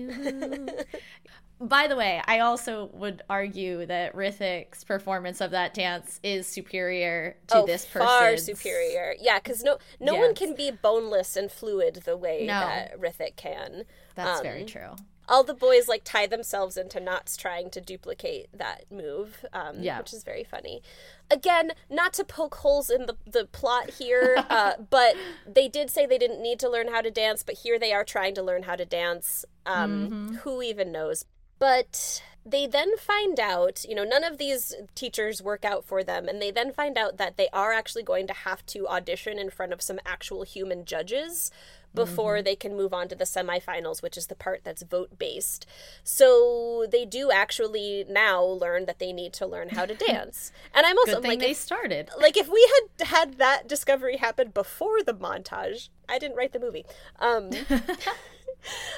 By 1.59 1.87
the 1.87 1.95
way, 1.95 2.21
I 2.25 2.39
also 2.39 2.91
would 2.93 3.23
argue 3.29 3.85
that 3.87 4.13
Hrithik's 4.15 4.83
performance 4.83 5.41
of 5.41 5.51
that 5.51 5.73
dance 5.73 6.19
is 6.21 6.45
superior 6.45 7.35
to 7.47 7.57
oh, 7.57 7.65
this 7.65 7.83
person. 7.85 8.07
far 8.07 8.37
superior. 8.37 9.15
Yeah, 9.19 9.39
because 9.39 9.63
no, 9.63 9.77
no 9.99 10.13
one 10.15 10.35
can 10.35 10.53
be 10.55 10.69
boneless 10.69 11.35
and 11.35 11.51
fluid 11.51 12.01
the 12.05 12.15
way 12.15 12.41
No. 12.45 12.59
that 12.59 12.99
Hrithik 12.99 13.37
can. 13.37 13.85
That's 14.13 14.39
Um, 14.39 14.43
very 14.43 14.65
true. 14.65 14.95
all 15.27 15.43
the 15.43 15.55
boys 15.55 15.87
like 15.87 16.03
tie 16.03 16.27
themselves 16.27 16.77
into 16.77 16.99
knots 16.99 17.35
trying 17.35 17.69
to 17.71 17.81
duplicate 17.81 18.47
that 18.53 18.83
move, 18.91 19.43
um, 19.51 19.81
Yeah. 19.81 19.97
which 19.97 20.13
is 20.13 20.23
very 20.23 20.43
funny. 20.43 20.83
Again, 21.31 21.71
not 21.89 22.13
to 22.13 22.23
poke 22.23 22.55
holes 22.55 22.89
in 22.91 23.07
the, 23.07 23.17
the 23.25 23.45
plot 23.45 23.89
here, 23.97 24.35
uh, 24.49 24.73
but 24.91 25.15
they 25.47 25.67
did 25.67 25.89
say 25.89 26.05
they 26.05 26.19
didn't 26.19 26.41
need 26.41 26.59
to 26.59 26.69
learn 26.69 26.89
how 26.89 27.01
to 27.01 27.09
dance, 27.09 27.41
but 27.41 27.55
here 27.55 27.79
they 27.79 27.93
are 27.93 28.03
trying 28.03 28.35
to 28.35 28.43
learn 28.43 28.63
how 28.63 28.75
to 28.75 28.85
dance. 28.85 29.43
Um, 29.65 30.35
Who 30.43 30.61
even 30.61 30.91
knows? 30.91 31.25
But 31.59 32.21
they 32.45 32.65
then 32.65 32.97
find 32.97 33.39
out, 33.39 33.83
you 33.87 33.93
know, 33.95 34.03
none 34.03 34.23
of 34.23 34.37
these 34.37 34.73
teachers 34.95 35.41
work 35.41 35.65
out 35.65 35.83
for 35.83 36.03
them, 36.03 36.27
and 36.27 36.41
they 36.41 36.51
then 36.51 36.71
find 36.71 36.97
out 36.97 37.17
that 37.17 37.35
they 37.35 37.49
are 37.51 37.73
actually 37.73 38.03
going 38.03 38.27
to 38.27 38.33
have 38.33 38.65
to 38.67 38.87
audition 38.87 39.37
in 39.37 39.49
front 39.49 39.73
of 39.73 39.81
some 39.81 39.99
actual 40.05 40.43
human 40.43 40.85
judges 40.85 41.51
before 41.97 42.41
they 42.41 42.55
can 42.55 42.77
move 42.77 42.93
on 42.93 43.07
to 43.07 43.15
the 43.15 43.23
semifinals, 43.23 44.01
which 44.01 44.17
is 44.17 44.27
the 44.27 44.35
part 44.35 44.61
that's 44.63 44.83
vote 44.83 45.17
based. 45.17 45.65
So 46.03 46.85
they 46.89 47.05
do 47.05 47.31
actually 47.31 48.05
now 48.07 48.43
learn 48.43 48.85
that 48.85 48.99
they 48.99 49.11
need 49.11 49.33
to 49.33 49.47
learn 49.47 49.69
how 49.69 49.85
to 49.85 49.95
dance. 50.07 50.51
And 50.73 50.85
I'm 50.85 50.97
also 50.97 51.19
like, 51.19 51.39
they 51.39 51.51
if, 51.51 51.57
started. 51.57 52.09
like 52.19 52.37
if 52.37 52.47
we 52.47 52.69
had 52.75 53.07
had 53.07 53.37
that 53.39 53.67
discovery 53.67 54.17
happen 54.17 54.49
before 54.49 55.03
the 55.03 55.13
montage, 55.13 55.89
I 56.07 56.19
didn't 56.19 56.37
write 56.37 56.53
the 56.53 56.59
movie. 56.59 56.85
Um, 57.19 57.49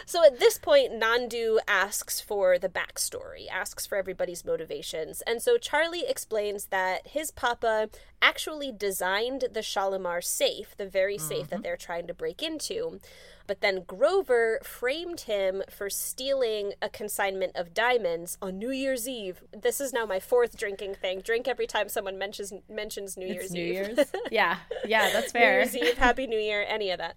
so 0.06 0.26
at 0.26 0.40
this 0.40 0.58
point, 0.58 0.94
Nandu 0.94 1.58
asks 1.68 2.20
for 2.20 2.58
the 2.58 2.70
backstory, 2.70 3.48
asks 3.52 3.86
for 3.86 3.98
everybody's 3.98 4.46
motivations. 4.46 5.22
And 5.22 5.42
so 5.42 5.58
Charlie 5.58 6.06
explains 6.08 6.66
that 6.68 7.08
his 7.08 7.32
papa 7.32 7.90
actually 8.22 8.72
designed 8.72 9.46
the 9.54 9.62
Shalimar 9.62 10.22
safe, 10.22 10.76
the 10.78 10.88
very 10.88 11.18
safe 11.18 11.50
that 11.50 11.58
mm-hmm. 11.58 11.64
they're 11.64 11.78
trying 11.78 12.08
to 12.08 12.14
break 12.14 12.42
into. 12.42 13.00
But 13.48 13.62
then 13.62 13.84
Grover 13.88 14.60
framed 14.62 15.22
him 15.22 15.64
for 15.72 15.90
stealing 15.90 16.74
a 16.84 16.90
consignment 16.90 17.56
of 17.56 17.74
diamonds 17.74 18.38
on 18.44 18.60
New 18.60 18.70
Year's 18.70 19.08
Eve. 19.08 19.42
This 19.52 19.82
is 19.82 19.92
now 19.92 20.06
my 20.06 20.20
fourth 20.20 20.56
drinking 20.56 20.96
thing. 20.96 21.22
Drink 21.22 21.48
every 21.48 21.66
time 21.66 21.90
someone 21.90 22.20
mentions 22.20 22.54
mentions 22.70 23.18
New 23.18 23.26
Year's 23.26 23.52
New 23.52 23.64
Eve. 23.64 23.74
Year's. 23.74 24.00
yeah, 24.30 24.58
yeah, 24.86 25.12
that's 25.12 25.32
fair. 25.32 25.54
New. 25.54 25.58
Year's 25.58 25.76
Eve, 25.76 25.98
Happy 25.98 26.28
New 26.28 26.38
Year, 26.38 26.64
any 26.68 26.92
of 26.92 27.00
that. 27.00 27.16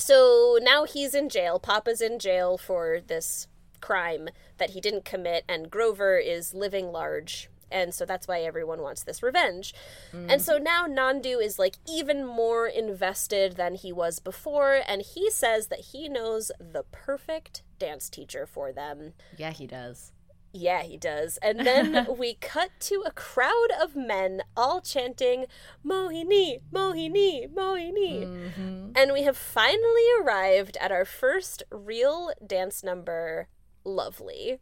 So 0.00 0.58
now 0.60 0.84
he's 0.84 1.14
in 1.14 1.28
jail. 1.28 1.58
Papa's 1.58 2.00
in 2.00 2.18
jail 2.18 2.58
for 2.58 3.00
this 3.06 3.46
crime 3.80 4.30
that 4.58 4.70
he 4.70 4.80
didn't 4.80 5.04
commit, 5.04 5.44
and 5.48 5.70
Grover 5.70 6.18
is 6.18 6.54
living 6.54 6.90
large. 6.90 7.48
And 7.70 7.94
so 7.94 8.04
that's 8.04 8.26
why 8.26 8.40
everyone 8.40 8.82
wants 8.82 9.04
this 9.04 9.22
revenge. 9.22 9.72
And 10.12 10.42
so 10.42 10.58
mm. 10.58 10.64
now 10.64 10.86
Nandu 10.88 11.40
is 11.40 11.56
like 11.56 11.76
even 11.88 12.26
more 12.26 12.66
invested 12.66 13.56
than 13.56 13.76
he 13.76 13.92
was 13.92 14.18
before, 14.18 14.80
and 14.88 15.02
he 15.02 15.30
says 15.30 15.68
that 15.68 15.80
he 15.92 16.08
knows 16.08 16.50
the 16.58 16.82
perfect 16.90 17.62
dance 17.78 18.10
teacher 18.10 18.44
for 18.44 18.72
them. 18.72 19.12
Yeah, 19.36 19.52
he 19.52 19.68
does. 19.68 20.12
Yeah, 20.52 20.82
he 20.82 20.96
does. 20.96 21.38
And 21.42 21.60
then 21.60 22.06
we 22.18 22.34
cut 22.34 22.70
to 22.80 23.04
a 23.06 23.12
crowd 23.12 23.68
of 23.80 23.94
men 23.94 24.42
all 24.56 24.80
chanting, 24.80 25.46
Mohini, 25.84 26.60
Mohini, 26.72 27.48
Mohini. 27.48 28.24
Mm-hmm. 28.24 28.90
And 28.96 29.12
we 29.12 29.22
have 29.22 29.36
finally 29.36 30.06
arrived 30.20 30.76
at 30.80 30.90
our 30.90 31.04
first 31.04 31.62
real 31.70 32.32
dance 32.44 32.82
number, 32.82 33.48
Lovely. 33.84 34.60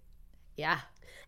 Yeah. 0.56 0.80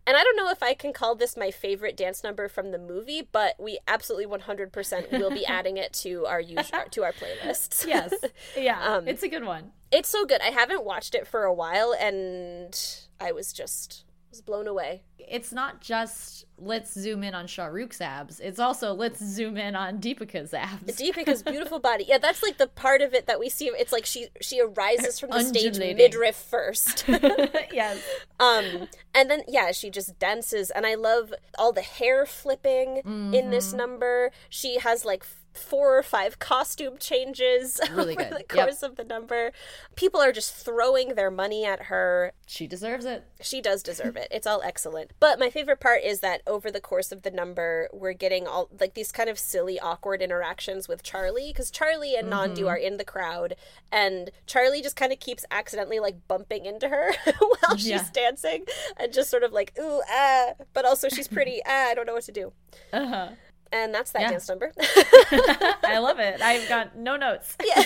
And 0.07 0.17
I 0.17 0.23
don't 0.23 0.35
know 0.35 0.49
if 0.49 0.63
I 0.63 0.73
can 0.73 0.93
call 0.93 1.15
this 1.15 1.37
my 1.37 1.51
favorite 1.51 1.95
dance 1.95 2.23
number 2.23 2.47
from 2.47 2.71
the 2.71 2.79
movie, 2.79 3.27
but 3.31 3.55
we 3.59 3.77
absolutely 3.87 4.25
100% 4.25 5.11
will 5.11 5.29
be 5.29 5.45
adding 5.47 5.77
it 5.77 5.93
to 5.93 6.25
our 6.25 6.41
usual 6.41 6.83
to 6.89 7.03
our 7.03 7.13
playlists. 7.13 7.85
Yes. 7.91 8.13
Yeah. 8.57 8.95
Um, 8.95 9.07
it's 9.07 9.21
a 9.23 9.27
good 9.27 9.45
one. 9.45 9.71
It's 9.91 10.09
so 10.09 10.25
good. 10.25 10.41
I 10.41 10.49
haven't 10.49 10.83
watched 10.85 11.13
it 11.13 11.27
for 11.27 11.43
a 11.43 11.53
while 11.53 11.93
and 11.99 12.75
I 13.19 13.31
was 13.31 13.53
just 13.53 14.05
was 14.31 14.41
blown 14.41 14.67
away. 14.67 15.03
It's 15.19 15.51
not 15.53 15.81
just 15.81 16.45
let's 16.57 16.93
zoom 16.93 17.23
in 17.23 17.33
on 17.35 17.47
Shah 17.47 17.65
Rukh's 17.67 18.01
abs. 18.01 18.39
It's 18.39 18.59
also 18.59 18.93
let's 18.93 19.23
zoom 19.23 19.55
in 19.57 19.75
on 19.75 19.99
Deepika's 19.99 20.53
abs. 20.53 20.95
Deepika's 20.97 21.43
beautiful 21.53 21.79
body. 21.79 22.05
Yeah, 22.07 22.17
that's 22.17 22.41
like 22.41 22.57
the 22.57 22.67
part 22.67 23.01
of 23.01 23.13
it 23.13 23.27
that 23.27 23.39
we 23.39 23.49
see. 23.49 23.67
It's 23.67 23.91
like 23.91 24.05
she 24.05 24.27
she 24.41 24.61
arises 24.61 25.19
from 25.19 25.29
the 25.29 25.41
stage 25.43 25.67
Undulating. 25.67 25.97
midriff 25.97 26.35
first. 26.35 27.05
yes. 27.07 28.01
um 28.39 28.87
and 29.13 29.29
then 29.29 29.43
yeah, 29.47 29.71
she 29.71 29.89
just 29.89 30.17
dances 30.19 30.69
and 30.71 30.85
I 30.85 30.95
love 30.95 31.33
all 31.59 31.71
the 31.71 31.81
hair 31.81 32.25
flipping 32.25 32.97
in 32.97 33.03
Mm-hmm. 33.31 33.51
this 33.51 33.73
number. 33.73 34.31
She 34.49 34.79
has 34.79 35.05
like 35.05 35.23
four 35.53 35.97
or 35.97 36.03
five 36.03 36.39
costume 36.39 36.97
changes 36.97 37.79
Really 37.91 38.13
over 38.17 38.23
good. 38.23 38.31
the 38.49 38.55
Yep. 38.55 38.65
course 38.67 38.83
of 38.83 38.95
the 38.95 39.03
number. 39.03 39.51
People 39.95 40.21
are 40.21 40.31
just 40.31 40.53
throwing 40.55 41.15
their 41.15 41.29
money 41.31 41.65
at 41.65 41.83
her. 41.83 42.31
She 42.47 42.67
deserves 42.67 43.05
it. 43.05 43.25
She 43.41 43.61
does 43.61 43.83
deserve 43.83 44.15
it. 44.15 44.27
It's 44.31 44.47
all 44.47 44.61
excellent. 44.63 45.11
But 45.19 45.39
my 45.39 45.49
favorite 45.49 45.79
part 45.79 46.03
is 46.03 46.19
that 46.21 46.41
over 46.47 46.71
the 46.71 46.79
course 46.81 47.11
of 47.11 47.23
the 47.23 47.31
number, 47.31 47.89
we're 47.93 48.13
getting 48.13 48.47
all 48.47 48.69
like 48.79 48.93
these 48.93 49.11
kind 49.11 49.29
of 49.29 49.37
silly, 49.39 49.79
awkward 49.79 50.21
interactions 50.21 50.87
with 50.87 51.03
Charlie 51.03 51.51
because 51.51 51.69
Charlie 51.71 52.15
and 52.15 52.29
Nandu 52.31 52.67
are 52.67 52.77
in 52.77 52.97
the 52.97 53.03
crowd, 53.05 53.55
and 53.91 54.31
Charlie 54.45 54.81
just 54.81 54.95
kind 54.95 55.11
of 55.11 55.19
keeps 55.19 55.45
accidentally 55.51 55.99
like 55.99 56.27
bumping 56.27 56.65
into 56.65 56.87
her 56.89 57.11
while 57.39 57.77
she's 57.77 57.87
Yeah. 57.89 58.05
dancing, 58.13 58.65
and 58.97 59.11
just 59.13 59.29
sort 59.29 59.43
of 59.43 59.51
like 59.51 59.73
ooh 59.79 60.01
ah, 60.09 60.51
but 60.73 60.85
also 60.85 61.09
she's 61.09 61.27
pretty 61.27 61.61
ah, 61.67 61.89
I 61.89 61.93
don't 61.93 62.05
know 62.05 62.13
what 62.13 62.23
to 62.23 62.31
do. 62.31 62.53
Uh-huh. 62.93 63.29
And 63.71 63.93
that's 63.93 64.11
that 64.11 64.23
Yeah. 64.23 64.31
dance 64.31 64.49
number. 64.49 64.73
I 64.79 65.97
love 65.99 66.19
it. 66.19 66.41
I've 66.41 66.67
got 66.67 66.95
no 66.97 67.15
notes. 67.15 67.55
yeah. 67.63 67.83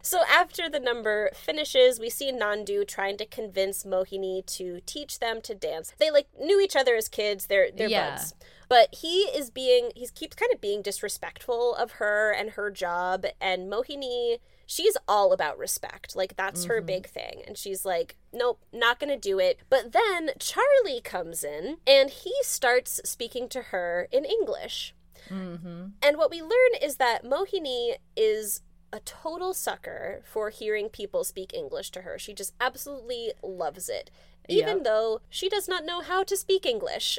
So 0.00 0.20
after 0.30 0.68
the 0.68 0.80
number 0.80 1.30
finishes, 1.34 2.00
we 2.00 2.08
see 2.10 2.32
Nandu 2.32 2.86
trying 2.86 3.16
to 3.18 3.26
convince 3.26 3.84
Mohini 3.84 4.44
to 4.46 4.80
teach 4.86 5.18
them 5.20 5.40
to 5.42 5.54
dance. 5.54 5.92
They 5.98 6.10
like 6.10 6.28
knew 6.40 6.60
each 6.60 6.74
other 6.76 6.96
as 6.96 7.08
kids, 7.08 7.46
they're 7.46 7.70
they're 7.70 7.88
Yeah. 7.88 8.10
buds. 8.16 8.34
But 8.68 8.94
he 8.94 9.22
is 9.24 9.50
being 9.50 9.90
he 9.94 10.08
keeps 10.08 10.34
kind 10.36 10.52
of 10.52 10.60
being 10.60 10.82
disrespectful 10.82 11.74
of 11.74 11.92
her 11.92 12.32
and 12.32 12.50
her 12.52 12.70
job 12.70 13.26
and 13.40 13.70
Mohini 13.70 14.38
she's 14.66 14.96
all 15.06 15.32
about 15.32 15.58
respect. 15.58 16.16
Like 16.16 16.36
that's 16.36 16.64
her 16.64 16.78
mm-hmm. 16.78 16.86
big 16.86 17.06
thing. 17.08 17.42
And 17.46 17.56
she's 17.56 17.84
like, 17.84 18.16
"Nope, 18.32 18.60
not 18.72 18.98
going 18.98 19.12
to 19.12 19.18
do 19.18 19.38
it." 19.38 19.58
But 19.68 19.92
then 19.92 20.30
Charlie 20.38 21.00
comes 21.02 21.44
in 21.44 21.78
and 21.86 22.10
he 22.10 22.34
starts 22.42 23.00
speaking 23.04 23.48
to 23.50 23.62
her 23.62 24.08
in 24.10 24.24
English. 24.24 24.94
Mm-hmm. 25.28 25.86
And 26.02 26.16
what 26.16 26.30
we 26.30 26.42
learn 26.42 26.74
is 26.80 26.96
that 26.96 27.24
Mohini 27.24 27.94
is 28.16 28.62
a 28.92 29.00
total 29.00 29.54
sucker 29.54 30.20
for 30.24 30.50
hearing 30.50 30.88
people 30.88 31.24
speak 31.24 31.54
English 31.54 31.90
to 31.90 32.02
her. 32.02 32.18
She 32.18 32.34
just 32.34 32.52
absolutely 32.60 33.32
loves 33.42 33.88
it, 33.88 34.10
even 34.48 34.78
Yep. 34.78 34.84
though 34.84 35.20
she 35.30 35.48
does 35.48 35.66
not 35.66 35.84
know 35.84 36.00
how 36.00 36.22
to 36.24 36.36
speak 36.36 36.66
English. 36.66 37.18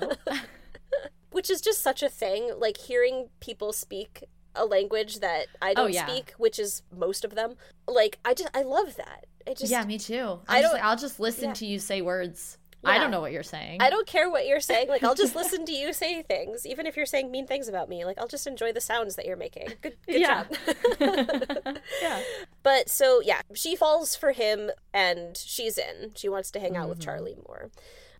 Nope. 0.00 0.18
Which 1.30 1.50
is 1.50 1.60
just 1.60 1.82
such 1.82 2.02
a 2.02 2.08
thing, 2.08 2.52
like 2.58 2.76
hearing 2.76 3.28
people 3.40 3.72
speak 3.72 4.24
a 4.58 4.64
language 4.64 5.20
that 5.20 5.46
I 5.62 5.74
don't 5.74 5.84
Oh, 5.84 5.88
yeah. 5.88 6.06
speak, 6.06 6.32
which 6.38 6.58
is 6.58 6.82
most 6.96 7.24
of 7.24 7.34
them. 7.34 7.54
Like 7.86 8.18
I 8.24 8.34
just 8.34 8.50
I 8.54 8.62
love 8.62 8.96
that. 8.96 9.26
I 9.46 9.54
just 9.54 9.70
yeah, 9.72 9.84
me 9.84 9.98
too. 9.98 10.40
I 10.48 10.56
I'm 10.58 10.62
just 10.62 10.62
don't- 10.62 10.72
like, 10.74 10.82
I'll 10.82 10.96
just 10.96 11.20
listen 11.20 11.44
yeah. 11.48 11.54
to 11.54 11.66
you 11.66 11.78
say 11.78 12.02
words. 12.02 12.58
I 12.84 12.98
don't 12.98 13.10
know 13.10 13.20
what 13.20 13.32
you're 13.32 13.42
saying. 13.42 13.82
I 13.82 13.90
don't 13.90 14.06
care 14.06 14.30
what 14.30 14.46
you're 14.46 14.60
saying. 14.60 14.88
Like 14.88 15.02
I'll 15.02 15.14
just 15.16 15.34
listen 15.42 15.66
to 15.66 15.72
you 15.72 15.92
say 15.92 16.22
things, 16.22 16.64
even 16.64 16.86
if 16.86 16.96
you're 16.96 17.06
saying 17.06 17.30
mean 17.30 17.46
things 17.46 17.66
about 17.68 17.88
me. 17.88 18.04
Like 18.04 18.18
I'll 18.18 18.28
just 18.28 18.46
enjoy 18.46 18.72
the 18.72 18.80
sounds 18.80 19.16
that 19.16 19.26
you're 19.26 19.36
making. 19.36 19.66
Good, 19.82 19.96
good 20.06 20.20
Yeah. 20.20 20.44
job. 20.44 20.56
yeah. 22.02 22.20
But 22.62 22.88
so 22.88 23.20
yeah, 23.20 23.40
she 23.54 23.74
falls 23.76 24.14
for 24.16 24.32
him 24.32 24.70
and 24.94 25.36
she's 25.36 25.76
in. 25.76 26.12
She 26.14 26.28
wants 26.28 26.50
to 26.52 26.60
hang 26.60 26.76
out 26.76 26.88
with 26.88 26.98
Mm-hmm. 26.98 27.04
Charlie 27.10 27.36
more. 27.46 27.70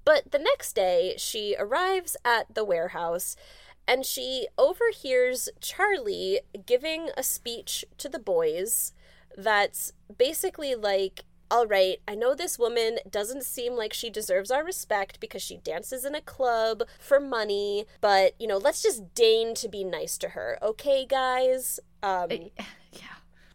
But 0.05 0.31
the 0.33 0.38
next 0.38 0.72
day, 0.74 1.14
she 1.18 1.55
arrives 1.59 2.16
at 2.24 2.53
the 2.55 2.64
warehouse 2.64 3.37
and 3.88 4.05
she 4.05 4.46
overhears 4.59 5.48
Charlie 5.61 6.40
giving 6.66 7.09
a 7.16 7.22
speech 7.22 7.85
to 7.96 8.09
the 8.09 8.18
boys 8.20 8.92
that's 9.37 9.92
basically 10.16 10.74
like 10.74 11.24
all 11.51 11.66
right, 11.66 11.98
I 12.07 12.14
know 12.14 12.35
this 12.35 12.59
woman 12.59 12.98
doesn't 13.11 13.42
seem 13.42 13.72
like 13.72 13.94
she 13.94 14.11
deserves 14.11 14.51
our 14.51 14.62
respect 14.62 15.18
because 15.18 15.40
she 15.40 15.57
dances 15.57 16.05
in 16.05 16.14
a 16.14 16.20
club 16.20 16.83
for 17.01 17.18
money, 17.18 17.87
but 18.03 18.35
you 18.38 18.46
know, 18.46 18.59
let's 18.59 18.83
just 18.83 19.14
deign 19.14 19.55
to 19.55 19.66
be 19.66 19.83
nice 19.83 20.18
to 20.18 20.31
her. 20.31 20.59
Okay, 20.62 21.07
guys? 21.07 21.81
Um. 22.03 22.29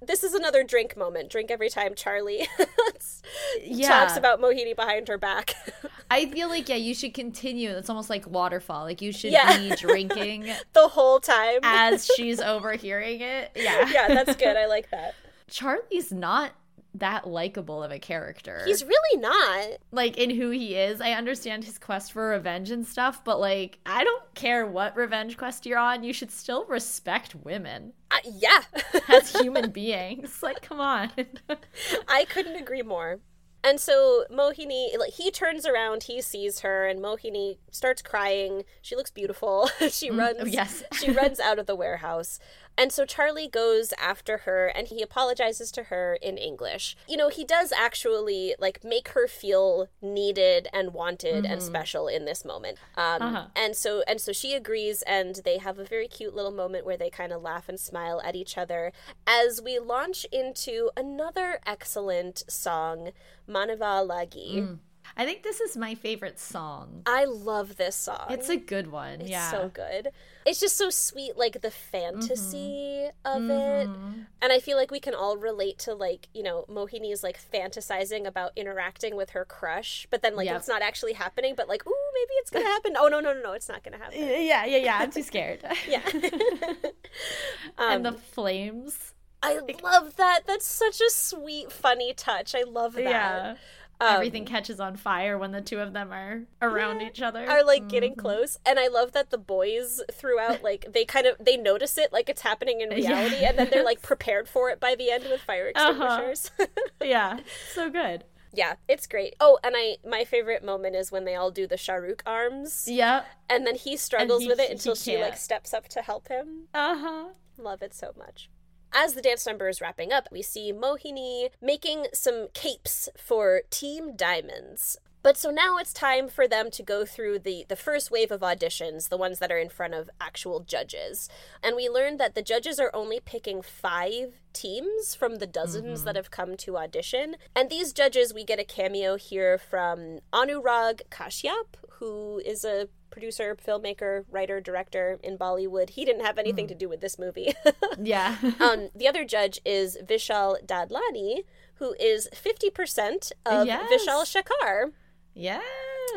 This 0.08 0.24
is 0.24 0.34
another 0.34 0.63
drink 0.63 0.96
moment. 0.98 1.30
Drink 1.30 1.50
every 1.52 1.70
time 1.70 1.94
Charlie 1.96 2.48
Yeah. 3.63 3.88
talks 3.88 4.18
about 4.18 4.42
Mohini 4.42 4.76
behind 4.76 5.08
her 5.08 5.18
back. 5.18 5.54
I 6.12 6.28
feel 6.28 6.48
like 6.50 6.70
yeah, 6.70 6.76
you 6.76 6.94
should 6.94 7.13
continue. 7.13 7.72
It's 7.72 7.89
almost 7.89 8.10
like 8.10 8.28
waterfall. 8.28 8.84
Like 8.84 9.02
you 9.02 9.12
should 9.12 9.32
Yeah. 9.32 9.58
be 9.58 9.76
drinking 9.76 10.52
the 10.74 10.88
whole 10.88 11.20
time. 11.20 11.60
as 11.63 12.08
she's 12.16 12.39
overhearing 12.39 13.22
it. 13.22 13.52
Yeah. 13.56 13.89
yeah, 13.92 14.08
that's 14.10 14.36
good. 14.36 14.56
I 14.58 14.68
like 14.68 14.92
that. 14.92 15.16
Charlie's 15.50 16.12
not 16.12 16.52
that 16.95 17.27
likable 17.27 17.82
of 17.82 17.91
a 17.91 17.99
character. 17.99 18.62
He's 18.65 18.84
really 18.84 19.19
not. 19.19 19.79
like 19.91 20.17
in 20.17 20.29
who 20.29 20.51
he 20.51 20.75
is. 20.75 21.01
I 21.01 21.12
understand 21.13 21.63
his 21.63 21.77
quest 21.77 22.12
for 22.13 22.29
revenge 22.29 22.69
and 22.71 22.86
stuff, 22.86 23.23
but 23.23 23.39
like 23.39 23.79
I 23.86 24.03
don't 24.03 24.23
care 24.36 24.65
what 24.67 24.95
revenge 24.95 25.38
quest 25.38 25.65
you're 25.65 25.79
on. 25.79 26.03
You 26.03 26.13
should 26.13 26.32
still 26.32 26.65
respect 26.65 27.36
women 27.36 27.93
Uh, 28.12 28.17
yeah. 28.32 28.62
as 29.10 29.36
human 29.36 29.71
beings. 29.71 30.41
Like 30.43 30.62
come 30.62 30.79
on. 30.79 31.12
I 32.08 32.25
couldn't 32.25 32.56
agree 32.56 32.84
more. 32.84 33.19
And 33.65 33.79
so 33.79 34.25
Mohini, 34.29 34.97
like 34.99 35.13
he 35.13 35.32
turns 35.32 35.65
around, 35.65 36.03
he 36.03 36.21
sees 36.21 36.60
her, 36.60 36.86
and 36.86 36.99
Mohini 36.99 37.60
starts 37.71 38.01
crying. 38.01 38.63
She 38.82 38.95
looks 38.97 39.10
beautiful. 39.10 39.69
she 39.89 40.12
runs. 40.12 40.38
oh, 40.41 40.45
yes. 40.45 40.84
she 40.99 41.12
runs 41.12 41.39
out 41.39 41.60
of 41.60 41.65
the 41.65 41.75
warehouse. 41.75 42.39
And 42.78 42.92
so 42.92 43.06
Charlie 43.06 43.48
goes 43.48 43.94
after 44.00 44.40
her 44.40 44.68
and 44.68 44.88
he 44.88 45.02
apologizes 45.02 45.72
to 45.74 45.84
her 45.84 46.18
in 46.22 46.38
English. 46.38 46.96
You 47.08 47.18
know, 47.18 47.30
he 47.30 47.44
does 47.46 47.72
actually 47.72 48.56
like 48.60 48.84
make 48.84 49.10
her 49.10 49.28
feel 49.28 49.90
needed 50.02 50.68
and 50.74 50.94
wanted 50.94 51.46
and 51.46 51.62
special 51.62 52.08
in 52.08 52.26
this 52.26 52.44
moment. 52.44 52.80
Um, 52.96 53.22
Uh-huh. 53.22 53.46
and 53.56 53.76
so 53.76 54.02
and 54.08 54.20
so 54.20 54.32
she 54.34 54.54
agrees 54.54 55.02
and 55.04 55.42
they 55.46 55.58
have 55.60 55.78
a 55.80 55.86
very 55.86 56.08
cute 56.08 56.34
little 56.36 56.52
moment 56.52 56.86
where 56.86 56.98
they 56.98 57.10
kind 57.10 57.32
of 57.32 57.42
laugh 57.42 57.70
and 57.70 57.80
smile 57.80 58.22
at 58.24 58.36
each 58.36 58.58
other 58.58 58.92
as 59.28 59.62
we 59.62 59.78
launch 59.80 60.26
into 60.32 60.90
another 60.98 61.60
excellent 61.66 62.44
song, 62.50 63.12
Manwa 63.48 64.06
Laage. 64.08 64.80
I 65.16 65.26
think 65.26 65.44
this 65.44 65.60
is 65.60 65.78
my 65.78 65.94
favorite 65.96 66.40
song. 66.40 67.04
I 67.06 67.26
love 67.26 67.76
this 67.76 67.96
song. 67.96 68.26
It's 68.30 68.50
a 68.50 68.56
good 68.58 68.92
one. 68.92 69.22
It's 69.22 69.30
yeah. 69.30 69.52
so 69.52 69.70
good. 69.72 70.10
It's 70.45 70.60
just 70.60 70.77
so 70.77 70.89
sweet, 70.89 71.38
like 71.38 71.62
the 71.62 71.71
fantasy 71.71 73.10
of 73.25 73.43
it. 73.49 73.88
Mhm. 73.88 74.27
And 74.41 74.51
I 74.51 74.60
feel 74.60 74.77
like 74.77 74.91
we 74.91 74.99
can 74.99 75.13
all 75.15 75.38
relate 75.38 75.77
to 75.79 75.93
like, 75.93 76.27
you 76.34 76.43
know, 76.43 76.65
mohini 76.69 77.12
is 77.12 77.23
like 77.23 77.39
fantasizing 77.51 78.25
about 78.25 78.51
interacting 78.56 79.15
with 79.15 79.32
her 79.32 79.45
crush, 79.45 80.08
but 80.10 80.21
then 80.21 80.36
like 80.36 80.47
Yep. 80.47 80.58
it's 80.58 80.67
not 80.67 80.82
actually 80.82 81.13
happening, 81.13 81.56
but 81.56 81.67
like, 81.69 81.86
ooh, 81.88 82.12
maybe 82.13 82.32
it's 82.41 82.49
gonna 82.49 82.65
happen. 82.65 82.95
Oh 82.97 83.08
no, 83.08 83.19
no, 83.19 83.34
no, 83.34 83.41
no, 83.41 83.51
it's 83.53 83.69
not 83.69 83.84
gonna 83.84 83.97
happen. 83.97 84.19
Yeah, 84.19 84.65
yeah, 84.65 84.77
yeah. 84.77 84.97
I'm 84.99 85.12
too 85.12 85.23
scared. 85.23 85.62
Yeah. 85.88 86.01
and 87.77 88.06
the 88.06 88.10
um, 88.10 88.17
flames. 88.17 89.13
I 89.41 89.60
love 89.84 90.15
that. 90.15 90.47
That's 90.47 90.65
such 90.65 91.01
a 91.01 91.10
sweet, 91.10 91.69
funny 91.71 92.13
touch. 92.13 92.56
I 92.56 92.63
love 92.63 92.93
that. 92.93 93.03
Yeah. 93.03 93.56
Um, 94.01 94.15
Everything 94.15 94.43
catches 94.45 94.79
on 94.82 94.97
fire 94.97 95.38
when 95.38 95.51
the 95.51 95.62
two 95.62 95.79
of 95.79 95.93
them 95.93 96.12
are 96.12 96.41
around 96.62 97.01
each 97.01 97.21
other. 97.21 97.49
are 97.49 97.63
like 97.63 97.88
getting 97.88 98.15
Mhm. 98.15 98.17
close 98.17 98.58
and 98.65 98.77
i 98.79 98.88
love 98.88 99.13
that 99.13 99.29
the 99.29 99.38
boys 99.38 100.01
throughout 100.12 100.62
like 100.69 100.91
they 100.91 101.06
kind 101.06 101.25
of 101.25 101.38
they 101.39 101.56
notice 101.56 101.97
it 101.97 102.12
like 102.12 102.27
it's 102.27 102.41
happening 102.41 102.82
in 102.82 102.91
Yeah. 102.91 103.10
reality 103.10 103.45
and 103.45 103.58
then 103.58 103.69
they're 103.71 103.84
like 103.86 104.01
prepared 104.12 104.49
for 104.49 104.69
it 104.69 104.79
by 104.79 104.95
the 104.95 105.10
end 105.12 105.23
with 105.29 105.41
fire 105.41 105.71
Uh-huh. 105.75 105.91
extinguishers 106.32 106.51
Yeah. 107.01 107.39
So 107.73 107.89
good. 107.89 108.25
yeah 108.51 108.73
it's 108.89 109.08
great 109.08 109.36
oh 109.39 109.58
and 109.63 109.73
i 109.77 109.97
my 110.06 110.25
favorite 110.25 110.63
moment 110.65 110.95
is 110.95 111.12
when 111.12 111.23
they 111.23 111.36
all 111.36 111.51
do 111.51 111.65
the 111.67 111.77
Shah 111.77 111.93
Rukh 111.93 112.23
arms 112.25 112.88
Yeah. 112.89 113.23
and 113.49 113.65
then 113.65 113.75
he 113.75 113.95
struggles 113.95 114.41
he- 114.41 114.47
with 114.49 114.60
it 114.60 114.69
until 114.71 114.95
she 114.95 115.17
like 115.17 115.38
steps 115.38 115.73
up 115.73 115.88
to 115.89 116.01
help 116.01 116.27
him 116.27 116.67
Uh-huh. 116.73 117.29
love 117.58 117.82
it 117.82 117.93
so 117.93 118.13
much 118.17 118.49
as 118.93 119.13
the 119.13 119.21
dance 119.21 119.45
number 119.45 119.67
is 119.67 119.82
wrapping 119.82 120.12
up, 120.12 120.27
we 120.32 120.41
see 120.41 120.71
Mohini 120.71 121.49
making 121.62 122.08
some 122.13 122.47
capes 122.53 123.10
for 123.17 123.62
Team 123.69 124.15
Diamonds. 124.15 124.97
But 125.24 125.38
so 125.38 125.50
now 125.52 125.78
it's 125.78 125.94
time 125.94 126.28
for 126.28 126.48
them 126.50 126.70
to 126.72 126.84
go 126.84 127.06
through 127.06 127.40
the, 127.40 127.66
the 127.70 127.78
first 127.78 128.12
wave 128.12 128.30
of 128.30 128.42
auditions, 128.42 129.08
the 129.08 129.18
ones 129.18 129.40
that 129.40 129.52
are 129.54 129.58
in 129.58 129.70
front 129.70 129.94
of 129.94 130.10
actual 130.20 130.60
judges. 130.60 131.30
And 131.64 131.78
we 131.78 131.88
learned 131.88 132.20
that 132.20 132.36
the 132.36 132.42
judges 132.42 132.78
are 132.78 132.92
only 132.94 133.22
picking 133.22 133.62
five 133.62 134.34
teams 134.52 135.16
from 135.16 135.38
the 135.38 135.48
dozens 135.48 136.04
that 136.04 136.18
have 136.18 136.30
come 136.30 136.58
to 136.58 136.78
audition. 136.78 137.38
And 137.56 137.70
these 137.70 137.94
judges, 137.94 138.34
we 138.34 138.44
get 138.44 138.60
a 138.60 138.66
cameo 138.66 139.16
here 139.16 139.58
from 139.58 140.20
Anurag 140.34 141.04
Kashyap, 141.10 141.76
who 142.00 142.42
is 142.46 142.66
a 142.66 142.90
producer, 143.10 143.56
filmmaker, 143.56 144.26
writer, 144.30 144.60
director 144.60 145.20
in 145.24 145.38
Bollywood. 145.38 145.92
He 145.92 146.04
didn't 146.04 146.26
have 146.26 146.38
anything 146.38 146.68
to 146.68 146.76
do 146.76 146.90
with 146.90 147.00
this 147.00 147.18
movie. 147.18 147.54
Yeah. 148.02 148.38
um, 148.60 148.90
the 148.96 149.08
other 149.08 149.24
judge 149.24 149.62
is 149.64 149.98
Vishal 150.04 150.56
Dadlani, 150.66 151.44
who 151.76 151.96
is 152.00 152.28
50% 152.34 153.32
of 153.46 153.68
Yes. 153.68 153.90
Vishal 153.92 154.24
Shekhar. 154.26 154.92
Yes. 155.34 155.63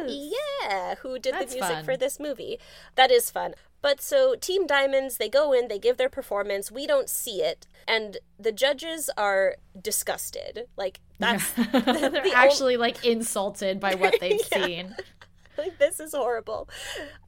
Yeah, 0.06 0.96
who 0.96 1.18
did 1.18 1.34
That's 1.34 1.52
the 1.54 1.60
music 1.60 1.76
fun. 1.76 1.84
for 1.84 1.96
this 1.96 2.20
movie. 2.20 2.58
That 2.96 3.10
is 3.10 3.30
fun. 3.30 3.54
But 3.82 4.00
so 4.00 4.34
Team 4.34 4.66
Diamonds, 4.66 5.16
they 5.16 5.28
go 5.28 5.52
in, 5.52 5.68
they 5.68 5.78
give 5.78 5.96
their 5.96 6.08
performance. 6.08 6.70
We 6.72 6.86
don't 6.86 7.08
see 7.08 7.40
it, 7.42 7.66
and 7.86 8.18
the 8.38 8.52
judges 8.52 9.08
are 9.16 9.56
disgusted. 9.80 10.66
Like 10.76 11.00
that's 11.18 11.52
They're 11.52 11.64
the 12.10 12.32
actually 12.34 12.76
like 12.76 13.04
insulted 13.04 13.80
by 13.80 13.94
what 13.94 14.14
they've 14.20 14.40
Yeah. 14.52 14.66
seen. 14.66 14.96
like 15.56 15.78
this 15.78 16.00
is 16.00 16.12
horrible. 16.14 16.68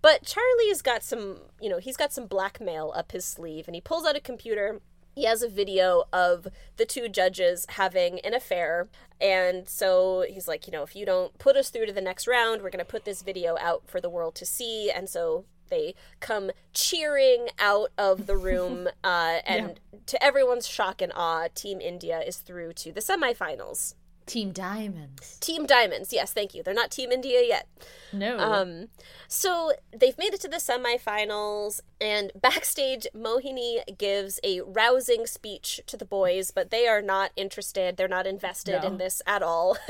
But 0.02 0.24
Charlie's 0.24 0.82
got 0.82 1.02
some, 1.02 1.38
you 1.60 1.68
know, 1.70 1.78
he's 1.78 1.96
got 1.96 2.12
some 2.12 2.26
blackmail 2.26 2.92
up 2.94 3.12
his 3.12 3.24
sleeve 3.24 3.66
and 3.68 3.74
he 3.74 3.80
pulls 3.80 4.04
out 4.04 4.16
a 4.16 4.20
computer. 4.20 4.80
He 5.14 5.24
has 5.24 5.42
a 5.42 5.48
video 5.48 6.04
of 6.12 6.48
the 6.76 6.84
two 6.84 7.08
judges 7.08 7.66
having 7.70 8.20
an 8.20 8.34
affair. 8.34 8.88
And 9.20 9.68
so 9.68 10.24
he's 10.28 10.46
like, 10.46 10.66
you 10.66 10.72
know, 10.72 10.82
if 10.82 10.94
you 10.94 11.04
don't 11.04 11.36
put 11.38 11.56
us 11.56 11.70
through 11.70 11.86
to 11.86 11.92
the 11.92 12.00
next 12.00 12.26
round, 12.26 12.62
we're 12.62 12.70
going 12.70 12.84
to 12.84 12.90
put 12.90 13.04
this 13.04 13.22
video 13.22 13.56
out 13.60 13.82
for 13.86 14.00
the 14.00 14.10
world 14.10 14.34
to 14.36 14.46
see. 14.46 14.90
And 14.90 15.08
so 15.08 15.44
they 15.70 15.94
come 16.20 16.50
cheering 16.72 17.48
out 17.58 17.90
of 17.98 18.26
the 18.26 18.36
room. 18.36 18.88
Uh, 19.04 19.40
and 19.46 19.80
to 20.06 20.22
everyone's 20.22 20.66
shock 20.66 21.00
and 21.00 21.12
awe, 21.14 21.48
Team 21.54 21.80
India 21.80 22.20
is 22.20 22.36
through 22.36 22.74
to 22.74 22.92
the 22.92 23.00
semifinals. 23.00 23.94
Team 24.28 24.52
Diamonds. 24.52 25.38
Team 25.40 25.66
Diamonds, 25.66 26.12
yes, 26.12 26.32
thank 26.32 26.54
you. 26.54 26.62
They're 26.62 26.74
not 26.74 26.90
Team 26.92 27.10
India 27.10 27.42
yet. 27.44 27.66
No. 28.12 28.38
Um, 28.38 28.88
so 29.26 29.72
they've 29.96 30.16
made 30.16 30.32
it 30.34 30.40
to 30.42 30.48
the 30.48 30.58
semifinals, 30.58 31.80
and 32.00 32.30
backstage, 32.40 33.06
Mohini 33.14 33.80
gives 33.98 34.38
a 34.44 34.60
rousing 34.60 35.26
speech 35.26 35.80
to 35.86 35.96
the 35.96 36.04
boys, 36.04 36.50
but 36.50 36.70
they 36.70 36.86
are 36.86 37.02
not 37.02 37.32
interested. 37.36 37.96
They're 37.96 38.06
not 38.08 38.26
invested 38.26 38.82
No. 38.82 38.86
in 38.88 38.98
this 38.98 39.20
at 39.26 39.42
all. 39.42 39.76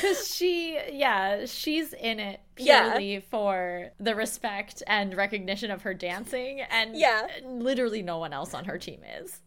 Because 0.00 0.32
she, 0.32 0.78
yeah, 0.92 1.46
she's 1.46 1.92
in 1.94 2.20
it 2.20 2.40
Yeah. 2.58 2.90
purely 2.90 3.20
for 3.20 3.90
the 3.98 4.14
respect 4.14 4.82
and 4.86 5.14
recognition 5.16 5.70
of 5.70 5.82
her 5.82 5.94
dancing, 5.94 6.60
and 6.60 6.94
Yeah. 6.94 7.26
literally 7.44 8.02
no 8.02 8.18
one 8.18 8.32
else 8.34 8.52
on 8.54 8.66
her 8.66 8.78
team 8.78 9.00
is. 9.22 9.40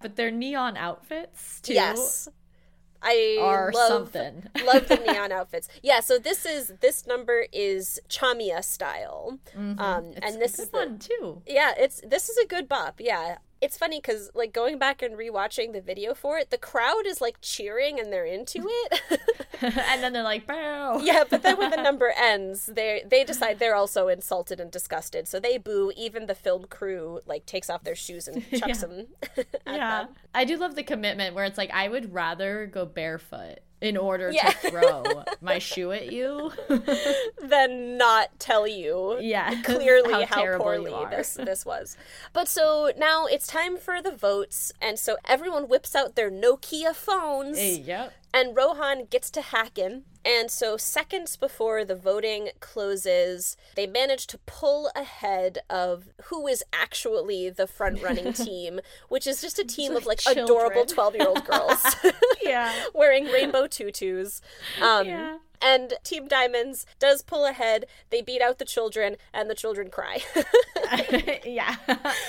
But 0.00 0.14
their 0.16 0.30
neon 0.30 0.76
outfits 0.76 1.60
too 1.60 1.74
yes, 1.74 2.28
I 3.02 3.38
are 3.40 3.70
love 3.72 3.88
something. 3.88 4.44
love 4.64 4.88
the 4.88 4.96
neon 5.06 5.32
outfits. 5.32 5.68
Yeah, 5.82 6.00
so 6.00 6.18
this 6.18 6.44
is 6.44 6.72
this 6.80 7.06
number 7.06 7.46
is 7.52 8.00
Chamia 8.08 8.62
style, 8.64 9.38
Mhm. 9.56 9.78
um, 9.80 10.12
and 10.22 10.40
this 10.40 10.58
is 10.58 10.68
the 10.68 10.76
one 10.78 10.98
too. 10.98 11.42
Yeah, 11.46 11.72
it's 11.78 12.00
this 12.04 12.28
is 12.28 12.36
a 12.38 12.46
good 12.46 12.68
bop. 12.68 13.00
Yeah. 13.00 13.38
It's 13.60 13.76
funny 13.76 13.98
because 13.98 14.30
like 14.34 14.52
going 14.52 14.78
back 14.78 15.02
and 15.02 15.16
rewatching 15.16 15.72
the 15.72 15.80
video 15.80 16.14
for 16.14 16.38
it, 16.38 16.50
the 16.50 16.58
crowd 16.58 17.06
is 17.06 17.20
like 17.20 17.38
cheering 17.40 17.98
and 17.98 18.12
they're 18.12 18.24
into 18.24 18.62
it. 18.64 19.20
and 19.62 20.02
then 20.02 20.12
they're 20.12 20.22
like, 20.22 20.46
"Bow." 20.46 21.00
yeah, 21.02 21.24
but 21.28 21.42
then 21.42 21.58
when 21.58 21.70
the 21.70 21.76
number 21.82 22.12
ends, 22.16 22.66
they 22.66 23.02
they 23.04 23.24
decide 23.24 23.58
they're 23.58 23.74
also 23.74 24.08
insulted 24.08 24.60
and 24.60 24.70
disgusted, 24.70 25.26
so 25.26 25.40
they 25.40 25.58
boo. 25.58 25.92
Even 25.96 26.26
the 26.26 26.34
film 26.34 26.66
crew 26.66 27.20
like 27.26 27.46
takes 27.46 27.68
off 27.68 27.82
their 27.82 27.96
shoes 27.96 28.28
and 28.28 28.48
chucks 28.50 28.66
Yeah. 28.82 28.86
them. 28.88 29.06
yeah. 29.66 30.02
them. 30.04 30.08
I 30.34 30.44
do 30.44 30.56
love 30.56 30.76
the 30.76 30.84
commitment 30.84 31.34
where 31.34 31.44
it's 31.44 31.58
like 31.58 31.70
I 31.72 31.88
would 31.88 32.14
rather 32.14 32.66
go 32.66 32.84
barefoot 32.86 33.58
in 33.80 33.96
order 33.96 34.30
Yeah. 34.32 34.50
to 34.50 34.70
throw 34.70 35.24
my 35.40 35.58
shoe 35.58 35.92
at 35.92 36.12
you. 36.12 36.52
Then 37.42 37.96
not 37.96 38.38
tell 38.38 38.66
you 38.66 39.18
yeah, 39.20 39.62
clearly 39.64 40.24
how, 40.24 40.42
how, 40.44 40.58
poorly 40.58 40.94
this 41.10 41.34
this 41.42 41.64
was. 41.64 41.96
But 42.32 42.48
so 42.48 42.92
now 42.96 43.26
it's 43.26 43.46
time 43.46 43.76
for 43.78 44.02
the 44.02 44.10
votes, 44.10 44.72
and 44.80 44.98
so 44.98 45.16
everyone 45.26 45.68
whips 45.68 45.94
out 45.94 46.14
their 46.14 46.30
Nokia 46.30 46.94
phones. 46.94 47.58
Hey, 47.58 47.78
yep. 47.78 48.12
And 48.34 48.54
Rohan 48.56 49.06
gets 49.06 49.30
to 49.32 49.40
hack 49.40 49.78
in. 49.78 50.04
And 50.24 50.50
so, 50.50 50.76
seconds 50.76 51.36
before 51.36 51.84
the 51.84 51.94
voting 51.94 52.50
closes, 52.60 53.56
they 53.76 53.86
manage 53.86 54.26
to 54.28 54.38
pull 54.44 54.90
ahead 54.94 55.58
of 55.70 56.08
who 56.24 56.46
is 56.46 56.62
actually 56.72 57.48
the 57.48 57.66
front 57.66 58.02
running 58.02 58.32
team, 58.44 58.80
which 59.08 59.26
is 59.26 59.40
just 59.40 59.58
a 59.58 59.64
team 59.64 59.96
of 59.96 60.04
like 60.04 60.18
Children. 60.18 60.44
adorable 60.44 60.84
12 60.84 61.14
year 61.16 61.28
old 61.28 61.44
girls 61.46 61.82
Yeah. 62.42 62.72
wearing 62.94 63.26
rainbow 63.26 63.66
tutus. 63.66 64.42
Um, 64.82 65.06
Yeah. 65.06 65.38
And 65.60 65.94
Team 66.04 66.28
Diamonds 66.28 66.86
does 66.98 67.22
pull 67.22 67.46
ahead. 67.46 67.86
They 68.10 68.22
beat 68.22 68.40
out 68.40 68.58
the 68.58 68.64
children, 68.64 69.16
and 69.32 69.50
the 69.50 69.54
children 69.54 69.90
cry. 69.90 70.22
yeah. 71.44 71.76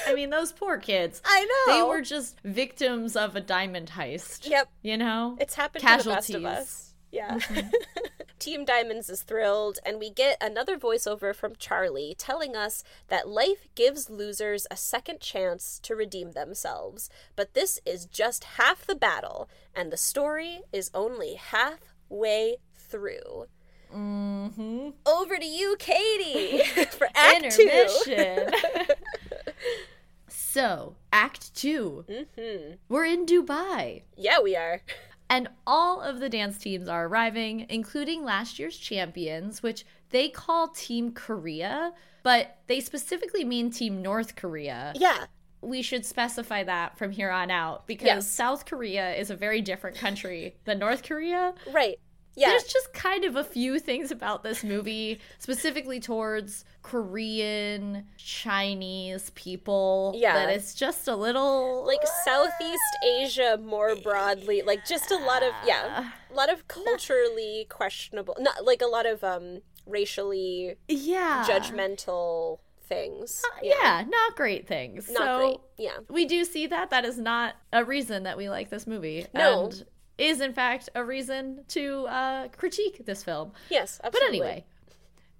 I 0.07 0.13
mean, 0.13 0.29
those 0.29 0.51
poor 0.51 0.77
kids. 0.77 1.21
I 1.25 1.45
know. 1.67 1.75
They 1.75 1.87
were 1.87 2.01
just 2.01 2.37
victims 2.43 3.15
of 3.15 3.35
a 3.35 3.41
diamond 3.41 3.91
heist. 3.95 4.49
Yep. 4.49 4.69
You 4.81 4.97
know? 4.97 5.37
It's 5.39 5.55
happened 5.55 5.83
to 5.83 6.03
the 6.03 6.09
best 6.09 6.29
of 6.29 6.41
Casualties. 6.41 6.45
us. 6.45 6.93
Yeah. 7.11 7.35
Mm-hmm. 7.35 7.69
Team 8.39 8.63
Diamonds 8.63 9.09
is 9.09 9.23
thrilled, 9.23 9.79
and 9.85 9.99
we 9.99 10.09
get 10.09 10.37
another 10.39 10.77
voiceover 10.77 11.35
from 11.35 11.55
Charlie 11.57 12.15
telling 12.17 12.55
us 12.55 12.83
that 13.09 13.27
life 13.27 13.67
gives 13.75 14.09
losers 14.09 14.65
a 14.71 14.77
second 14.77 15.19
chance 15.19 15.77
to 15.83 15.93
redeem 15.93 16.31
themselves. 16.31 17.10
But 17.35 17.54
this 17.54 17.81
is 17.85 18.06
just 18.06 18.45
half 18.56 18.85
the 18.85 18.95
battle, 18.95 19.49
and 19.75 19.91
the 19.91 19.97
story 19.97 20.62
is 20.71 20.89
only 20.93 21.35
halfway 21.35 22.58
through. 22.90 23.46
Mm-hmm. 23.94 24.90
Over 25.06 25.37
to 25.37 25.46
you, 25.46 25.75
Katie, 25.79 26.63
for 26.92 27.08
Act 27.15 27.52
Two. 27.52 27.63
Intermission. 27.63 28.52
so, 30.27 30.96
Act 31.12 31.56
2 31.56 32.06
hmm 32.37 32.71
We're 32.87 33.06
in 33.06 33.25
Dubai. 33.25 34.04
Yeah, 34.15 34.40
we 34.42 34.56
are. 34.56 34.81
And 35.29 35.48
all 35.67 36.02
of 36.02 36.19
the 36.19 36.29
dance 36.29 36.58
teams 36.58 36.87
are 36.87 37.06
arriving, 37.08 37.65
including 37.69 38.23
last 38.23 38.58
year's 38.58 38.77
champions, 38.77 39.62
which 39.62 39.85
they 40.10 40.27
call 40.29 40.69
Team 40.69 41.12
Korea, 41.12 41.94
but 42.23 42.58
they 42.67 42.79
specifically 42.79 43.44
mean 43.44 43.69
Team 43.71 44.02
North 44.02 44.35
Korea. 44.35 44.92
Yeah. 44.96 45.25
We 45.62 45.81
should 45.81 46.06
specify 46.06 46.63
that 46.63 46.98
from 46.98 47.12
here 47.12 47.29
on 47.29 47.52
out 47.52 47.85
because 47.85 48.06
Yes. 48.08 48.27
South 48.27 48.65
Korea 48.65 49.13
is 49.13 49.29
a 49.29 49.35
very 49.35 49.62
different 49.62 49.98
country 49.98 50.56
than 50.65 50.79
North 50.79 51.04
Korea. 51.04 51.54
Right. 51.71 52.00
Yeah. 52.40 52.50
There's 52.50 52.63
just 52.63 52.94
kind 52.94 53.25
of 53.25 53.35
a 53.35 53.44
few 53.44 53.79
things 53.79 54.12
about 54.12 54.44
this 54.44 54.63
movie, 54.63 55.19
specifically 55.40 56.00
towards 56.00 56.63
Korean, 56.83 58.06
Chinese 58.17 59.31
people. 59.31 60.13
Yeah. 60.15 60.33
That 60.33 60.50
it's 60.50 60.73
just 60.73 61.08
a 61.10 61.15
little 61.15 61.85
like 61.85 62.00
Southeast 62.23 62.98
Asia 63.06 63.60
more 63.62 63.96
broadly, 63.98 64.62
like 64.62 64.85
just 64.87 65.12
a 65.12 65.17
lot 65.17 65.44
of 65.44 65.52
yeah, 65.65 66.12
a 66.31 66.33
lot 66.33 66.52
of 66.52 66.67
culturally 66.69 67.67
questionable, 67.69 68.37
not 68.40 68.63
like 68.63 68.81
a 68.81 68.87
lot 68.87 69.06
of 69.06 69.21
um 69.21 69.60
racially 69.85 70.75
yeah. 70.87 71.46
judgmental 71.46 72.60
things. 72.87 73.44
Yeah. 73.62 74.06
not 74.08 74.35
great 74.37 74.65
things. 74.65 75.10
Not 75.10 75.19
so 75.19 75.37
great. 75.37 75.58
Yeah. 75.77 75.98
we 76.10 76.25
do 76.25 76.46
see 76.46 76.67
that. 76.67 76.90
That 76.90 77.04
is 77.04 77.17
not 77.17 77.56
a 77.73 77.83
reason 77.83 78.23
that 78.23 78.37
we 78.37 78.50
like 78.50 78.69
this 78.69 78.87
movie. 78.87 79.27
No. 79.33 79.65
And 79.65 79.85
is 80.19 80.41
in 80.41 80.53
fact 80.53 80.89
a 80.95 81.03
reason 81.03 81.63
to 81.69 82.05
uh, 82.07 82.47
critique 82.49 83.05
this 83.05 83.23
film. 83.23 83.51
Yes, 83.69 83.99
absolutely. 84.03 84.39
But 84.39 84.45
anyway, 84.45 84.65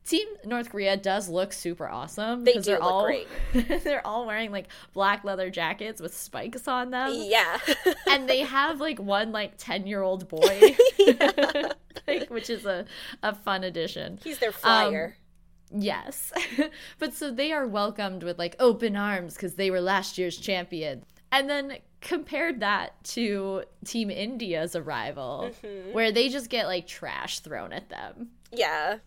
Team 0.10 0.28
North 0.44 0.72
Korea 0.72 0.98
does 0.98 1.30
look 1.30 1.54
super 1.54 1.88
awesome. 1.88 2.44
They 2.44 2.54
do 2.54 2.62
they're 2.62 2.80
look 2.80 2.92
all, 2.92 3.06
great. 3.06 3.28
they're 3.84 4.06
all 4.06 4.26
wearing 4.26 4.52
like 4.52 4.68
black 4.94 5.24
leather 5.24 5.52
jackets 5.52 6.02
with 6.02 6.16
spikes 6.16 6.68
on 6.68 6.90
them. 6.90 7.12
Yeah. 7.14 7.60
and 8.10 8.28
they 8.28 8.40
have 8.40 8.80
like 8.80 9.00
one 9.00 9.32
like 9.32 9.54
10 9.58 9.86
year 9.86 10.02
old 10.02 10.28
boy 10.28 10.76
like, 12.08 12.30
which 12.30 12.50
is 12.50 12.66
a, 12.66 12.86
a 13.22 13.36
fun 13.36 13.64
addition 13.64 14.20
He's 14.24 14.40
their 14.40 14.52
flyer. 14.52 15.16
yes 15.72 16.34
but 16.98 17.14
so 17.14 17.32
they 17.32 17.52
are 17.52 17.68
welcomed 17.68 18.24
with 18.24 18.40
like 18.40 18.56
open 18.60 18.96
arms 18.96 19.36
because 19.36 19.54
they 19.54 19.70
were 19.70 19.82
last 19.82 20.18
year's 20.18 20.38
champion 20.38 21.06
and 21.32 21.50
then 21.50 21.78
compared 22.02 22.60
that 22.62 23.04
to 23.04 23.64
team 23.86 24.10
india's 24.10 24.76
arrival 24.76 25.52
mm-hmm. 25.64 25.94
where 25.94 26.12
they 26.12 26.30
just 26.30 26.50
get 26.50 26.68
like 26.68 26.88
trash 26.88 27.40
thrown 27.40 27.74
at 27.74 27.90
them 27.90 28.30
yeah. 28.52 28.98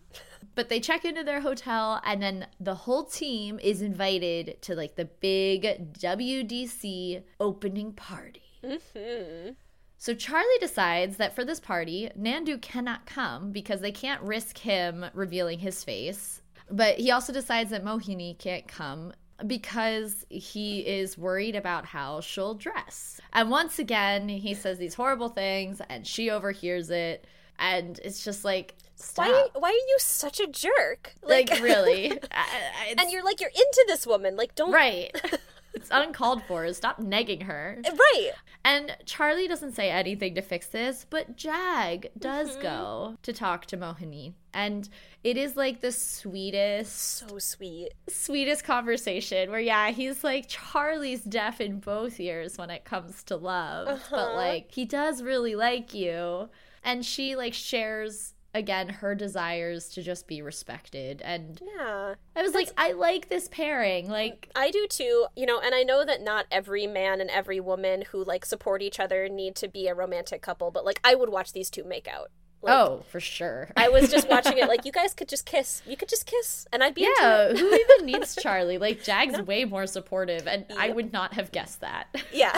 but 0.55 0.69
they 0.69 0.79
check 0.79 1.05
into 1.05 1.23
their 1.23 1.41
hotel 1.41 2.01
and 2.05 2.21
then 2.21 2.47
the 2.59 2.75
whole 2.75 3.03
team 3.03 3.59
is 3.61 3.81
invited 3.81 4.61
to 4.61 4.75
like 4.75 4.95
the 4.95 5.05
big 5.05 5.93
WDC 5.93 7.23
opening 7.39 7.93
party. 7.93 8.41
Mm-hmm. 8.63 9.51
So 9.97 10.13
Charlie 10.13 10.59
decides 10.59 11.17
that 11.17 11.33
for 11.33 11.45
this 11.45 11.59
party, 11.59 12.09
Nandu 12.19 12.61
cannot 12.61 13.05
come 13.05 13.51
because 13.51 13.81
they 13.81 13.91
can't 13.91 14.21
risk 14.21 14.57
him 14.57 15.05
revealing 15.13 15.59
his 15.59 15.83
face. 15.83 16.41
But 16.69 16.97
he 16.97 17.11
also 17.11 17.31
decides 17.31 17.69
that 17.71 17.85
Mohini 17.85 18.37
can't 18.37 18.67
come 18.67 19.13
because 19.45 20.25
he 20.29 20.79
is 20.79 21.17
worried 21.17 21.55
about 21.55 21.85
how 21.85 22.21
she'll 22.21 22.53
dress. 22.55 23.19
And 23.33 23.49
once 23.49 23.79
again, 23.79 24.29
he 24.29 24.53
says 24.53 24.77
these 24.77 24.93
horrible 24.93 25.29
things 25.29 25.81
and 25.89 26.05
she 26.07 26.29
overhears 26.29 26.89
it. 26.89 27.25
And 27.59 27.99
it's 28.03 28.23
just 28.23 28.43
like, 28.43 28.75
stop. 28.95 29.27
Why 29.27 29.47
why 29.53 29.69
are 29.69 29.71
you 29.71 29.97
such 29.99 30.39
a 30.39 30.47
jerk? 30.47 31.13
Like, 31.21 31.49
really? 31.61 32.11
I- 32.31 32.45
I- 32.91 32.95
And 32.97 33.11
you're 33.11 33.23
like 33.23 33.39
you're 33.41 33.49
into 33.49 33.83
this 33.87 34.05
woman. 34.07 34.35
Like 34.35 34.55
don't 34.55 34.71
right. 34.71 35.11
it's 35.73 35.89
uncalled 35.91 36.43
for. 36.43 36.71
Stop 36.73 36.99
negging 36.99 37.43
her. 37.43 37.79
Right. 37.83 38.31
And 38.65 38.95
Charlie 39.05 39.47
doesn't 39.47 39.73
say 39.73 39.89
anything 39.89 40.35
to 40.35 40.41
fix 40.41 40.67
this, 40.67 41.05
but 41.09 41.35
Jag 41.35 42.09
does 42.17 42.51
mm-hmm. 42.51 42.61
go 42.61 43.17
to 43.23 43.33
talk 43.33 43.65
to 43.67 43.77
Mohini. 43.77 44.33
And 44.53 44.87
it 45.23 45.35
is 45.35 45.57
like 45.57 45.81
the 45.81 45.91
sweetest, 45.91 47.17
So 47.27 47.39
sweet. 47.39 47.89
sweetest 48.07 48.63
conversation 48.63 49.49
where, 49.49 49.59
yeah, 49.59 49.89
he's 49.91 50.23
like, 50.23 50.47
Charlie's 50.47 51.23
deaf 51.23 51.59
in 51.59 51.79
both 51.79 52.19
ears 52.19 52.57
when 52.57 52.69
it 52.69 52.85
comes 52.85 53.23
to 53.23 53.35
love, 53.35 54.01
but 54.09 54.17
uh-huh. 54.17 54.35
like, 54.35 54.71
he 54.71 54.85
does 54.85 55.23
really 55.23 55.55
like 55.55 55.93
you. 55.93 56.49
And 56.83 57.05
she 57.05 57.35
like 57.35 57.53
shares 57.53 58.32
again 58.53 58.89
her 58.89 59.15
desires 59.15 59.89
to 59.89 60.01
just 60.01 60.27
be 60.27 60.41
respected. 60.41 61.21
And 61.23 61.61
Yeah. 61.75 62.15
I 62.35 62.41
was 62.41 62.53
like, 62.53 62.69
I 62.77 62.91
like 62.91 63.29
this 63.29 63.47
pairing. 63.47 64.09
Like, 64.09 64.49
I 64.55 64.71
do 64.71 64.87
too, 64.87 65.27
you 65.35 65.45
know, 65.45 65.59
and 65.59 65.73
I 65.73 65.83
know 65.83 66.05
that 66.05 66.21
not 66.21 66.45
every 66.51 66.87
man 66.87 67.19
and 67.21 67.29
every 67.29 67.59
woman 67.59 68.03
who 68.11 68.23
like 68.23 68.45
support 68.45 68.81
each 68.81 68.99
other 68.99 69.27
need 69.27 69.55
to 69.57 69.67
be 69.67 69.87
a 69.87 69.95
romantic 69.95 70.41
couple, 70.41 70.71
but 70.71 70.85
like 70.85 70.99
I 71.03 71.15
would 71.15 71.29
watch 71.29 71.53
these 71.53 71.69
two 71.69 71.83
make 71.83 72.07
out. 72.07 72.31
Like, 72.63 72.73
oh, 72.75 73.03
for 73.09 73.19
sure. 73.19 73.69
I 73.75 73.89
was 73.89 74.09
just 74.09 74.29
watching 74.29 74.57
it 74.57 74.67
like 74.73 74.85
you 74.85 74.91
guys 74.91 75.13
could 75.13 75.27
just 75.27 75.45
kiss. 75.45 75.81
You 75.85 75.97
could 75.97 76.09
just 76.09 76.25
kiss 76.25 76.65
and 76.71 76.81
I'd 76.83 76.95
be 76.95 77.03
into 77.03 77.17
Yeah, 77.21 77.49
it. 77.49 77.59
who 77.59 77.67
even 77.73 78.05
needs 78.11 78.35
Charlie? 78.35 78.77
Like 78.77 79.03
Jag's 79.03 79.41
way 79.41 79.65
more 79.65 79.85
supportive, 79.85 80.47
and 80.47 80.65
I 80.79 80.89
would 80.89 81.11
not 81.13 81.33
have 81.33 81.51
guessed 81.51 81.81
that. 81.81 82.07
Yeah. 82.33 82.57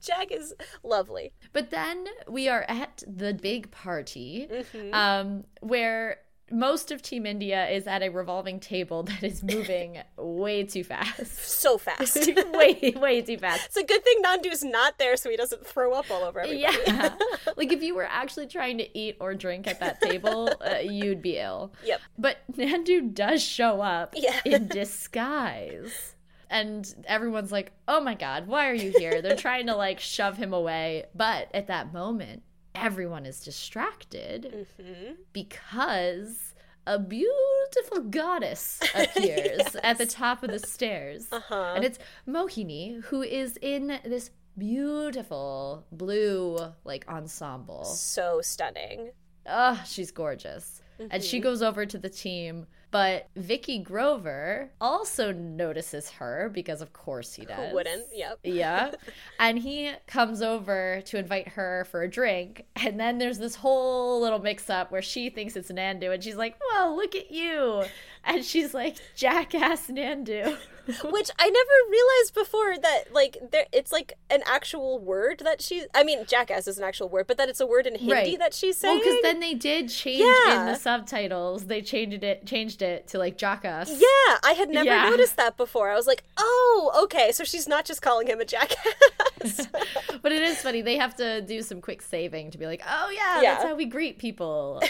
Jag 0.00 0.32
is 0.32 0.54
lovely. 0.82 1.32
But 1.52 1.70
then 1.70 2.06
we 2.28 2.48
are 2.48 2.64
at 2.68 3.02
the 3.06 3.34
big 3.34 3.70
party, 3.70 4.48
Mm-hmm. 4.50 4.94
um, 4.94 5.44
where 5.60 6.18
most 6.50 6.90
of 6.90 7.02
Team 7.02 7.26
India 7.26 7.68
is 7.68 7.86
at 7.86 8.02
a 8.02 8.08
revolving 8.08 8.60
table 8.60 9.02
that 9.04 9.22
is 9.22 9.42
moving 9.42 9.98
way 10.16 10.64
too 10.64 10.84
fast. 10.84 11.38
So 11.38 11.78
fast. 11.78 12.16
way, 12.52 12.94
way 12.96 13.22
too 13.22 13.38
fast. 13.38 13.66
It's 13.66 13.76
a 13.76 13.84
good 13.84 14.02
thing 14.04 14.22
Nandu's 14.24 14.64
not 14.64 14.98
there 14.98 15.16
so 15.16 15.30
he 15.30 15.36
doesn't 15.36 15.66
throw 15.66 15.92
up 15.92 16.10
all 16.10 16.24
over 16.24 16.40
everybody. 16.40 16.60
Yeah. 16.86 17.14
like 17.56 17.72
if 17.72 17.82
you 17.82 17.94
were 17.94 18.06
actually 18.08 18.46
trying 18.46 18.78
to 18.78 18.98
eat 18.98 19.16
or 19.20 19.34
drink 19.34 19.66
at 19.66 19.80
that 19.80 20.00
table, 20.00 20.50
uh, 20.60 20.76
you'd 20.78 21.22
be 21.22 21.38
ill. 21.38 21.72
Yep. 21.84 22.00
But 22.16 22.38
Nandu 22.52 23.12
does 23.14 23.42
show 23.42 23.80
up 23.80 24.14
Yeah. 24.16 24.40
in 24.44 24.68
disguise. 24.68 26.14
And 26.50 26.92
everyone's 27.06 27.52
like, 27.52 27.72
oh 27.86 28.00
my 28.00 28.14
God, 28.14 28.46
why 28.46 28.70
are 28.70 28.74
you 28.74 28.92
here? 28.96 29.20
They're 29.20 29.36
trying 29.36 29.66
to 29.66 29.76
like 29.76 30.00
shove 30.00 30.38
him 30.38 30.54
away. 30.54 31.04
But 31.14 31.48
at 31.52 31.66
that 31.66 31.92
moment, 31.92 32.42
everyone 32.78 33.26
is 33.26 33.40
distracted 33.40 34.66
Mm-hmm. 34.80 35.12
because 35.32 36.54
a 36.86 36.98
beautiful 36.98 38.00
goddess 38.08 38.80
appears 38.94 39.76
at 39.82 39.98
the 39.98 40.06
top 40.06 40.42
of 40.42 40.50
the 40.50 40.58
stairs. 40.58 41.26
Uh-huh. 41.30 41.72
And 41.76 41.84
it's 41.84 41.98
Mohini, 42.26 43.02
who 43.04 43.22
is 43.22 43.58
in 43.60 43.98
this 44.04 44.30
beautiful 44.56 45.84
blue 45.92 46.58
like 46.84 47.06
ensemble. 47.08 47.84
So 47.84 48.40
stunning. 48.42 49.10
Ugh, 49.46 49.78
she's 49.86 50.10
gorgeous. 50.10 50.80
And 50.98 51.10
Mm-hmm. 51.12 51.20
she 51.22 51.38
goes 51.38 51.62
over 51.62 51.86
to 51.86 51.96
the 51.98 52.08
team, 52.10 52.66
but 52.90 53.28
Vicky 53.36 53.78
Grover 53.78 54.70
also 54.80 55.32
notices 55.32 56.10
her 56.10 56.50
because 56.52 56.80
of 56.80 56.92
course 56.92 57.34
he 57.34 57.44
does. 57.44 57.68
Who 57.70 57.74
wouldn't? 57.74 58.06
Yep. 58.14 58.40
Yeah. 58.44 58.92
and 59.40 59.58
he 59.58 59.92
comes 60.06 60.40
over 60.42 61.02
to 61.06 61.18
invite 61.18 61.48
her 61.48 61.86
for 61.90 62.02
a 62.02 62.10
drink. 62.10 62.66
And 62.76 62.98
then 62.98 63.18
there's 63.18 63.38
this 63.38 63.56
whole 63.56 64.20
little 64.20 64.38
mix 64.38 64.70
up 64.70 64.90
where 64.90 65.02
she 65.02 65.28
thinks 65.30 65.56
it's 65.56 65.70
Nandu 65.70 66.12
and 66.12 66.22
she's 66.22 66.36
like, 66.36 66.56
Well, 66.72 66.96
look 66.96 67.14
at 67.14 67.30
you. 67.30 67.84
And 68.24 68.44
she's 68.44 68.74
like, 68.74 68.96
Jackass 69.14 69.88
Nandu. 69.88 70.56
Which 71.10 71.30
I 71.38 71.50
never 71.50 71.90
realized 71.90 72.34
before 72.34 72.78
that 72.78 73.12
like 73.12 73.36
there 73.52 73.66
it's 73.72 73.92
like 73.92 74.14
an 74.30 74.40
actual 74.46 74.98
word 74.98 75.40
that 75.44 75.60
she 75.62 75.84
I 75.94 76.02
mean 76.02 76.24
jackass 76.26 76.66
is 76.66 76.78
an 76.78 76.84
actual 76.84 77.08
word, 77.08 77.26
but 77.26 77.36
that 77.36 77.48
it's 77.48 77.60
a 77.60 77.66
word 77.66 77.86
in 77.86 77.94
Hindi 77.94 78.12
Right. 78.12 78.38
that 78.38 78.54
she's 78.54 78.82
Well, 78.82 78.92
saying. 78.92 79.02
because 79.04 79.22
then 79.22 79.40
they 79.40 79.54
did 79.54 79.88
change 79.90 80.20
in 80.20 80.66
the 80.66 80.74
subtitles. 80.76 81.66
They 81.66 81.82
changed 81.82 82.24
it 82.24 82.46
changed 82.46 82.80
it 82.82 83.06
to 83.08 83.18
like 83.18 83.36
Jackass. 83.36 83.90
yeah, 83.90 84.38
I 84.42 84.54
had 84.56 84.70
never 84.70 84.86
Yeah. 84.88 85.10
noticed 85.10 85.36
that 85.36 85.56
before. 85.56 85.90
I 85.90 85.94
was 85.94 86.06
like, 86.06 86.24
"Oh, 86.36 86.90
okay, 87.04 87.32
so 87.32 87.44
she's 87.44 87.68
not 87.68 87.84
just 87.84 88.00
calling 88.02 88.26
him 88.26 88.40
a 88.40 88.44
jackass." 88.44 89.66
but 90.22 90.32
it 90.32 90.42
is 90.42 90.58
funny. 90.58 90.80
They 90.82 90.96
have 90.96 91.14
to 91.16 91.42
do 91.42 91.62
some 91.62 91.80
quick 91.80 92.02
saving 92.02 92.50
to 92.52 92.58
be 92.58 92.66
like, 92.66 92.82
oh 92.88 93.10
yeah, 93.10 93.42
Yeah. 93.42 93.54
that's 93.54 93.64
how 93.64 93.74
we 93.74 93.84
greet 93.84 94.18
people 94.18 94.80
uh, 94.84 94.86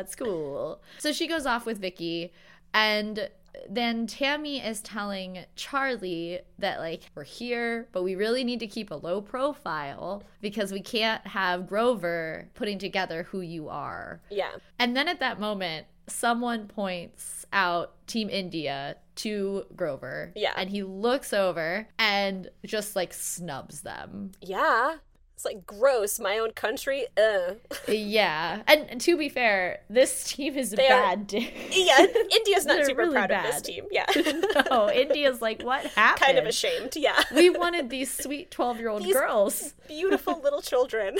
at 0.00 0.10
school. 0.10 0.80
So 0.98 1.12
she 1.12 1.26
goes 1.26 1.46
off 1.46 1.66
with 1.66 1.78
Vicky, 1.78 2.32
and 2.72 3.28
then 3.68 4.06
Tammy 4.06 4.64
is 4.64 4.80
telling 4.80 5.44
Charlie 5.56 6.40
that 6.58 6.78
like 6.78 7.02
we're 7.14 7.24
here, 7.24 7.88
but 7.92 8.02
we 8.02 8.14
really 8.14 8.44
need 8.44 8.60
to 8.60 8.66
keep 8.66 8.90
a 8.90 8.94
low 8.94 9.20
profile 9.20 10.22
because 10.40 10.72
we 10.72 10.80
can't 10.80 11.26
have 11.26 11.66
Grover 11.66 12.48
putting 12.54 12.78
together 12.78 13.24
who 13.24 13.40
you 13.40 13.68
are. 13.68 14.20
yeah. 14.30 14.52
And 14.78 14.96
then 14.96 15.08
at 15.08 15.20
that 15.20 15.40
moment, 15.40 15.86
someone 16.06 16.66
points 16.66 17.46
out 17.52 17.94
Team 18.06 18.28
India 18.28 18.96
to 19.16 19.64
Grover. 19.74 20.32
Yeah. 20.34 20.52
And 20.56 20.68
he 20.68 20.82
looks 20.82 21.32
over 21.32 21.88
and 21.98 22.50
just 22.66 22.96
like 22.96 23.12
snubs 23.14 23.82
them. 23.82 24.32
Yeah. 24.40 24.96
It's 25.34 25.44
like 25.44 25.66
gross. 25.66 26.20
My 26.20 26.38
own 26.38 26.52
country. 26.52 27.06
Uh. 27.16 27.54
yeah, 27.88 28.62
and, 28.68 29.00
to 29.00 29.16
be 29.16 29.28
fair, 29.28 29.80
this 29.90 30.24
team 30.24 30.56
is 30.56 30.70
They 30.70 30.88
bad. 30.88 31.26
dude. 31.28 31.50
Yeah, 31.70 32.06
India's 32.30 32.66
not 32.66 32.86
super 32.86 33.02
really 33.02 33.12
proud 33.14 33.30
of 33.32 33.42
this 33.42 33.60
team. 33.62 33.84
Yeah, 33.90 34.06
no, 34.70 34.90
India's 34.90 35.42
like, 35.42 35.62
what 35.62 35.84
happened? 35.86 36.24
kind 36.24 36.38
of 36.38 36.46
ashamed. 36.46 36.94
Yeah, 36.96 37.20
We 37.34 37.50
wanted 37.50 37.90
these 37.90 38.16
sweet 38.16 38.50
twelve-year-old 38.50 39.04
girls. 39.12 39.74
beautiful 39.88 40.40
little 40.40 40.62
children. 40.62 41.16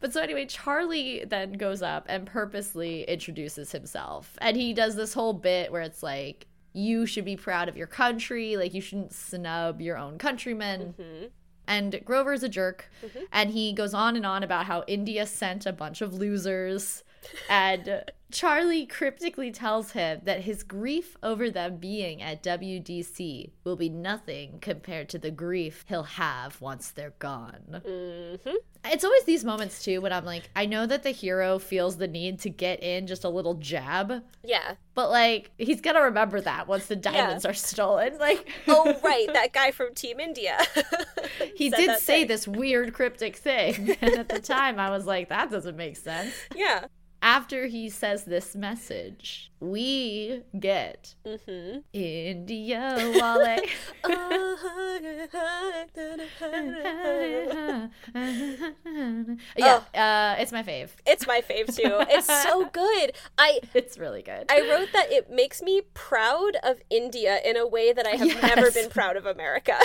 But 0.00 0.12
so 0.12 0.20
anyway, 0.22 0.46
Charlie 0.46 1.24
then 1.26 1.54
goes 1.54 1.82
up 1.82 2.06
and 2.08 2.24
purposely 2.26 3.02
introduces 3.02 3.72
himself. 3.72 4.36
And 4.40 4.56
he 4.56 4.72
does 4.72 4.94
this 4.94 5.12
whole 5.12 5.32
bit 5.32 5.72
where 5.72 5.82
it's 5.82 6.02
like, 6.04 6.46
you 6.78 7.04
should 7.06 7.24
be 7.24 7.36
proud 7.36 7.68
of 7.68 7.76
your 7.76 7.86
country, 7.86 8.56
like 8.56 8.72
you 8.72 8.80
shouldn't 8.80 9.12
snub 9.12 9.80
your 9.80 9.98
own 9.98 10.16
countrymen. 10.16 10.94
Mm-hmm. 10.98 11.26
And 11.66 12.00
Grover's 12.04 12.42
a 12.42 12.48
jerk. 12.48 12.90
Mm-hmm. 13.04 13.24
And 13.32 13.50
he 13.50 13.72
goes 13.72 13.92
on 13.92 14.16
and 14.16 14.24
on 14.24 14.42
about 14.42 14.66
how 14.66 14.84
India 14.86 15.26
sent 15.26 15.66
a 15.66 15.72
bunch 15.72 16.00
of 16.00 16.14
losers. 16.14 17.02
And 17.48 18.04
Charlie 18.30 18.84
cryptically 18.84 19.50
tells 19.50 19.92
him 19.92 20.20
that 20.24 20.42
his 20.42 20.62
grief 20.62 21.16
over 21.22 21.50
them 21.50 21.76
being 21.76 22.20
at 22.20 22.42
WDC 22.42 23.50
will 23.64 23.76
be 23.76 23.88
nothing 23.88 24.58
compared 24.60 25.08
to 25.10 25.18
the 25.18 25.30
grief 25.30 25.84
he'll 25.88 26.02
have 26.02 26.60
once 26.60 26.90
they're 26.90 27.14
gone. 27.18 27.82
Mm-hmm. 27.86 28.56
It's 28.84 29.04
always 29.04 29.24
these 29.24 29.44
moments 29.44 29.82
too 29.82 30.02
when 30.02 30.12
I'm 30.12 30.26
like, 30.26 30.50
I 30.54 30.66
know 30.66 30.84
that 30.86 31.04
the 31.04 31.10
hero 31.10 31.58
feels 31.58 31.96
the 31.96 32.06
need 32.06 32.38
to 32.40 32.50
get 32.50 32.82
in 32.82 33.06
just 33.06 33.24
a 33.24 33.30
little 33.30 33.54
jab, 33.54 34.22
yeah. 34.44 34.74
but 34.94 35.10
like 35.10 35.50
he's 35.56 35.80
gonna 35.80 36.02
remember 36.02 36.40
that 36.42 36.68
once 36.68 36.86
the 36.86 36.96
diamonds 36.96 37.46
are 37.46 37.54
stolen. 37.54 38.18
Like, 38.18 38.46
Oh 38.66 38.98
right, 39.04 39.26
that 39.32 39.54
guy 39.54 39.70
from 39.70 39.94
Team 39.94 40.20
India. 40.20 40.58
he 41.56 41.70
did 41.70 41.98
say 41.98 42.20
thing. 42.20 42.28
this 42.28 42.46
weird 42.46 42.92
cryptic 42.92 43.36
thing, 43.36 43.96
and 44.02 44.18
at 44.18 44.28
the 44.28 44.40
time 44.40 44.78
I 44.78 44.90
was 44.90 45.06
like, 45.06 45.30
that 45.30 45.50
doesn't 45.50 45.76
make 45.76 45.96
sense. 45.96 46.34
yeah. 46.54 46.86
After 47.20 47.66
he 47.66 47.90
says 47.90 48.24
this 48.24 48.54
message, 48.54 49.50
we 49.60 50.42
get 50.58 51.14
Mm-hmm. 51.26 51.80
India 51.92 52.94
Wale. 53.20 53.58
yeah, 59.56 59.80
uh, 59.94 60.36
it's 60.40 60.52
my 60.52 60.62
fave. 60.62 60.90
It's 61.06 61.26
my 61.26 61.40
fave 61.40 61.74
too. 61.74 62.04
It's 62.08 62.26
so 62.44 62.64
good. 62.72 63.12
I 63.36 63.60
It's 63.74 63.98
really 63.98 64.22
good. 64.22 64.46
I 64.48 64.60
wrote 64.60 64.90
that 64.92 65.10
it 65.10 65.30
makes 65.30 65.60
me 65.62 65.82
proud 65.94 66.56
of 66.62 66.80
India 66.90 67.40
in 67.44 67.56
a 67.56 67.66
way 67.66 67.92
that 67.92 68.06
I 68.06 68.10
have 68.16 68.42
never 68.42 68.70
been 68.70 68.90
proud 68.90 69.16
of 69.16 69.26
America. 69.26 69.76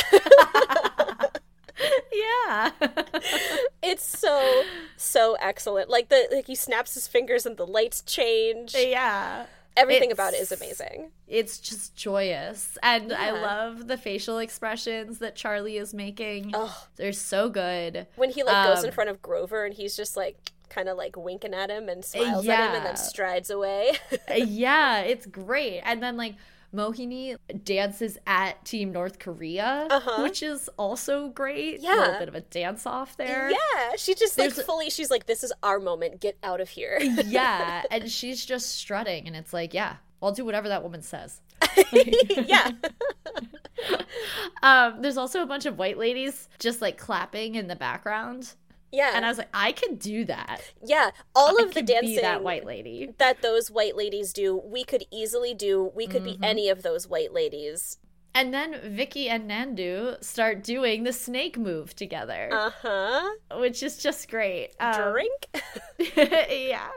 yeah. 2.14 2.72
it's 3.84 4.04
so 4.20 4.64
so 4.98 5.36
excellent. 5.40 5.90
Like 5.90 6.10
the 6.10 6.28
like 6.32 6.48
he 6.48 6.56
snaps 6.56 6.94
his 6.94 7.08
fingers 7.08 7.46
and 7.46 7.58
the 7.58 7.68
lights 7.68 8.02
change. 8.02 8.76
yeah. 8.78 9.46
Everything 9.76 10.12
about 10.12 10.34
It's- 10.34 10.52
is 10.52 10.62
amazing. 10.62 11.10
It's 11.28 11.58
just 11.58 11.96
joyous. 11.96 12.78
And 12.84 13.12
I 13.12 13.32
love 13.32 13.88
the 13.88 13.98
facial 13.98 14.38
expressions 14.38 15.18
that 15.18 15.36
Charlie 15.36 15.78
is 15.78 15.96
making. 15.96 16.52
Oh, 16.54 16.86
They're 16.96 17.12
so 17.12 17.50
good. 17.50 18.06
when 18.16 18.30
he 18.30 18.44
like 18.44 18.68
goes 18.68 18.84
in 18.84 18.90
Um, 18.90 18.94
front 18.94 19.10
of 19.10 19.20
Grover 19.24 19.66
and 19.66 19.74
he's 19.74 19.96
just 19.98 20.16
like 20.16 20.52
kind 20.70 20.88
of 20.90 20.96
like 20.98 21.16
winking 21.18 21.56
at 21.56 21.72
him 21.72 21.90
and 21.90 22.06
smiles 22.06 22.48
at 22.48 22.70
him 22.70 22.76
and 22.76 22.86
then 22.86 22.96
strides 22.98 23.50
away. 23.50 23.94
Yeah, 24.36 25.00
it's 25.02 25.26
great. 25.26 25.82
And 25.84 26.04
then 26.04 26.18
like 26.18 26.36
Mohini 26.74 27.38
dances 27.64 28.18
at 28.26 28.64
Team 28.66 28.92
North 28.92 29.20
Korea, 29.20 29.88
Uh-huh. 29.90 30.24
which 30.24 30.42
is 30.44 30.70
also 30.78 31.30
great. 31.30 31.80
Yeah. 31.82 31.96
A 31.96 32.00
little 32.00 32.20
bit 32.20 32.28
of 32.30 32.36
a 32.36 32.42
dance 32.42 32.86
off 32.88 33.16
there. 33.18 33.52
yeah, 33.52 33.92
she 33.98 34.16
just 34.16 34.38
like 34.38 34.50
There's- 34.54 34.66
fully 34.66 34.90
she's 34.90 35.12
like 35.12 35.26
this 35.26 35.44
is 35.44 35.54
our 35.62 35.80
moment. 35.80 36.20
Get 36.20 36.38
out 36.44 36.60
of 36.62 36.70
here. 36.70 36.98
yeah, 37.02 37.84
and 37.92 38.10
she's 38.12 38.46
just 38.46 38.72
strutting, 38.76 39.28
and 39.28 39.36
it's 39.36 39.54
like, 39.54 39.74
yeah, 39.74 39.98
I'll 40.22 40.32
do 40.32 40.46
whatever 40.46 40.68
that 40.70 40.84
woman 40.84 41.02
says. 41.02 41.42
yeah. 41.94 42.72
Um, 44.62 45.02
there's 45.02 45.18
also 45.18 45.42
a 45.42 45.46
bunch 45.46 45.66
of 45.66 45.78
white 45.78 45.98
ladies 45.98 46.48
just 46.60 46.82
like 46.82 46.98
clapping 46.98 47.56
in 47.56 47.68
the 47.68 47.76
background, 47.76 48.54
Yeah. 48.94 49.12
and 49.16 49.26
I 49.26 49.28
was 49.30 49.40
like, 49.40 49.50
I 49.54 49.72
could 49.74 49.98
do 50.00 50.24
that. 50.26 50.62
yeah, 50.86 51.10
all 51.36 51.60
I 51.60 51.64
of 51.66 51.74
the 51.74 51.82
dancing 51.82 52.22
that 52.22 52.44
white 52.44 52.64
lady. 52.66 53.10
that 53.18 53.42
those 53.42 53.70
white 53.72 53.96
ladies 53.98 54.32
do, 54.32 54.56
we 54.56 54.84
could 54.86 55.04
easily 55.12 55.54
do. 55.54 55.92
We 55.96 56.08
could 56.08 56.22
Mm-hmm. 56.24 56.42
be 56.42 56.48
any 56.48 56.70
of 56.70 56.84
those 56.84 57.08
white 57.08 57.34
ladies. 57.34 57.98
And 58.36 58.54
then 58.54 58.80
Vicky 58.96 59.30
and 59.30 59.50
Nandu 59.50 60.24
start 60.24 60.64
doing 60.64 61.04
the 61.04 61.14
snake 61.14 61.58
move 61.58 61.96
together, 61.96 62.50
Uh 62.52 62.72
huh. 62.82 63.30
which 63.60 63.84
is 63.84 63.98
just 63.98 64.30
great. 64.30 64.72
Um, 64.80 65.12
Drink. 65.12 65.48
yeah. 66.50 66.90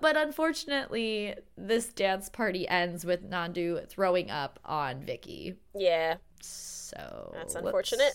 But 0.00 0.16
unfortunately, 0.16 1.34
this 1.56 1.86
dance 1.92 2.28
party 2.28 2.68
ends 2.68 3.04
with 3.04 3.28
Nandu 3.30 3.88
throwing 3.88 4.30
up 4.30 4.58
on 4.64 5.02
Vicky. 5.02 5.54
yeah. 5.74 6.16
So 6.40 7.32
That's 7.34 7.54
unfortunate. 7.56 8.14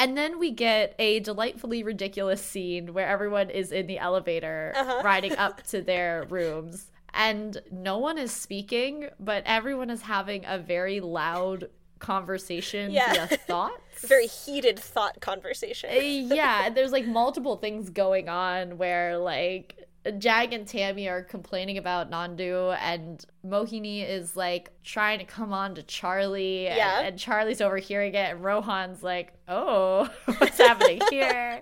and 0.00 0.16
then 0.18 0.38
we 0.38 0.50
get 0.50 0.94
a 0.98 1.20
delightfully 1.20 1.82
ridiculous 1.84 2.42
scene 2.44 2.94
where 2.94 3.06
everyone 3.06 3.50
is 3.50 3.70
in 3.70 3.86
the 3.86 3.98
elevator 3.98 4.72
Uh-huh. 4.74 5.02
riding 5.04 5.36
up 5.36 5.62
to 5.68 5.82
their 5.82 6.24
rooms. 6.28 6.90
And 7.12 7.60
no 7.70 7.98
one 7.98 8.18
is 8.18 8.32
speaking, 8.32 9.08
but 9.18 9.42
everyone 9.44 9.90
is 9.90 10.02
having 10.02 10.44
a 10.46 10.58
very 10.58 11.00
loud 11.00 11.68
conversation 12.00 12.90
Yeah. 12.90 13.12
via 13.26 13.26
thoughts. 13.46 14.04
Very 14.06 14.26
heated 14.26 14.78
thought 14.78 15.20
conversation. 15.20 15.90
Uh, 15.90 16.00
yeah, 16.34 16.70
there's 16.70 16.92
like 16.92 17.06
multiple 17.06 17.56
things 17.56 17.90
going 17.90 18.28
on 18.28 18.76
where 18.78 19.16
like 19.18 19.76
Jag 20.18 20.54
and 20.54 20.66
Tammy 20.66 21.08
are 21.08 21.22
complaining 21.22 21.76
about 21.76 22.10
Nandu 22.10 22.74
and 22.80 23.22
Mohini 23.46 24.08
is 24.08 24.34
like 24.34 24.70
trying 24.82 25.18
to 25.18 25.26
come 25.26 25.52
on 25.52 25.74
to 25.74 25.82
Charlie 25.82 26.66
and, 26.68 26.76
Yeah. 26.76 27.00
and 27.02 27.18
Charlie's 27.18 27.60
overhearing 27.60 28.14
it 28.14 28.30
and 28.32 28.42
Rohan's 28.42 29.02
like, 29.02 29.34
"Oh, 29.46 30.08
what's 30.38 30.56
happening 30.56 31.02
here?" 31.10 31.60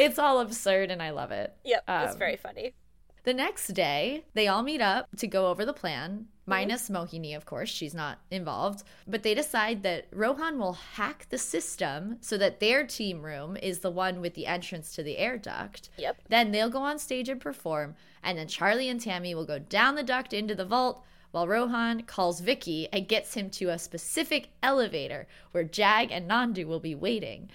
It's 0.00 0.18
all 0.18 0.40
absurd 0.40 0.90
and 0.90 1.00
I 1.00 1.10
love 1.10 1.30
it. 1.30 1.54
Yep, 1.64 1.84
it's 1.88 2.12
Um, 2.14 2.18
very 2.18 2.36
funny. 2.36 2.74
The 3.22 3.34
next 3.34 3.68
day, 3.68 4.24
they 4.34 4.48
all 4.48 4.62
meet 4.64 4.80
up 4.80 5.06
to 5.18 5.26
go 5.28 5.46
over 5.46 5.64
the 5.64 5.72
plan, 5.72 6.26
minus 6.48 6.88
Mohini, 6.88 7.36
of 7.36 7.46
course. 7.46 7.68
She's 7.68 7.94
not 7.94 8.18
involved. 8.30 8.82
But 9.06 9.22
they 9.22 9.34
decide 9.34 9.82
that 9.82 10.06
Rohan 10.12 10.58
will 10.58 10.72
hack 10.72 11.26
the 11.30 11.38
system 11.38 12.16
so 12.20 12.36
that 12.38 12.60
their 12.60 12.86
team 12.86 13.22
room 13.22 13.56
is 13.56 13.80
the 13.80 13.90
one 13.90 14.20
with 14.20 14.34
the 14.34 14.46
entrance 14.46 14.94
to 14.94 15.02
the 15.02 15.18
air 15.18 15.36
duct. 15.36 15.90
Yep. 15.98 16.16
Then 16.28 16.50
they'll 16.50 16.70
go 16.70 16.82
on 16.82 16.98
stage 16.98 17.28
and 17.28 17.40
perform, 17.40 17.94
and 18.22 18.38
then 18.38 18.48
Charlie 18.48 18.88
and 18.88 19.00
Tammy 19.00 19.34
will 19.34 19.46
go 19.46 19.58
down 19.58 19.94
the 19.94 20.02
duct 20.02 20.32
into 20.32 20.54
the 20.54 20.64
vault 20.64 21.04
while 21.30 21.46
Rohan 21.46 22.02
calls 22.02 22.40
Vicky 22.40 22.88
and 22.92 23.06
gets 23.06 23.34
him 23.34 23.50
to 23.50 23.68
a 23.68 23.78
specific 23.78 24.50
elevator 24.62 25.26
where 25.52 25.64
Jag 25.64 26.10
and 26.10 26.28
Nandu 26.28 26.64
will 26.64 26.80
be 26.80 26.94
waiting. 26.94 27.50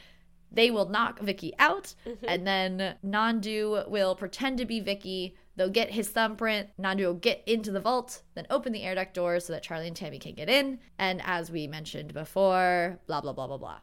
They 0.51 0.69
will 0.69 0.87
knock 0.87 1.19
Vicky 1.19 1.53
out, 1.57 1.95
mm-hmm. 2.05 2.25
and 2.27 2.45
then 2.45 2.95
Nandu 3.03 3.89
will 3.89 4.15
pretend 4.15 4.59
to 4.59 4.65
be 4.65 4.79
Vicky. 4.79 5.35
They'll 5.55 5.69
get 5.69 5.91
his 5.91 6.09
thumbprint. 6.09 6.69
Nandu 6.79 7.05
will 7.05 7.13
get 7.13 7.43
into 7.45 7.71
the 7.71 7.79
vault, 7.79 8.21
then 8.33 8.47
open 8.49 8.73
the 8.73 8.83
air 8.83 8.95
duct 8.95 9.13
doors 9.13 9.45
so 9.45 9.53
that 9.53 9.63
Charlie 9.63 9.87
and 9.87 9.95
Tammy 9.95 10.19
can 10.19 10.33
get 10.33 10.49
in. 10.49 10.79
And 10.97 11.21
as 11.23 11.51
we 11.51 11.67
mentioned 11.67 12.13
before, 12.13 12.99
blah, 13.07 13.21
blah, 13.21 13.33
blah, 13.33 13.47
blah, 13.47 13.57
blah. 13.57 13.77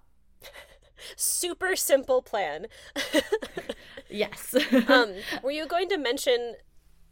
Super 1.16 1.76
simple 1.76 2.22
plan. 2.22 2.66
Yes. 4.12 4.56
um, 4.88 5.12
were 5.42 5.52
you 5.52 5.66
going 5.66 5.88
to 5.88 5.96
mention 5.96 6.54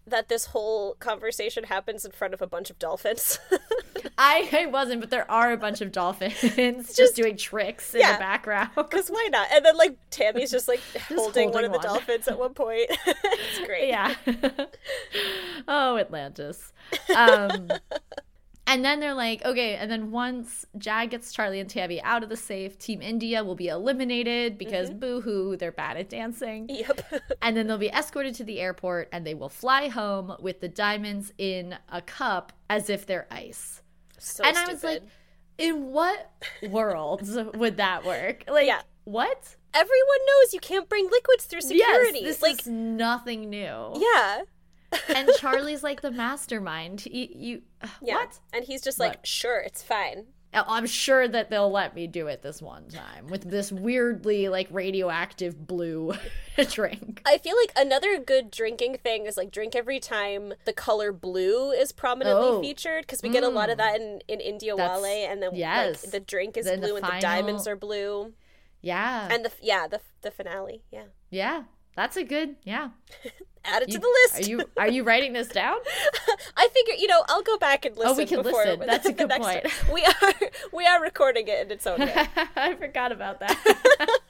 that 0.08 0.28
this 0.28 0.46
whole 0.46 0.94
conversation 0.94 1.64
happens 1.64 2.04
in 2.04 2.12
front 2.12 2.34
of 2.34 2.42
a 2.42 2.46
bunch 2.46 2.70
of 2.70 2.78
dolphins? 2.78 3.38
I, 4.18 4.48
I 4.52 4.66
wasn't, 4.66 5.00
but 5.00 5.10
there 5.10 5.30
are 5.30 5.52
a 5.52 5.56
bunch 5.56 5.80
of 5.80 5.92
dolphins 5.92 6.40
just, 6.96 7.16
doing 7.16 7.36
tricks 7.36 7.94
in 7.94 8.00
yeah. 8.00 8.14
the 8.14 8.18
background. 8.18 8.70
Because 8.74 9.08
why 9.08 9.28
not? 9.32 9.48
And 9.52 9.64
then 9.64 9.76
like 9.76 9.96
Tammy's 10.10 10.50
just 10.50 10.68
like 10.68 10.80
holding, 11.08 11.50
one 11.50 11.64
holding 11.64 11.66
of 11.66 11.72
the 11.72 11.78
one. 11.78 11.86
dolphins 11.86 12.28
at 12.28 12.38
one 12.38 12.54
point. 12.54 12.86
it's 12.90 13.66
great. 13.66 13.88
yeah. 13.88 14.14
oh, 15.68 15.96
Atlantis. 15.96 16.72
Um, 17.14 17.68
and 18.68 18.84
then 18.84 19.00
they're 19.00 19.14
like, 19.14 19.44
okay, 19.44 19.76
and 19.76 19.90
then 19.90 20.10
once 20.10 20.66
Jag 20.76 21.10
gets 21.10 21.32
Charlie 21.32 21.58
and 21.58 21.68
Tammy 21.68 22.00
out 22.02 22.22
of 22.22 22.28
the 22.28 22.36
safe, 22.36 22.78
Team 22.78 23.00
India 23.02 23.42
will 23.42 23.54
be 23.54 23.68
eliminated 23.68 24.58
because 24.58 24.90
mm-hmm. 24.90 24.98
boo 24.98 25.20
hoo, 25.22 25.56
they're 25.56 25.72
bad 25.72 25.96
at 25.96 26.08
dancing. 26.08 26.68
Yep. 26.68 27.00
And 27.42 27.56
then 27.56 27.66
they'll 27.66 27.78
be 27.78 27.88
escorted 27.88 28.34
to 28.36 28.44
the 28.44 28.60
airport 28.60 29.08
and 29.10 29.26
they 29.26 29.32
will 29.32 29.48
fly 29.48 29.88
home 29.88 30.36
with 30.40 30.60
the 30.60 30.68
diamonds 30.68 31.32
in 31.38 31.76
a 31.88 32.02
cup 32.02 32.52
as 32.68 32.90
if 32.90 33.06
they're 33.06 33.26
ice. 33.30 33.80
so 34.18 34.44
and 34.44 34.54
stupid. 34.54 34.70
I 34.70 34.74
was 34.74 34.84
like, 34.84 35.02
in 35.56 35.92
what 35.92 36.30
world 36.68 37.22
would 37.56 37.78
that 37.78 38.04
work? 38.04 38.44
Like, 38.48 38.66
Yeah. 38.66 38.82
what? 39.04 39.56
everyone 39.74 40.18
knows 40.26 40.54
you 40.54 40.60
can't 40.60 40.88
bring 40.88 41.04
liquids 41.10 41.44
through 41.44 41.60
security. 41.60 42.20
Yes, 42.20 42.24
this 42.24 42.42
like, 42.42 42.60
is 42.60 42.66
nothing 42.66 43.50
new. 43.50 43.94
yeah. 43.96 44.42
And 45.08 45.28
Charlie's 45.38 45.82
like 45.82 46.00
the 46.00 46.10
mastermind. 46.10 47.06
You, 47.06 47.28
you 47.30 47.62
Yeah. 48.02 48.14
what? 48.16 48.40
And 48.52 48.64
he's 48.64 48.80
just 48.82 48.98
like, 48.98 49.10
What? 49.18 49.26
sure, 49.26 49.60
it's 49.60 49.82
fine. 49.82 50.26
Oh, 50.54 50.64
I'm 50.66 50.86
sure 50.86 51.28
that 51.28 51.50
they'll 51.50 51.70
let 51.70 51.94
me 51.94 52.06
do 52.06 52.26
it 52.26 52.40
this 52.40 52.62
one 52.62 52.88
time 52.88 53.26
with 53.26 53.42
this 53.42 53.70
weirdly 53.70 54.48
like 54.48 54.66
radioactive 54.70 55.66
blue 55.66 56.14
drink. 56.70 57.20
I 57.26 57.36
feel 57.36 57.54
like 57.54 57.70
another 57.76 58.18
good 58.18 58.50
drinking 58.50 58.96
thing 59.04 59.26
is 59.26 59.36
like 59.36 59.50
drink 59.50 59.76
every 59.76 60.00
time 60.00 60.54
the 60.64 60.72
color 60.72 61.12
blue 61.12 61.70
is 61.70 61.92
prominently 61.92 62.46
Oh. 62.48 62.60
featured 62.62 63.02
because 63.02 63.22
we 63.22 63.28
get 63.28 63.42
a 63.42 63.48
lot 63.50 63.68
of 63.68 63.74
mm. 63.74 63.78
that 63.80 64.00
in, 64.00 64.22
in 64.26 64.40
India 64.40 64.74
That's- 64.74 65.02
Wale 65.02 65.30
and 65.30 65.42
then 65.42 65.50
yes. 65.54 66.02
like, 66.04 66.12
the 66.12 66.20
drink 66.20 66.56
is 66.56 66.64
Then 66.64 66.80
the 66.80 66.86
blue 66.86 66.96
and 66.96 67.04
final- 67.04 67.20
the 67.20 67.26
diamonds 67.26 67.68
are 67.68 67.76
blue 67.76 68.32
Yeah. 68.80 69.28
and 69.30 69.44
the 69.44 69.52
yeah 69.60 69.86
the 69.86 70.00
the 70.22 70.30
finale 70.30 70.82
yeah 70.90 71.04
yeah. 71.28 71.64
That's 71.94 72.16
a 72.16 72.24
good 72.24 72.56
yeah. 72.64 72.88
add 73.68 73.82
it 73.82 73.88
You- 73.88 73.94
to 73.94 74.00
the 74.00 74.18
list. 74.24 74.46
Are 74.46 74.50
you 74.50 74.64
are 74.76 74.88
you 74.88 75.04
writing 75.04 75.32
this 75.32 75.48
down? 75.48 75.76
I 76.56 76.68
figure 76.74 76.94
you 76.94 77.06
know 77.06 77.22
I'll 77.28 77.42
go 77.42 77.58
back 77.58 77.84
and 77.84 77.96
listen. 77.96 78.12
Oh, 78.12 78.16
we 78.16 78.26
can 78.26 78.42
before 78.42 78.64
listen. 78.64 78.86
That's 78.86 79.06
a 79.06 79.12
good 79.12 79.30
point. 79.30 79.64
time. 79.64 79.92
We 79.92 80.04
are 80.04 80.32
we 80.72 80.86
are 80.86 81.02
recording 81.02 81.46
it 81.48 81.66
in 81.66 81.70
its 81.72 81.86
own 81.86 82.00
way. 82.00 82.26
I 82.56 82.74
forgot 82.74 83.12
about 83.12 83.40
that. 83.40 83.56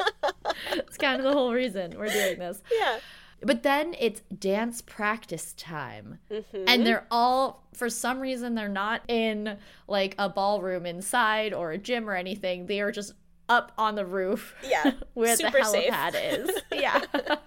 It's 0.73 0.97
kind 0.97 1.19
of 1.21 1.25
the 1.25 1.33
whole 1.33 1.53
reason 1.53 1.95
we're 1.97 2.09
doing 2.09 2.39
this. 2.39 2.63
yeah. 2.77 2.99
But 3.41 3.63
then 3.63 3.95
it's 4.01 4.21
dance 4.37 4.83
practice 4.83 5.53
time. 5.57 6.19
Mm-hmm. 6.31 6.65
And 6.67 6.85
they're 6.85 7.07
all, 7.11 7.63
for 7.73 7.89
some 7.89 8.19
reason, 8.19 8.57
they're 8.57 8.69
not 8.69 9.03
in 9.09 9.59
like 9.87 10.17
a 10.19 10.29
ballroom 10.29 10.85
inside 10.87 11.55
or 11.55 11.71
a 11.71 11.79
gym 11.79 12.11
or 12.11 12.15
anything. 12.17 12.67
They 12.67 12.81
are 12.81 12.91
just 12.91 13.13
up 13.49 13.73
on 13.79 13.95
the 13.95 14.05
roof. 14.07 14.55
Yeah. 14.67 14.93
Where 15.15 15.37
Super 15.37 15.59
the 15.59 15.65
safe. 15.65 15.91
helipad 15.93 16.15
is. 16.49 16.51
Yeah. 16.73 17.01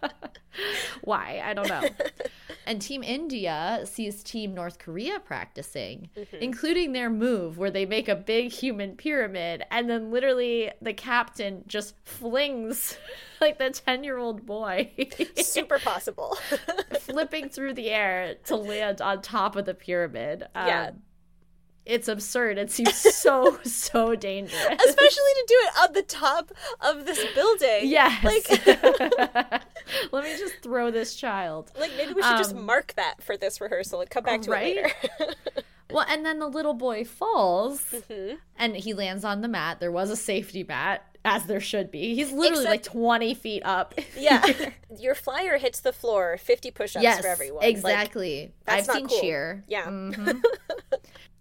Why? 1.04 1.41
I 1.43 1.54
don't 1.54 1.68
know. 1.70 1.82
And 2.66 2.82
Team 2.82 3.04
India 3.04 3.82
sees 3.86 4.22
Team 4.24 4.54
North 4.54 4.78
Korea 4.80 5.20
practicing, 5.20 6.10
Mm-hmm. 6.18 6.36
including 6.41 6.91
their 6.91 7.10
move 7.10 7.58
where 7.58 7.72
they 7.72 7.86
make 7.86 8.08
a 8.10 8.16
big 8.16 8.52
human 8.52 8.95
pyramid 8.97 9.64
and 9.72 9.89
then 9.89 10.12
literally 10.12 10.72
the 10.82 10.93
captain 10.93 11.64
just 11.68 11.95
flings 12.06 12.97
like 13.39 13.58
the 13.58 13.70
10 13.70 14.04
year 14.04 14.18
old 14.18 14.45
boy 14.45 14.91
Super 15.38 15.80
possible. 15.80 16.38
flipping 16.99 17.49
through 17.49 17.74
the 17.74 17.89
air 17.89 18.36
to 18.45 18.56
land 18.56 19.02
on 19.02 19.22
top 19.22 19.56
of 19.56 19.66
the 19.66 19.74
pyramid. 19.74 20.43
Um, 20.54 20.68
Yeah. 20.68 20.91
It's 21.86 22.07
absurd. 22.07 22.57
It 22.59 22.69
seems 22.71 22.95
so, 22.95 23.57
so 23.63 24.15
dangerous. 24.15 24.53
Especially 24.61 25.34
to 25.36 25.45
do 25.47 25.55
it 25.55 25.71
on 25.82 25.93
the 25.93 26.03
top 26.03 26.51
of 26.79 27.05
this 27.05 27.23
building. 27.34 27.82
Yes. 27.89 28.23
Like 28.23 28.47
Let 30.11 30.23
me 30.23 30.38
just 30.38 30.55
throw 30.61 30.91
this 30.91 31.15
child. 31.15 31.71
like 31.79 31.91
maybe 31.97 32.13
we 32.13 32.21
should 32.21 32.38
just 32.38 32.55
Um, 32.55 32.65
mark 32.65 32.93
that 32.95 33.21
for 33.23 33.36
this 33.36 33.59
rehearsal 33.59 34.01
and 34.01 34.09
come 34.09 34.23
back 34.23 34.41
to 34.43 34.51
Right? 34.51 34.77
it 34.77 34.93
later. 35.19 35.34
Well, 35.91 36.05
and 36.07 36.25
then 36.25 36.39
the 36.39 36.47
little 36.47 36.73
boy 36.73 37.03
falls 37.03 37.82
Mm-hmm. 37.91 38.36
and 38.57 38.77
he 38.77 38.93
lands 38.93 39.25
on 39.25 39.41
the 39.41 39.49
mat. 39.49 39.82
There 39.82 39.91
was 39.91 40.09
a 40.09 40.15
safety 40.15 40.63
mat, 40.63 41.03
as 41.25 41.47
there 41.47 41.59
should 41.59 41.91
be. 41.91 42.15
He's 42.15 42.32
literally 42.32 42.63
like 42.63 42.84
20 42.84 43.34
feet 43.34 43.61
up. 43.65 43.93
yeah. 44.17 44.41
Your 44.97 45.15
flyer 45.15 45.57
hits 45.57 45.82
the 45.82 45.91
floor, 45.91 46.38
50 46.38 46.71
push-ups 46.71 47.03
yes, 47.03 47.19
for 47.19 47.27
everyone. 47.27 47.63
Like, 47.63 47.71
exactly. 47.71 48.53
that's 48.63 48.88
I've 48.88 48.88
not 48.88 48.95
seen 48.95 49.07
cool. 49.09 49.19
cheer. 49.19 49.63
yeah. 49.67 49.84
Mhm. 49.88 50.41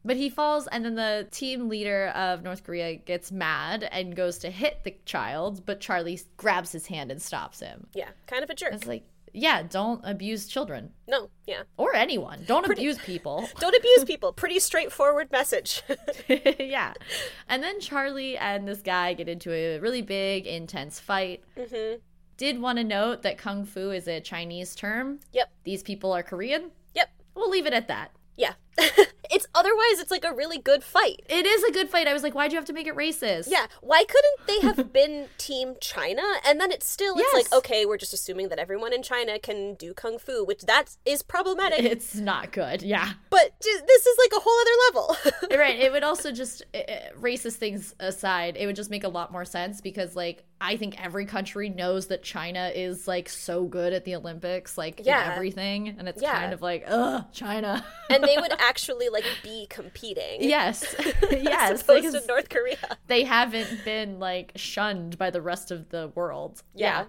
But 0.04 0.16
he 0.16 0.30
falls, 0.30 0.66
and 0.68 0.84
then 0.84 0.94
the 0.94 1.28
team 1.30 1.68
leader 1.68 2.08
of 2.08 2.42
North 2.42 2.64
Korea 2.64 2.96
gets 2.96 3.30
mad 3.30 3.86
and 3.92 4.16
goes 4.16 4.38
to 4.38 4.50
hit 4.50 4.82
the 4.84 4.94
child, 5.04 5.66
but 5.66 5.80
Charlie 5.80 6.20
grabs 6.38 6.72
his 6.72 6.86
hand 6.86 7.10
and 7.10 7.20
stops 7.20 7.60
him. 7.60 7.86
Yeah. 7.94 8.08
Kind 8.26 8.42
of 8.42 8.48
a 8.50 8.54
jerk. 8.54 8.72
It's 8.72 8.86
like, 8.86 9.04
yeah, 9.32 9.62
don't 9.62 10.00
abuse 10.04 10.48
children 10.48 10.90
No, 11.06 11.28
yeah. 11.46 11.62
or 11.76 11.94
anyone. 11.94 12.42
Don't 12.46 12.68
abuse 12.68 12.98
people. 12.98 13.48
Don't 13.60 13.76
abuse 13.76 14.04
people. 14.04 14.32
Pretty 14.32 14.58
straightforward 14.58 15.30
message. 15.30 15.82
yeah. 16.58 16.94
And 17.48 17.62
then 17.62 17.78
Charlie 17.78 18.36
and 18.36 18.66
this 18.66 18.80
guy 18.80 19.12
get 19.14 19.28
into 19.28 19.52
a 19.52 19.78
really 19.78 20.02
big, 20.02 20.46
intense 20.48 20.98
fight. 20.98 21.44
hmm 21.56 21.94
Did 22.38 22.60
want 22.60 22.78
to 22.78 22.84
note 22.84 23.22
that 23.22 23.38
Kung 23.38 23.64
Fu 23.66 23.90
is 23.92 24.08
a 24.08 24.20
Chinese 24.20 24.74
term. 24.74 25.20
Yep. 25.32 25.48
These 25.62 25.82
people 25.84 26.10
are 26.12 26.22
Korean. 26.24 26.70
Yep. 26.96 27.08
We'll 27.36 27.50
leave 27.50 27.66
it 27.66 27.72
at 27.74 27.86
that. 27.86 28.10
Yeah. 28.36 28.54
it's 29.30 29.46
otherwise 29.54 30.00
it's 30.00 30.10
like 30.10 30.24
a 30.24 30.32
really 30.32 30.58
good 30.58 30.82
fight. 30.82 31.22
It 31.28 31.46
is 31.46 31.62
a 31.64 31.72
good 31.72 31.88
fight. 31.88 32.06
I 32.08 32.12
was 32.12 32.22
like, 32.22 32.34
why'd 32.34 32.52
you 32.52 32.58
have 32.58 32.64
to 32.66 32.72
make 32.72 32.86
it 32.86 32.96
racist? 32.96 33.48
Yeah, 33.48 33.66
why 33.80 34.04
couldn't 34.04 34.46
they 34.46 34.66
have 34.66 34.92
been 34.92 35.26
Team 35.38 35.74
China? 35.80 36.22
And 36.46 36.60
then 36.60 36.70
it's 36.72 36.86
still 36.86 37.14
it's 37.18 37.28
Yes. 37.32 37.34
like 37.52 37.58
okay, 37.58 37.84
we're 37.86 37.98
just 37.98 38.12
assuming 38.14 38.48
that 38.48 38.58
everyone 38.58 38.92
in 38.92 39.02
China 39.02 39.38
can 39.38 39.74
do 39.74 39.94
kung 39.94 40.18
fu, 40.18 40.44
which 40.44 40.62
that 40.62 40.96
is 41.04 41.22
problematic. 41.22 41.80
It's 41.80 42.14
not 42.14 42.52
good. 42.52 42.82
Yeah. 42.82 43.10
but 43.30 43.52
this 43.60 44.06
is 44.06 44.18
like 44.18 44.32
a 44.36 44.42
whole 44.42 44.60
other 44.60 44.76
level. 45.48 45.58
right. 45.58 45.78
It 45.78 45.92
would 45.92 46.02
also 46.02 46.32
just, 46.32 46.62
uh, 46.74 46.78
uh, 46.78 46.98
racist 47.20 47.54
things 47.56 47.94
aside, 48.00 48.56
it 48.56 48.66
would 48.66 48.76
just 48.76 48.90
make 48.90 49.04
a 49.04 49.08
lot 49.08 49.30
more 49.32 49.44
sense 49.44 49.80
because, 49.80 50.16
like, 50.16 50.44
I 50.60 50.76
think 50.76 51.02
every 51.02 51.24
country 51.26 51.68
knows 51.70 52.08
that 52.08 52.22
China 52.22 52.70
is, 52.74 53.08
like, 53.08 53.28
so 53.28 53.64
good 53.64 53.92
at 53.92 54.04
the 54.04 54.14
Olympics, 54.16 54.76
like, 54.76 55.00
in 55.00 55.06
Yeah. 55.06 55.32
everything. 55.32 55.94
And 55.98 56.08
it's 56.08 56.20
Yeah. 56.20 56.38
kind 56.38 56.52
of 56.52 56.60
like, 56.62 56.84
ugh, 56.86 57.24
China. 57.32 57.84
and 58.10 58.22
they 58.22 58.36
would 58.36 58.52
actually 58.60 59.08
like 59.08 59.24
be 59.42 59.66
competing. 59.68 60.42
yes. 60.42 60.94
yes. 61.30 61.72
As 61.72 61.80
opposed 61.82 62.12
to 62.12 62.26
North 62.26 62.48
Korea. 62.48 62.76
they 63.06 63.24
haven't 63.24 63.84
been, 63.84 64.18
like, 64.18 64.52
shunned 64.56 65.18
by 65.18 65.30
the 65.30 65.42
rest 65.42 65.70
of 65.70 65.88
the 65.90 66.08
world. 66.14 66.62
Yeah. 66.74 67.06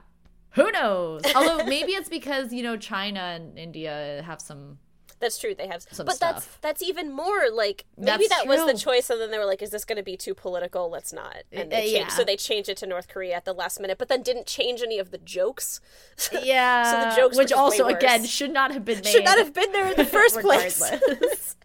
Who 0.52 0.70
knows? 0.72 1.22
Although 1.36 1.64
maybe 1.66 1.94
it's 1.94 2.10
because, 2.10 2.52
you 2.52 2.64
know, 2.64 2.76
China 2.78 3.20
and 3.20 3.58
India 3.58 4.22
have 4.26 4.42
some. 4.42 4.80
That's 5.22 5.38
true. 5.38 5.56
They 5.56 5.68
have, 5.68 5.86
Some 5.92 6.06
but 6.06 6.20
that's 6.20 6.44
stuff. 6.44 6.58
that's 6.62 6.82
even 6.82 7.12
more 7.14 7.50
like 7.50 7.86
maybe 7.98 8.28
That's 8.28 8.30
that 8.44 8.48
was 8.48 8.66
the 8.66 8.78
choice, 8.78 9.10
and 9.10 9.22
then 9.22 9.32
they 9.32 9.38
were 9.38 9.46
like, 9.46 9.62
"Is 9.62 9.70
this 9.70 9.86
going 9.86 9.98
to 9.98 10.04
be 10.04 10.18
too 10.18 10.34
political? 10.34 10.90
Let's 10.90 11.14
not." 11.14 11.44
And 11.52 11.72
they 11.72 11.78
Uh, 11.78 11.80
changed, 11.82 11.96
yeah. 11.96 12.08
so 12.10 12.24
they 12.26 12.36
changed 12.36 12.68
it 12.70 12.78
to 12.78 12.88
North 12.88 13.08
Korea 13.08 13.36
at 13.36 13.46
the 13.46 13.54
last 13.54 13.80
minute, 13.80 13.98
but 13.98 14.08
then 14.10 14.24
didn't 14.24 14.48
change 14.48 14.82
any 14.82 14.98
of 15.00 15.12
the 15.12 15.20
jokes. 15.20 15.80
Yeah. 16.42 16.84
so 16.92 17.10
the 17.10 17.16
jokes 17.16 17.38
Which 17.38 17.52
also, 17.54 17.86
again, 17.86 18.26
should 18.26 18.52
not 18.52 18.72
have 18.74 18.84
been 18.84 18.98
made. 18.98 19.06
Should 19.14 19.24
not 19.24 19.38
have 19.38 19.54
been 19.54 19.72
there 19.72 19.88
in 19.92 19.96
the 19.96 20.06
first 20.06 20.40
place. 20.48 20.82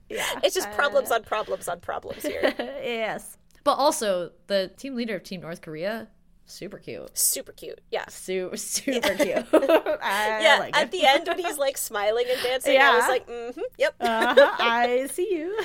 Yeah. 0.08 0.24
It's 0.44 0.54
just 0.54 0.70
problems 0.72 1.10
on 1.10 1.22
problems 1.24 1.66
on 1.66 1.80
problems 1.80 2.22
here. 2.22 2.52
yes. 2.58 3.38
But 3.64 3.74
also, 3.78 4.30
the 4.46 4.70
team 4.76 4.94
leader 4.94 5.16
of 5.16 5.24
Team 5.24 5.40
North 5.40 5.60
Korea, 5.62 6.06
super 6.46 6.78
cute. 6.78 7.16
Super 7.16 7.52
cute. 7.52 7.80
Yeah. 7.90 8.06
Su- 8.08 8.50
super 8.56 9.14
cute. 9.14 9.46
I 9.52 10.40
Yeah, 10.42 10.56
like 10.60 10.76
at 10.76 10.90
the 10.90 11.04
end 11.04 11.26
when 11.28 11.38
he's 11.38 11.58
like 11.58 11.76
smiling 11.76 12.26
and 12.30 12.42
dancing, 12.42 12.78
I 12.80 12.96
was 12.96 13.08
like, 13.08 13.26
mm-hmm, 13.28 13.60
yep. 13.78 13.94
Uh-huh, 14.00 14.56
I 14.58 15.06
see 15.12 15.28
you. 15.34 15.58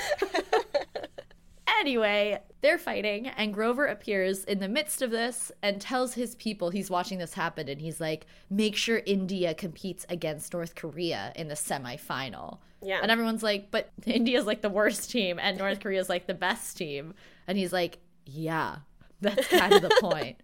anyway, 1.79 2.39
they're 2.61 2.77
fighting, 2.77 3.27
and 3.27 3.53
Grover 3.53 3.85
appears 3.85 4.43
in 4.43 4.59
the 4.59 4.67
midst 4.67 5.01
of 5.01 5.11
this 5.11 5.51
and 5.61 5.79
tells 5.81 6.13
his 6.13 6.35
people 6.35 6.69
he's 6.69 6.89
watching 6.89 7.17
this 7.17 7.33
happen, 7.33 7.67
and 7.69 7.81
he's 7.81 7.99
like, 7.99 8.25
make 8.49 8.75
sure 8.75 9.01
India 9.05 9.53
competes 9.53 10.05
against 10.09 10.53
North 10.53 10.75
Korea 10.75 11.31
in 11.35 11.47
the 11.47 11.55
semifinal. 11.55 12.59
Yeah. 12.83 12.99
And 13.01 13.11
everyone's 13.11 13.43
like, 13.43 13.69
but 13.71 13.91
India's 14.05 14.45
like 14.45 14.61
the 14.61 14.69
worst 14.69 15.11
team, 15.11 15.39
and 15.39 15.57
North 15.57 15.79
Korea's 15.79 16.09
like 16.09 16.27
the 16.27 16.33
best 16.33 16.77
team. 16.77 17.13
And 17.47 17.57
he's 17.57 17.73
like, 17.73 17.99
yeah, 18.25 18.77
that's 19.21 19.47
kind 19.47 19.73
of 19.73 19.81
the 19.81 19.97
point. 20.01 20.37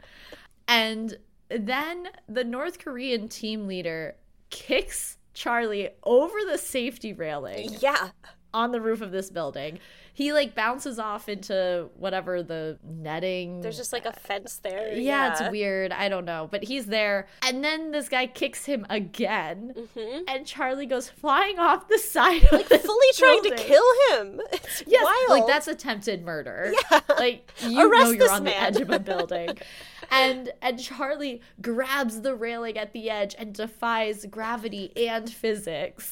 And 0.67 1.17
then 1.49 2.09
the 2.27 2.43
North 2.43 2.79
Korean 2.79 3.27
team 3.27 3.67
leader 3.67 4.15
kicks 4.49 5.17
Charlie 5.33 5.89
over 6.03 6.37
the 6.49 6.57
safety 6.57 7.13
railing 7.13 7.69
yeah. 7.79 8.09
on 8.53 8.71
the 8.71 8.81
roof 8.81 9.01
of 9.01 9.11
this 9.11 9.29
building. 9.29 9.79
He 10.17 10.33
like 10.33 10.55
bounces 10.55 10.97
off 10.97 11.29
into 11.29 11.89
whatever 11.95 12.41
the 12.41 12.79
netting. 12.83 13.61
There's 13.61 13.77
just 13.77 13.93
like 13.93 14.07
a 14.07 14.13
fence 14.13 14.57
there. 14.63 14.91
yeah, 14.97 15.31
it's 15.31 15.51
weird. 15.51 15.91
I 15.91 16.09
don't 16.09 16.25
know, 16.25 16.47
but 16.49 16.63
he's 16.63 16.87
there, 16.87 17.27
and 17.43 17.63
then 17.63 17.91
this 17.91 18.09
guy 18.09 18.25
kicks 18.25 18.65
him 18.65 18.83
again, 18.89 19.75
Mm-hmm. 19.77 20.23
and 20.27 20.43
Charlie 20.47 20.87
goes 20.87 21.07
flying 21.07 21.59
off 21.59 21.87
the 21.87 21.99
side 21.99 22.43
of 22.45 22.51
Like 22.51 22.65
fully 22.67 23.07
trying 23.15 23.43
to 23.43 23.55
kill 23.57 23.85
him. 24.09 24.41
It's 24.53 24.83
Yes, 24.87 25.03
wild. 25.03 25.29
like 25.29 25.45
that's 25.47 25.67
attempted 25.67 26.25
murder. 26.25 26.73
Yeah. 26.91 26.99
like 27.19 27.51
you 27.61 27.87
Arrest 27.87 28.05
know 28.05 28.11
you're 28.13 28.31
on 28.31 28.43
the 28.43 28.59
edge 28.59 28.77
of 28.77 28.89
a 28.89 28.97
building, 29.11 29.55
and 30.09 30.51
and 30.63 30.79
Charlie 30.79 31.41
grabs 31.61 32.21
the 32.21 32.33
railing 32.33 32.75
at 32.79 32.91
the 32.91 33.11
edge 33.11 33.35
and 33.37 33.53
defies 33.53 34.25
gravity 34.25 34.91
and 34.97 35.29
physics 35.29 36.11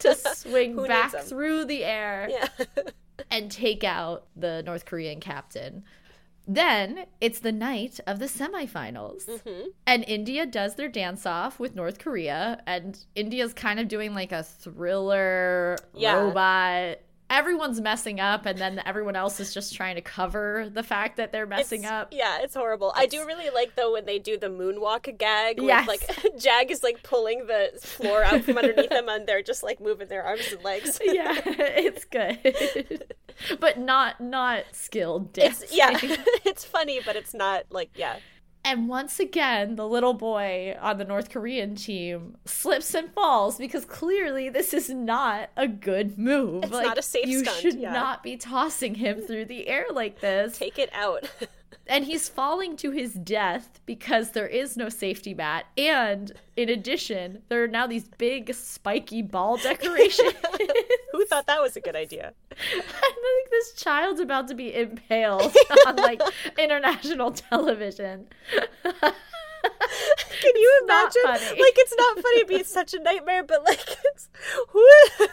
to 0.00 0.14
swing 0.14 0.76
back 0.84 1.14
through 1.22 1.64
the 1.64 1.84
air 1.84 2.28
Yeah. 2.30 2.48
And 3.30 3.50
take 3.50 3.84
out 3.84 4.26
the 4.36 4.62
North 4.62 4.84
Korean 4.84 5.20
captain. 5.20 5.84
Then 6.48 7.06
it's 7.20 7.40
the 7.40 7.50
night 7.50 7.98
of 8.06 8.20
the 8.20 8.26
semifinals. 8.26 9.24
Mm-hmm. 9.26 9.68
And 9.86 10.04
India 10.06 10.46
does 10.46 10.76
their 10.76 10.88
dance 10.88 11.26
off 11.26 11.58
with 11.58 11.74
North 11.74 11.98
Korea. 11.98 12.62
And 12.68 12.96
India's 13.16 13.52
kind 13.52 13.80
of 13.80 13.88
doing 13.88 14.14
like 14.14 14.30
a 14.30 14.44
thriller 14.44 15.76
Yeah. 15.92 16.14
robot 16.20 16.98
everyone's 17.28 17.80
messing 17.80 18.20
up 18.20 18.46
and 18.46 18.58
then 18.58 18.80
everyone 18.86 19.16
else 19.16 19.40
is 19.40 19.52
just 19.52 19.74
trying 19.74 19.96
to 19.96 20.00
cover 20.00 20.68
the 20.72 20.82
fact 20.82 21.16
that 21.16 21.32
they're 21.32 21.46
messing 21.46 21.80
It's- 21.80 21.92
up. 21.92 22.08
Yeah, 22.12 22.38
it's 22.40 22.54
horrible. 22.54 22.92
I 22.94 23.06
do 23.06 23.26
really 23.26 23.50
like 23.50 23.74
though 23.74 23.92
when 23.92 24.04
they 24.06 24.18
do 24.18 24.38
the 24.38 24.46
moonwalk 24.48 25.18
gag. 25.18 25.58
With, 25.58 25.66
Yes. 25.68 25.88
like 25.88 26.36
Jag 26.38 26.70
is 26.70 26.82
like 26.82 27.02
pulling 27.02 27.46
the 27.46 27.70
floor 27.82 28.22
out 28.22 28.42
from 28.42 28.58
underneath 28.58 28.90
them, 28.90 29.08
and 29.08 29.26
they're 29.26 29.42
just 29.42 29.62
like 29.62 29.80
moving 29.80 30.08
their 30.08 30.22
arms 30.22 30.52
and 30.52 30.62
legs. 30.62 30.98
yeah, 31.04 31.40
it's 31.44 32.04
good. 32.04 33.14
but 33.60 33.78
not 33.78 34.20
not 34.20 34.64
skilled 34.72 35.32
dancing. 35.32 35.68
It's 35.70 35.76
yeah, 35.76 35.98
it's 36.44 36.64
funny, 36.64 37.00
but 37.04 37.16
it's 37.16 37.34
not 37.34 37.64
like 37.70 37.90
yeah. 37.96 38.16
And 38.66 38.88
once 38.88 39.20
again, 39.20 39.76
the 39.76 39.86
little 39.86 40.12
boy 40.12 40.76
on 40.80 40.98
the 40.98 41.04
North 41.04 41.30
Korean 41.30 41.76
team 41.76 42.36
slips 42.46 42.94
and 42.94 43.12
falls 43.12 43.58
because 43.58 43.84
clearly 43.84 44.48
this 44.48 44.74
is 44.74 44.90
not 44.90 45.50
a 45.56 45.68
good 45.68 46.18
move. 46.18 46.64
It's 46.64 46.72
not 46.72 46.98
a 46.98 47.02
safe 47.02 47.28
you 47.28 47.44
stunt, 47.44 47.58
should 47.58 47.78
yeah. 47.78 47.92
not 47.92 48.24
be 48.24 48.36
tossing 48.36 48.96
him 48.96 49.20
through 49.20 49.44
the 49.44 49.68
air 49.68 49.86
like 49.92 50.18
this. 50.18 50.58
Take 50.58 50.80
it 50.80 50.90
out. 50.92 51.30
And 51.88 52.04
he's 52.04 52.28
falling 52.28 52.76
to 52.78 52.90
his 52.90 53.14
death 53.14 53.80
because 53.86 54.32
there 54.32 54.48
is 54.48 54.76
no 54.76 54.88
safety 54.88 55.34
mat. 55.34 55.66
And 55.78 56.32
in 56.56 56.68
addition, 56.68 57.42
there 57.48 57.62
are 57.62 57.68
now 57.68 57.86
these 57.86 58.08
big 58.18 58.52
spiky 58.54 59.22
ball 59.22 59.56
decorations. 59.62 60.34
Who 61.26 61.34
thought 61.34 61.46
that 61.48 61.60
was 61.60 61.76
a 61.76 61.80
good 61.80 61.96
idea? 61.96 62.34
I 62.52 62.56
think 62.56 63.50
this 63.50 63.72
child's 63.72 64.20
about 64.20 64.46
to 64.48 64.54
be 64.54 64.72
impaled 64.72 65.56
on 65.86 65.96
like 65.96 66.20
international 66.56 67.32
television. 67.32 68.26
Can 68.52 70.52
you 70.54 70.82
not 70.86 71.12
imagine? 71.24 71.58
Like 71.58 71.74
it's 71.76 71.94
not 71.98 72.20
funny 72.20 72.40
to 72.42 72.46
be 72.46 72.62
such 72.62 72.94
a 72.94 73.00
nightmare, 73.00 73.42
but 73.42 73.64
like 73.64 73.80
it's 74.14 74.28
who 74.68 74.86
yeah, 75.18 75.26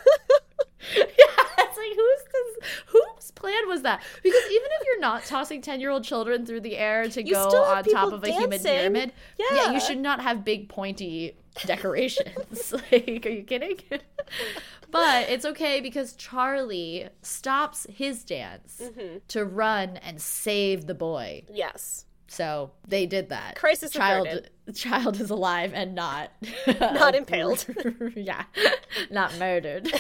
it's 1.60 1.78
like 1.78 1.96
who's 1.96 2.24
this? 2.32 2.70
Whose 2.88 3.30
plan 3.32 3.68
was 3.68 3.84
that? 3.84 4.02
Because 4.24 4.44
even 4.46 4.68
if 4.82 4.88
you're 4.88 5.00
not 5.00 5.26
tossing 5.26 5.62
ten-year-old 5.62 6.04
children 6.04 6.44
through 6.48 6.62
the 6.62 6.76
air 6.78 7.08
to 7.08 7.24
You 7.24 7.34
go 7.34 7.64
on 7.64 7.84
top 7.84 8.12
of 8.12 8.24
a 8.24 8.32
human 8.32 8.50
dancing. 8.52 8.72
pyramid, 8.72 9.14
Yeah. 9.38 9.72
you 9.74 9.80
should 9.80 10.00
not 10.00 10.22
have 10.22 10.44
big 10.44 10.70
pointy 10.70 11.36
decorations. 11.68 12.74
like, 12.91 13.24
are 13.26 13.30
you 13.30 13.44
kidding? 13.44 13.78
But 14.94 15.30
it's 15.30 15.44
okay 15.46 15.82
because 15.82 16.14
Charlie 16.14 17.10
stops 17.22 17.86
his 17.89 18.24
dance 18.24 18.80
Mm-hmm. 18.82 19.18
to 19.28 19.44
run 19.44 19.98
and 19.98 20.22
save 20.22 20.86
the 20.88 20.94
boy. 20.94 21.44
Yes. 21.52 22.06
So 22.28 22.72
they 22.88 23.06
did 23.06 23.30
that. 23.30 23.56
Crisis 23.58 23.91
child. 23.91 24.28
averted. 24.28 24.50
Child 24.76 25.20
is 25.20 25.30
alive 25.30 25.74
and 25.76 25.94
not 25.94 26.32
Not 26.80 27.14
impaled. 27.16 27.66
yeah, 28.16 28.44
not 29.12 29.38
murdered. 29.38 29.91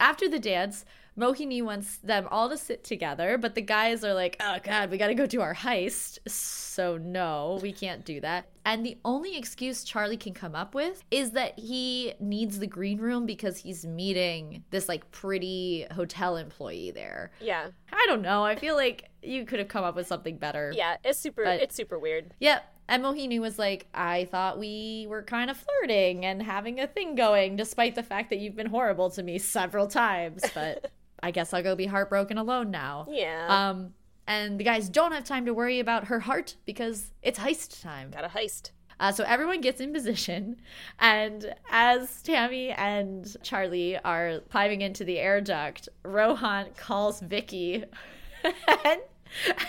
After 0.00 0.28
the 0.28 0.38
dance, 0.40 0.84
Mohini 1.18 1.62
wants 1.62 1.98
them 1.98 2.26
all 2.30 2.48
to 2.48 2.56
sit 2.56 2.84
together, 2.84 3.36
but 3.36 3.54
the 3.54 3.60
guys 3.60 4.02
are 4.04 4.14
like, 4.14 4.36
"Oh 4.40 4.58
God, 4.62 4.90
we 4.90 4.98
got 4.98 5.08
to 5.08 5.14
go 5.14 5.26
do 5.26 5.40
our 5.40 5.54
heist." 5.54 6.18
So 6.26 6.96
no, 6.96 7.58
we 7.62 7.72
can't 7.72 8.04
do 8.04 8.20
that. 8.22 8.46
And 8.64 8.84
the 8.86 8.96
only 9.04 9.36
excuse 9.36 9.84
Charlie 9.84 10.16
can 10.16 10.32
come 10.32 10.54
up 10.54 10.74
with 10.74 11.02
is 11.10 11.32
that 11.32 11.58
he 11.58 12.14
needs 12.20 12.58
the 12.58 12.66
green 12.66 12.98
room 12.98 13.26
because 13.26 13.58
he's 13.58 13.84
meeting 13.84 14.64
this 14.70 14.88
like 14.88 15.10
pretty 15.10 15.86
hotel 15.90 16.36
employee 16.36 16.92
there. 16.92 17.32
Yeah. 17.40 17.68
I 17.92 18.04
don't 18.08 18.22
know. 18.22 18.44
I 18.44 18.56
feel 18.56 18.74
like 18.76 19.10
you 19.22 19.44
could 19.44 19.58
have 19.58 19.68
come 19.68 19.84
up 19.84 19.94
with 19.96 20.06
something 20.06 20.38
better. 20.38 20.72
Yeah. 20.74 20.96
It's 21.04 21.18
super. 21.18 21.44
But- 21.44 21.60
it's 21.60 21.74
super 21.74 21.98
weird. 21.98 22.32
Yep. 22.40 22.64
And 22.88 23.02
Mohini 23.04 23.40
was 23.40 23.58
like, 23.58 23.86
I 23.94 24.26
thought 24.26 24.58
we 24.58 25.06
were 25.08 25.22
kind 25.22 25.50
of 25.50 25.56
flirting 25.56 26.24
and 26.26 26.42
having 26.42 26.80
a 26.80 26.86
thing 26.86 27.14
going, 27.14 27.56
despite 27.56 27.94
the 27.94 28.02
fact 28.02 28.30
that 28.30 28.38
you've 28.38 28.56
been 28.56 28.66
horrible 28.66 29.08
to 29.10 29.22
me 29.22 29.38
several 29.38 29.86
times. 29.86 30.42
But 30.52 30.90
I 31.22 31.30
guess 31.30 31.52
I'll 31.52 31.62
go 31.62 31.76
be 31.76 31.86
heartbroken 31.86 32.38
alone 32.38 32.70
now. 32.70 33.06
Yeah. 33.08 33.46
Um, 33.48 33.94
and 34.26 34.58
the 34.58 34.64
guys 34.64 34.88
don't 34.88 35.12
have 35.12 35.24
time 35.24 35.46
to 35.46 35.54
worry 35.54 35.80
about 35.80 36.04
her 36.06 36.20
heart 36.20 36.56
because 36.64 37.10
it's 37.22 37.38
heist 37.38 37.82
time. 37.82 38.10
Got 38.10 38.24
a 38.24 38.28
heist. 38.28 38.70
Uh, 39.00 39.10
so 39.10 39.24
everyone 39.24 39.60
gets 39.60 39.80
in 39.80 39.92
position, 39.92 40.56
and 41.00 41.54
as 41.70 42.22
Tammy 42.22 42.70
and 42.70 43.36
Charlie 43.42 43.98
are 43.98 44.40
climbing 44.50 44.80
into 44.80 45.02
the 45.02 45.18
air 45.18 45.40
duct, 45.40 45.88
Rohan 46.04 46.66
calls 46.76 47.18
Vicky 47.18 47.82
and, 48.44 49.00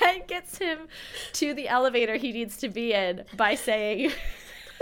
and 0.06 0.28
gets 0.28 0.60
him 0.60 0.88
to 1.32 1.56
the 1.56 1.68
elevator 1.68 2.16
he 2.16 2.32
needs 2.32 2.58
to 2.58 2.70
be 2.70 2.93
in 2.93 3.24
by 3.36 3.56
saying, 3.56 4.12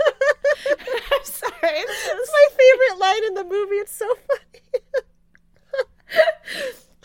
"I'm 0.00 1.24
sorry, 1.24 1.50
it's 1.62 2.08
It's 2.08 2.32
my 2.32 2.48
favorite 2.50 3.00
line 3.00 3.24
in 3.28 3.34
the 3.34 3.44
movie. 3.44 3.76
It's 3.76 3.94
so 3.94 4.06
funny. 4.06 4.61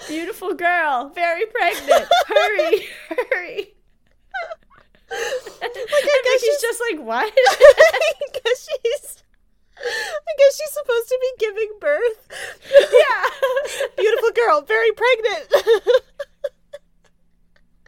Beautiful 0.07 0.53
girl, 0.53 1.09
very 1.13 1.45
pregnant. 1.45 2.07
Hurry, 2.27 2.87
hurry." 3.09 3.73
Like, 5.09 5.19
I 5.61 6.21
guess 6.23 6.23
Vicky's 6.23 6.41
she's 6.41 6.61
just 6.61 6.81
like, 6.91 7.05
"What?" 7.05 7.33
I 7.47 8.11
guess 8.33 8.67
she's. 8.69 9.23
I 9.79 10.33
guess 10.37 10.57
she's 10.57 10.71
supposed 10.71 11.07
to 11.07 11.19
be 11.21 11.45
giving 11.45 11.69
birth. 11.79 12.27
yeah. 12.71 13.87
Beautiful 13.97 14.31
girl, 14.31 14.61
very 14.63 14.91
pregnant. 14.91 15.47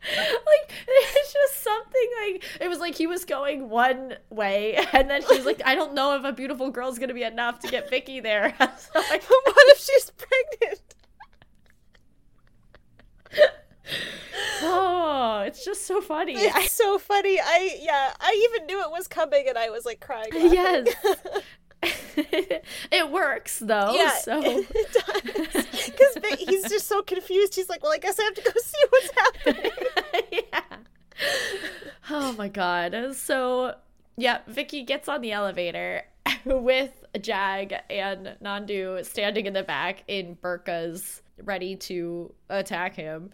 like 0.02 0.72
it's 0.88 1.34
just 1.34 1.64
something 1.64 2.10
like 2.24 2.44
it 2.62 2.68
was 2.68 2.80
like 2.80 2.96
he 2.96 3.06
was 3.06 3.26
going 3.26 3.70
one 3.70 4.16
way 4.30 4.76
and 4.94 5.10
then 5.10 5.22
he 5.22 5.36
was 5.36 5.46
like 5.46 5.62
i 5.66 5.76
don't 5.76 5.94
know 5.94 6.16
if 6.16 6.24
a 6.24 6.32
beautiful 6.32 6.72
girl's 6.72 6.98
gonna 6.98 7.14
be 7.14 7.22
enough 7.22 7.60
to 7.60 7.68
get 7.68 7.90
vicky 7.90 8.20
there 8.20 8.56
so 8.60 9.00
like, 9.12 9.24
what 9.30 9.44
if 9.68 9.78
she's 9.78 10.12
pregnant? 10.12 10.96
oh 14.62 15.44
it's 15.46 15.64
just 15.64 15.86
so 15.86 16.02
funny 16.02 16.34
It's 16.36 16.74
so 16.74 16.98
funny. 16.98 17.40
I 17.40 17.78
yeah, 17.82 18.14
I 18.20 18.50
even 18.52 18.68
knew 18.68 18.82
it 18.82 18.92
was 18.92 19.08
coming, 19.08 19.46
and 19.48 19.58
I 19.58 19.70
was 19.70 19.86
like 19.86 20.00
crying. 20.00 20.30
laughing. 20.34 20.54
yes 20.54 20.96
it 22.92 23.12
works 23.12 23.60
though 23.60 23.94
Yeah, 23.96 24.18
so 24.18 24.42
it 24.44 24.92
does. 24.92 25.66
Because 25.86 26.40
he's 26.40 26.70
just 26.70 26.88
so 26.88 27.02
confused. 27.02 27.56
He's 27.56 27.70
like, 27.70 27.82
"Well, 27.84 27.94
I 27.94 27.98
guess 27.98 28.20
I 28.20 28.24
have 28.24 28.34
to 28.34 28.42
go 28.42 28.52
see 28.58 28.86
what's 28.90 29.12
happening." 29.12 29.72
yeah. 30.32 30.62
Oh 32.10 32.34
my 32.34 32.48
god. 32.50 33.16
So 33.16 33.76
yeah, 34.18 34.40
Vicky 34.48 34.84
gets 34.84 35.08
on 35.08 35.22
the 35.22 35.32
elevator 35.32 36.04
with 36.46 36.92
Jag 37.22 37.74
and 37.90 38.36
Nandu 38.44 39.06
standing 39.06 39.46
in 39.46 39.54
the 39.54 39.64
back 39.64 40.04
in 40.08 40.36
burkas, 40.36 41.22
ready 41.44 41.76
to 41.76 42.34
attack 42.50 42.96
him. 42.96 43.32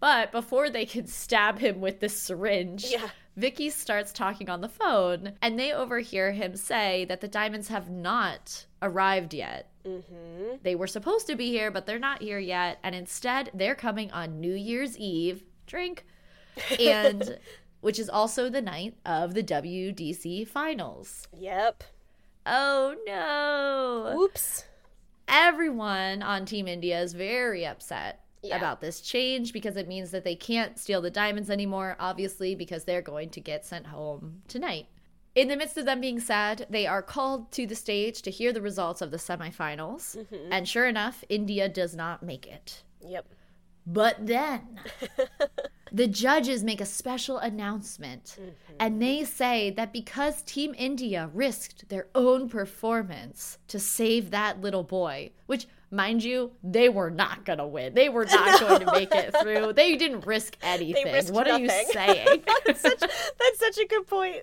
But 0.00 0.30
before 0.30 0.70
they 0.70 0.86
can 0.86 1.06
stab 1.06 1.58
him 1.58 1.80
with 1.80 2.00
the 2.00 2.08
syringe, 2.08 2.84
Yeah. 2.88 3.08
Vicky 3.36 3.70
starts 3.70 4.12
talking 4.12 4.50
on 4.50 4.60
the 4.60 4.68
phone, 4.68 5.34
and 5.40 5.58
they 5.58 5.72
overhear 5.72 6.32
him 6.32 6.56
say 6.56 7.04
that 7.04 7.20
the 7.20 7.28
diamonds 7.28 7.68
have 7.68 7.88
not 7.88 8.66
arrived 8.82 9.32
yet. 9.32 9.70
Mm-hmm. 9.86 10.56
They 10.62 10.74
were 10.74 10.88
supposed 10.88 11.28
to 11.28 11.36
be 11.36 11.50
here, 11.50 11.70
but 11.70 11.86
they're 11.86 12.00
not 12.00 12.20
here 12.20 12.40
yet. 12.40 12.78
And 12.82 12.96
instead, 12.96 13.50
they're 13.54 13.76
coming 13.76 14.10
on 14.10 14.40
New 14.40 14.54
Year's 14.54 14.98
Eve. 14.98 15.44
Drink. 15.66 16.04
And 16.80 17.38
which 17.80 17.98
is 17.98 18.08
also 18.08 18.48
the 18.50 18.60
night 18.60 18.94
of 19.06 19.34
the 19.34 19.42
WDC 19.42 20.46
finals. 20.48 21.28
Yep. 21.38 21.84
Oh 22.44 22.96
no. 23.06 24.14
Whoops. 24.16 24.64
Everyone 25.28 26.22
on 26.22 26.44
Team 26.44 26.66
India 26.66 27.00
is 27.00 27.12
very 27.12 27.66
upset 27.66 28.24
Yeah. 28.42 28.56
about 28.56 28.80
this 28.80 29.00
change 29.00 29.52
because 29.52 29.76
it 29.76 29.88
means 29.88 30.10
that 30.10 30.24
they 30.24 30.34
can't 30.36 30.78
steal 30.78 31.00
the 31.02 31.10
diamonds 31.10 31.50
anymore, 31.50 31.96
obviously, 32.00 32.54
because 32.54 32.84
they're 32.84 33.02
going 33.02 33.30
to 33.30 33.40
get 33.40 33.64
sent 33.64 33.86
home 33.86 34.42
tonight. 34.48 34.86
In 35.34 35.48
the 35.48 35.56
midst 35.56 35.76
of 35.76 35.84
them 35.84 36.00
being 36.00 36.18
sad, 36.18 36.66
they 36.68 36.86
are 36.86 37.02
called 37.02 37.52
to 37.52 37.66
the 37.66 37.74
stage 37.76 38.22
to 38.22 38.30
hear 38.30 38.52
the 38.52 38.62
results 38.62 39.02
of 39.02 39.10
the 39.10 39.18
semifinals. 39.18 40.16
Mm-hmm. 40.16 40.52
And 40.52 40.68
sure 40.68 40.86
enough, 40.86 41.22
India 41.28 41.68
does 41.68 41.94
not 41.94 42.22
make 42.22 42.46
it. 42.46 42.82
Yep. 43.06 43.26
But 43.90 44.26
then 44.26 44.80
the 45.92 46.06
judges 46.06 46.62
make 46.62 46.80
a 46.82 46.86
special 46.86 47.38
announcement 47.38 48.36
mm-hmm. 48.38 48.50
and 48.78 49.00
they 49.00 49.24
say 49.24 49.70
that 49.70 49.94
because 49.94 50.42
Team 50.42 50.74
India 50.76 51.30
risked 51.32 51.88
their 51.88 52.06
own 52.14 52.50
performance 52.50 53.56
to 53.68 53.78
save 53.78 54.30
that 54.30 54.60
little 54.60 54.82
boy, 54.82 55.30
which, 55.46 55.66
mind 55.90 56.22
you, 56.22 56.52
they 56.62 56.90
were 56.90 57.08
not 57.08 57.46
going 57.46 57.60
to 57.60 57.66
win. 57.66 57.94
They 57.94 58.10
were 58.10 58.26
not 58.26 58.60
going 58.68 58.80
to 58.80 58.92
make 58.92 59.14
it 59.14 59.34
through. 59.40 59.72
They 59.72 59.96
didn't 59.96 60.26
risk 60.26 60.58
anything. 60.60 61.32
what 61.32 61.48
are 61.48 61.58
you 61.58 61.70
saying? 61.70 62.42
That's 62.66 62.82
such, 62.82 63.00
that's 63.00 63.58
such 63.58 63.78
a 63.78 63.86
good 63.86 64.06
point. 64.06 64.36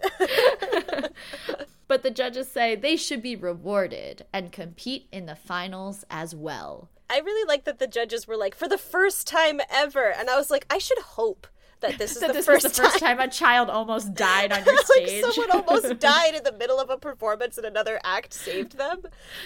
But 1.88 2.03
the 2.03 2.11
judges 2.11 2.47
say 2.49 2.75
they 2.75 2.95
should 2.95 3.21
be 3.21 3.36
rewarded 3.36 4.25
and 4.33 4.51
compete 4.51 5.07
in 5.11 5.25
the 5.25 5.36
finals 5.36 6.03
as 6.09 6.33
well. 6.36 6.89
I 7.09 7.19
really 7.19 7.47
like 7.47 7.65
that 7.65 7.79
the 7.79 7.88
judges 7.88 8.27
were 8.27 8.38
like, 8.38 8.55
for 8.55 8.67
the 8.67 8.77
first 8.77 9.27
time 9.27 9.61
ever. 9.69 10.09
And 10.11 10.29
I 10.29 10.36
was 10.38 10.49
like, 10.49 10.65
I 10.69 10.79
should 10.79 10.97
hope 10.99 11.47
that 11.81 11.97
this 11.99 12.15
is 12.15 12.19
That 12.21 12.27
the 12.27 12.33
this 12.33 12.45
first 12.47 12.63
the 12.63 12.69
first 12.83 12.99
time. 12.99 13.17
time 13.17 13.29
a 13.29 13.31
child 13.31 13.69
almost 13.69 14.13
died 14.15 14.51
on 14.51 14.63
your 14.65 14.75
like 14.75 14.86
stage. 14.86 15.23
someone 15.23 15.51
almost 15.51 15.99
died 15.99 16.33
in 16.36 16.43
the 16.43 16.53
middle 16.53 16.79
of 16.79 16.89
a 16.89 16.97
performance 16.97 17.57
and 17.57 17.65
another 17.67 17.99
act 18.03 18.33
saved 18.33 18.77
them. 18.77 19.03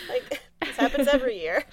Like 0.08 0.42
this 0.62 0.76
happens 0.78 1.08
every 1.10 1.40
year. 1.40 1.66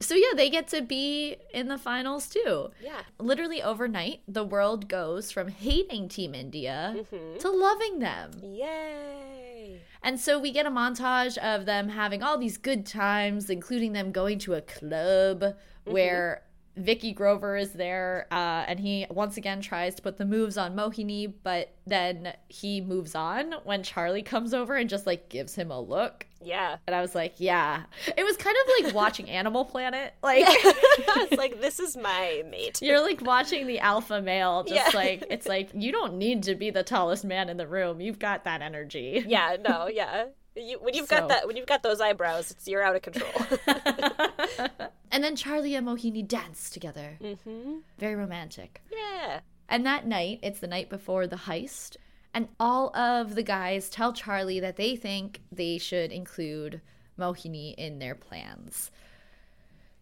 So 0.00 0.14
yeah, 0.14 0.32
they 0.34 0.48
get 0.48 0.66
to 0.68 0.80
be 0.80 1.36
in 1.52 1.68
the 1.68 1.76
finals 1.76 2.28
too. 2.28 2.70
Yeah. 2.82 3.00
Literally 3.18 3.62
overnight, 3.62 4.22
the 4.26 4.44
world 4.44 4.88
goes 4.88 5.30
from 5.30 5.48
hating 5.48 6.08
Team 6.08 6.34
India 6.34 6.96
mm-hmm. 6.96 7.38
to 7.38 7.50
loving 7.50 7.98
them. 7.98 8.30
Yay. 8.42 9.82
And 10.02 10.18
so 10.18 10.38
we 10.38 10.52
get 10.52 10.64
a 10.64 10.70
montage 10.70 11.36
of 11.36 11.66
them 11.66 11.90
having 11.90 12.22
all 12.22 12.38
these 12.38 12.56
good 12.56 12.86
times, 12.86 13.50
including 13.50 13.92
them 13.92 14.10
going 14.10 14.38
to 14.40 14.54
a 14.54 14.62
club 14.62 15.40
mm-hmm. 15.40 15.92
where 15.92 16.44
Vicky 16.80 17.12
Grover 17.12 17.56
is 17.56 17.72
there, 17.72 18.26
uh, 18.30 18.64
and 18.66 18.80
he 18.80 19.06
once 19.10 19.36
again 19.36 19.60
tries 19.60 19.94
to 19.96 20.02
put 20.02 20.18
the 20.18 20.24
moves 20.24 20.56
on 20.56 20.74
Mohini, 20.74 21.32
but 21.42 21.74
then 21.86 22.32
he 22.48 22.80
moves 22.80 23.14
on 23.14 23.54
when 23.64 23.82
Charlie 23.82 24.22
comes 24.22 24.54
over 24.54 24.76
and 24.76 24.88
just 24.88 25.06
like 25.06 25.28
gives 25.28 25.54
him 25.54 25.70
a 25.70 25.80
look. 25.80 26.26
Yeah. 26.42 26.76
And 26.86 26.96
I 26.96 27.00
was 27.00 27.14
like, 27.14 27.34
yeah. 27.38 27.82
It 28.16 28.24
was 28.24 28.36
kind 28.36 28.56
of 28.56 28.84
like 28.84 28.94
watching 29.02 29.28
Animal 29.28 29.64
Planet. 29.64 30.14
Like, 30.22 30.44
it's 30.48 31.36
like, 31.36 31.60
this 31.60 31.80
is 31.80 31.96
my 31.96 32.42
mate. 32.50 32.80
You're 32.80 33.02
like 33.02 33.20
watching 33.22 33.66
the 33.66 33.80
alpha 33.80 34.22
male, 34.22 34.64
just 34.64 34.94
yeah. 34.94 34.98
like, 34.98 35.24
it's 35.28 35.46
like, 35.46 35.70
you 35.74 35.92
don't 35.92 36.14
need 36.14 36.44
to 36.44 36.54
be 36.54 36.70
the 36.70 36.82
tallest 36.82 37.24
man 37.24 37.48
in 37.48 37.56
the 37.56 37.66
room. 37.66 38.00
You've 38.00 38.18
got 38.18 38.44
that 38.44 38.62
energy. 38.62 39.24
Yeah, 39.26 39.56
no, 39.60 39.86
yeah. 39.86 40.26
You, 40.56 40.78
when 40.80 40.94
you've 40.94 41.08
so. 41.08 41.18
got 41.18 41.28
that, 41.28 41.46
when 41.46 41.56
you've 41.56 41.66
got 41.66 41.82
those 41.82 42.00
eyebrows, 42.00 42.50
it's 42.50 42.66
you're 42.66 42.82
out 42.82 42.96
of 42.96 43.02
control. 43.02 43.30
and 45.10 45.22
then 45.22 45.36
Charlie 45.36 45.74
and 45.74 45.86
Mohini 45.86 46.26
dance 46.26 46.70
together. 46.70 47.18
Mm-hmm. 47.22 47.76
Very 47.98 48.14
romantic. 48.16 48.82
Yeah. 48.90 49.40
And 49.68 49.86
that 49.86 50.06
night, 50.06 50.40
it's 50.42 50.58
the 50.60 50.66
night 50.66 50.90
before 50.90 51.28
the 51.28 51.36
heist, 51.36 51.96
and 52.34 52.48
all 52.58 52.94
of 52.96 53.36
the 53.36 53.42
guys 53.44 53.88
tell 53.88 54.12
Charlie 54.12 54.60
that 54.60 54.76
they 54.76 54.96
think 54.96 55.40
they 55.52 55.78
should 55.78 56.10
include 56.10 56.80
Mohini 57.18 57.74
in 57.76 58.00
their 58.00 58.16
plans. 58.16 58.90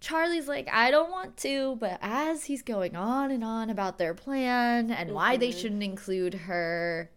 Charlie's 0.01 0.47
like, 0.47 0.69
I 0.73 0.91
don't 0.91 1.11
want 1.11 1.37
to, 1.39 1.77
but 1.81 1.99
as 2.01 2.45
he's 2.45 2.63
going 2.63 2.95
on 2.95 3.31
and 3.31 3.43
on 3.43 3.69
about 3.69 3.99
their 3.99 4.15
plan 4.15 4.91
and 4.91 5.09
mm-hmm. 5.09 5.15
why 5.15 5.37
they 5.37 5.51
mm-hmm. 5.51 5.59
shouldn't 5.59 5.83
include 5.83 6.35
her, 6.35 7.11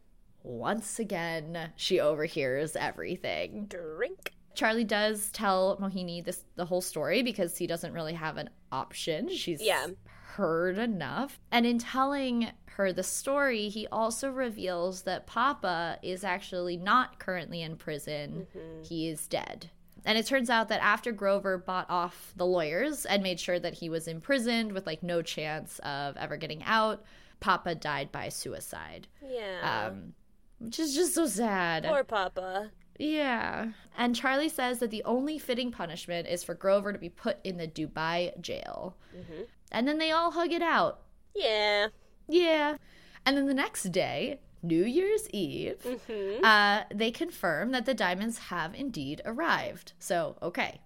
once 0.43 0.99
again, 0.99 1.71
she 1.75 1.99
overhears 1.99 2.75
everything. 2.75 3.65
Drink. 3.65 4.33
Charlie 4.53 4.83
does 4.83 5.31
tell 5.31 5.77
Mohini 5.77 6.23
this 6.23 6.43
the 6.55 6.65
whole 6.65 6.81
story 6.81 7.23
because 7.23 7.57
he 7.57 7.67
doesn't 7.67 7.93
really 7.93 8.13
have 8.13 8.37
an 8.37 8.49
option. 8.71 9.29
She's 9.29 9.61
yeah. 9.61 9.87
heard 10.35 10.77
enough. 10.77 11.39
And 11.51 11.65
in 11.65 11.79
telling 11.79 12.51
her 12.75 12.91
the 12.91 13.03
story, 13.03 13.69
he 13.69 13.87
also 13.87 14.29
reveals 14.29 15.03
that 15.03 15.27
Papa 15.27 15.99
is 16.01 16.23
actually 16.23 16.77
not 16.77 17.19
currently 17.19 17.61
in 17.61 17.77
prison. 17.77 18.47
Mm-hmm. 18.55 18.83
He 18.83 19.07
is 19.07 19.27
dead. 19.27 19.69
And 20.03 20.17
it 20.17 20.25
turns 20.25 20.49
out 20.49 20.69
that 20.69 20.81
after 20.81 21.11
Grover 21.11 21.57
bought 21.57 21.89
off 21.89 22.33
the 22.35 22.45
lawyers 22.45 23.05
and 23.05 23.21
made 23.21 23.39
sure 23.39 23.59
that 23.59 23.75
he 23.75 23.89
was 23.89 24.07
imprisoned 24.07 24.71
with 24.71 24.87
like 24.87 25.03
no 25.03 25.21
chance 25.21 25.79
of 25.79 26.17
ever 26.17 26.37
getting 26.37 26.63
out, 26.63 27.03
Papa 27.39 27.75
died 27.75 28.11
by 28.11 28.29
suicide. 28.29 29.07
Yeah. 29.27 29.89
Um, 29.89 30.13
which 30.61 30.79
is 30.79 30.95
just 30.95 31.15
so 31.15 31.25
sad. 31.25 31.83
Poor 31.83 32.03
Papa. 32.03 32.71
Yeah. 32.99 33.69
And 33.97 34.15
Charlie 34.15 34.49
says 34.49 34.79
that 34.79 34.91
the 34.91 35.03
only 35.03 35.39
fitting 35.39 35.71
punishment 35.71 36.27
is 36.27 36.43
for 36.43 36.53
Grover 36.53 36.93
to 36.93 36.99
be 36.99 37.09
put 37.09 37.37
in 37.43 37.57
the 37.57 37.67
Dubai 37.67 38.39
jail. 38.39 38.95
Mm-hmm. 39.15 39.43
And 39.71 39.87
then 39.87 39.97
they 39.97 40.11
all 40.11 40.31
hug 40.31 40.51
it 40.51 40.61
out. 40.61 41.01
Yeah. 41.35 41.87
Yeah. 42.27 42.77
And 43.25 43.37
then 43.37 43.47
the 43.47 43.53
next 43.53 43.83
day, 43.91 44.39
New 44.61 44.85
Year's 44.85 45.27
Eve, 45.31 45.79
mm-hmm. 45.83 46.45
uh, 46.45 46.83
they 46.93 47.09
confirm 47.09 47.71
that 47.71 47.85
the 47.85 47.95
diamonds 47.95 48.37
have 48.37 48.75
indeed 48.75 49.21
arrived. 49.25 49.93
So, 49.97 50.35
okay, 50.41 50.79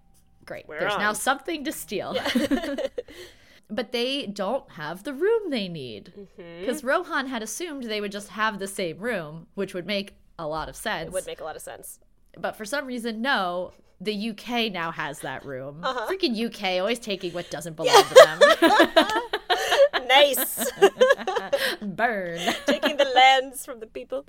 great. 0.46 0.66
We're 0.66 0.80
There's 0.80 0.94
on. 0.94 1.00
now 1.00 1.12
something 1.12 1.64
to 1.64 1.72
steal. 1.72 2.14
Yeah. 2.14 2.76
but 3.76 3.92
they 3.92 4.26
don't 4.26 4.68
have 4.72 5.04
the 5.04 5.12
room 5.12 5.50
they 5.50 5.68
need. 5.68 6.12
Because 6.36 6.78
mm-hmm. 6.78 6.88
Rohan 6.88 7.26
had 7.26 7.42
assumed 7.42 7.84
they 7.84 8.00
would 8.00 8.12
just 8.12 8.30
have 8.30 8.58
the 8.58 8.66
same 8.66 8.98
room, 8.98 9.46
which 9.54 9.74
would 9.74 9.86
make 9.86 10.14
a 10.38 10.46
lot 10.46 10.68
of 10.68 10.76
sense. 10.76 11.08
It 11.08 11.12
would 11.12 11.26
make 11.26 11.40
a 11.40 11.44
lot 11.44 11.56
of 11.56 11.62
sense. 11.62 12.00
But 12.36 12.56
for 12.56 12.64
some 12.64 12.86
reason, 12.86 13.22
no. 13.22 13.72
The 13.98 14.30
UK 14.30 14.70
now 14.72 14.90
has 14.90 15.20
that 15.20 15.44
room. 15.46 15.80
Uh-huh. 15.82 16.06
Freaking 16.06 16.36
UK, 16.38 16.80
always 16.80 16.98
taking 16.98 17.32
what 17.32 17.50
doesn't 17.50 17.76
belong 17.76 17.94
yeah. 17.94 18.02
to 18.02 19.20
them. 19.94 20.08
nice. 20.08 20.70
Burn. 21.80 22.38
Taking 22.66 22.96
the 22.98 23.10
lands 23.14 23.64
from 23.64 23.80
the 23.80 23.86
people. 23.86 24.26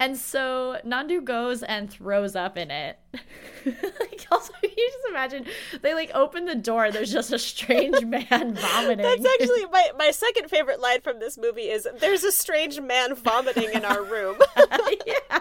And 0.00 0.16
so 0.16 0.78
Nandu 0.86 1.24
goes 1.24 1.62
and 1.62 1.90
throws 1.90 2.36
up 2.36 2.56
in 2.56 2.70
it. 2.70 2.98
like 3.66 4.26
also 4.30 4.52
you 4.62 4.68
just 4.76 5.08
imagine 5.08 5.44
they 5.82 5.92
like 5.94 6.10
open 6.14 6.44
the 6.44 6.54
door, 6.54 6.92
there's 6.92 7.12
just 7.12 7.32
a 7.32 7.38
strange 7.38 8.04
man 8.04 8.54
vomiting. 8.54 8.98
That's 8.98 9.26
actually 9.26 9.66
my, 9.66 9.90
my 9.98 10.10
second 10.12 10.48
favorite 10.48 10.80
line 10.80 11.00
from 11.00 11.18
this 11.18 11.36
movie 11.36 11.68
is 11.68 11.88
there's 11.98 12.22
a 12.22 12.30
strange 12.30 12.80
man 12.80 13.16
vomiting 13.16 13.70
in 13.74 13.84
our 13.84 14.04
room. 14.04 14.36
yeah. 15.06 15.40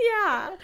yeah. 0.00 0.56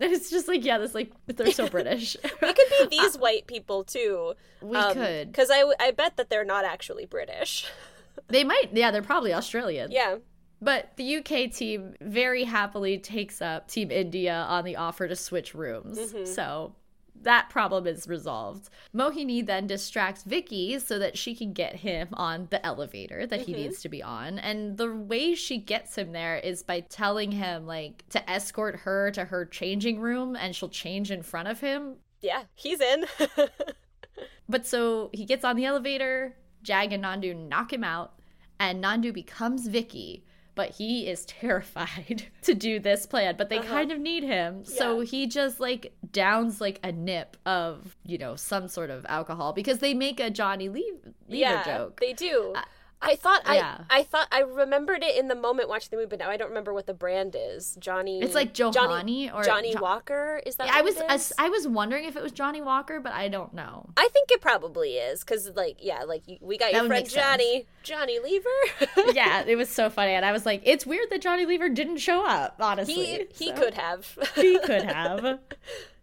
And 0.00 0.12
it's 0.12 0.30
just 0.30 0.48
like, 0.48 0.64
yeah, 0.64 0.78
this 0.78 0.94
like 0.94 1.12
they're 1.26 1.52
so 1.52 1.68
British. 1.68 2.16
we 2.40 2.54
could 2.54 2.90
be 2.90 2.96
these 2.96 3.18
white 3.18 3.46
people 3.46 3.84
too. 3.84 4.32
We 4.62 4.78
um, 4.78 4.94
could. 4.94 5.30
Because 5.30 5.50
I, 5.52 5.70
I 5.78 5.90
bet 5.90 6.16
that 6.16 6.30
they're 6.30 6.44
not 6.44 6.64
actually 6.64 7.04
British. 7.04 7.66
they 8.28 8.44
might, 8.44 8.70
yeah, 8.72 8.90
they're 8.90 9.02
probably 9.02 9.34
Australian. 9.34 9.90
Yeah. 9.90 10.16
But 10.60 10.96
the 10.96 11.18
UK 11.18 11.52
team 11.52 11.94
very 12.00 12.44
happily 12.44 12.98
takes 12.98 13.40
up 13.40 13.68
Team 13.68 13.90
India 13.90 14.34
on 14.48 14.64
the 14.64 14.76
offer 14.76 15.06
to 15.06 15.14
switch 15.14 15.54
rooms. 15.54 15.98
Mm-hmm. 15.98 16.24
So 16.24 16.74
that 17.22 17.48
problem 17.50 17.86
is 17.86 18.08
resolved. 18.08 18.68
Mohini 18.94 19.44
then 19.44 19.66
distracts 19.66 20.22
Vicky 20.22 20.78
so 20.78 20.98
that 20.98 21.16
she 21.16 21.34
can 21.34 21.52
get 21.52 21.76
him 21.76 22.08
on 22.12 22.48
the 22.50 22.64
elevator 22.64 23.26
that 23.26 23.40
mm-hmm. 23.40 23.52
he 23.52 23.62
needs 23.62 23.80
to 23.82 23.88
be 23.88 24.02
on. 24.02 24.38
And 24.38 24.76
the 24.76 24.92
way 24.94 25.34
she 25.34 25.58
gets 25.58 25.96
him 25.96 26.12
there 26.12 26.36
is 26.36 26.62
by 26.62 26.80
telling 26.80 27.32
him 27.32 27.66
like 27.66 28.04
to 28.10 28.30
escort 28.30 28.76
her 28.80 29.10
to 29.12 29.24
her 29.24 29.44
changing 29.44 30.00
room 30.00 30.36
and 30.36 30.54
she'll 30.54 30.68
change 30.68 31.10
in 31.10 31.22
front 31.22 31.48
of 31.48 31.60
him. 31.60 31.96
Yeah, 32.20 32.42
he's 32.54 32.80
in. 32.80 33.04
but 34.48 34.66
so 34.66 35.10
he 35.12 35.24
gets 35.24 35.44
on 35.44 35.56
the 35.56 35.66
elevator, 35.66 36.36
Jag 36.62 36.92
and 36.92 37.04
Nandu 37.04 37.34
knock 37.48 37.72
him 37.72 37.84
out, 37.84 38.14
and 38.58 38.82
Nandu 38.82 39.12
becomes 39.14 39.68
Vicky 39.68 40.24
but 40.58 40.70
he 40.70 41.06
is 41.06 41.24
terrified 41.26 42.26
to 42.42 42.52
do 42.52 42.80
this 42.80 43.06
plan 43.06 43.36
but 43.38 43.48
they 43.48 43.58
uh-huh. 43.58 43.68
kind 43.68 43.92
of 43.92 44.00
need 44.00 44.24
him 44.24 44.64
yeah. 44.66 44.76
so 44.76 45.00
he 45.00 45.26
just 45.26 45.60
like 45.60 45.94
downs 46.10 46.60
like 46.60 46.80
a 46.82 46.90
nip 46.90 47.36
of 47.46 47.96
you 48.04 48.18
know 48.18 48.34
some 48.34 48.66
sort 48.66 48.90
of 48.90 49.06
alcohol 49.08 49.52
because 49.52 49.78
they 49.78 49.94
make 49.94 50.18
a 50.18 50.28
johnny 50.28 50.68
lever 50.68 51.14
yeah, 51.28 51.62
joke 51.62 52.00
they 52.00 52.12
do 52.12 52.52
uh, 52.56 52.62
I 53.00 53.16
thought 53.16 53.42
yeah. 53.46 53.78
I 53.88 53.98
I 53.98 54.02
thought 54.02 54.28
I 54.32 54.40
remembered 54.40 55.02
it 55.02 55.16
in 55.16 55.28
the 55.28 55.34
moment 55.34 55.68
watching 55.68 55.88
the 55.90 55.96
movie, 55.96 56.08
but 56.08 56.18
now 56.18 56.30
I 56.30 56.36
don't 56.36 56.48
remember 56.48 56.74
what 56.74 56.86
the 56.86 56.94
brand 56.94 57.36
is. 57.38 57.76
Johnny. 57.78 58.20
It's 58.20 58.34
like 58.34 58.54
Johnny 58.54 58.72
Johnny 58.72 59.30
or 59.30 59.44
Johnny 59.44 59.74
jo- 59.74 59.80
Walker. 59.80 60.42
Is 60.44 60.56
that? 60.56 60.66
Yeah, 60.66 60.74
I 60.76 60.82
was 60.82 61.32
I, 61.38 61.46
I, 61.46 61.48
was 61.48 61.68
wondering 61.68 62.04
if 62.04 62.16
it 62.16 62.22
was 62.22 62.32
Johnnie 62.32 62.62
Walker, 62.62 63.00
but 63.00 63.12
I 63.12 63.28
don't 63.28 63.54
know. 63.54 63.88
I 63.96 64.08
think 64.12 64.30
it 64.30 64.40
probably 64.40 64.94
is 64.94 65.20
because 65.20 65.50
like 65.54 65.78
yeah, 65.80 66.04
like 66.04 66.22
we 66.40 66.58
got 66.58 66.72
that 66.72 66.78
your 66.78 66.86
friend 66.86 67.08
Johnny 67.08 67.52
sense. 67.52 67.66
Johnny 67.84 68.18
Lever. 68.18 69.12
yeah, 69.12 69.44
it 69.46 69.56
was 69.56 69.68
so 69.68 69.90
funny, 69.90 70.12
and 70.12 70.24
I 70.24 70.32
was 70.32 70.44
like, 70.44 70.62
it's 70.64 70.84
weird 70.84 71.08
that 71.10 71.22
Johnny 71.22 71.46
Lever 71.46 71.68
didn't 71.68 71.98
show 71.98 72.26
up. 72.26 72.56
Honestly, 72.58 72.94
he 72.94 73.26
he 73.32 73.46
so. 73.48 73.62
could 73.62 73.74
have. 73.74 74.18
he 74.34 74.58
could 74.58 74.82
have. 74.90 75.38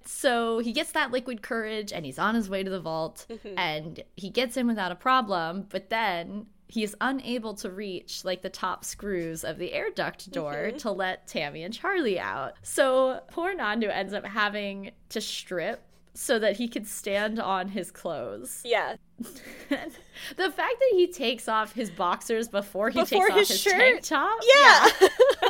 So 0.05 0.59
he 0.59 0.71
gets 0.71 0.91
that 0.91 1.11
liquid 1.11 1.41
courage 1.41 1.91
and 1.91 2.05
he's 2.05 2.19
on 2.19 2.35
his 2.35 2.47
way 2.47 2.63
to 2.63 2.69
the 2.69 2.79
vault 2.79 3.25
mm-hmm. 3.27 3.57
and 3.57 4.03
he 4.15 4.29
gets 4.29 4.55
in 4.55 4.67
without 4.67 4.91
a 4.91 4.95
problem. 4.95 5.65
But 5.67 5.89
then 5.89 6.45
he 6.67 6.83
is 6.83 6.95
unable 7.01 7.53
to 7.55 7.69
reach 7.69 8.25
like 8.25 8.41
the 8.41 8.49
top 8.49 8.83
screws 8.83 9.43
of 9.43 9.57
the 9.57 9.73
air 9.73 9.89
duct 9.93 10.31
door 10.31 10.53
mm-hmm. 10.53 10.77
to 10.77 10.91
let 10.91 11.27
Tammy 11.27 11.63
and 11.63 11.73
Charlie 11.73 12.19
out. 12.19 12.53
So 12.63 13.21
poor 13.31 13.55
Nandu 13.55 13.89
ends 13.89 14.13
up 14.13 14.25
having 14.25 14.91
to 15.09 15.21
strip 15.21 15.81
so 16.13 16.39
that 16.39 16.55
he 16.55 16.67
could 16.67 16.87
stand 16.87 17.39
on 17.39 17.67
his 17.67 17.91
clothes. 17.91 18.61
Yeah. 18.63 18.95
the 19.19 19.27
fact 19.69 20.55
that 20.57 20.91
he 20.91 21.07
takes 21.07 21.47
off 21.47 21.73
his 21.73 21.91
boxers 21.91 22.47
before 22.47 22.89
he 22.89 23.01
before 23.01 23.27
takes 23.27 23.49
his 23.49 23.49
off 23.49 23.53
his 23.53 23.61
shirt? 23.61 23.73
tank 23.73 24.01
top. 24.03 24.39
Yeah. 24.55 24.89
yeah. 25.01 25.49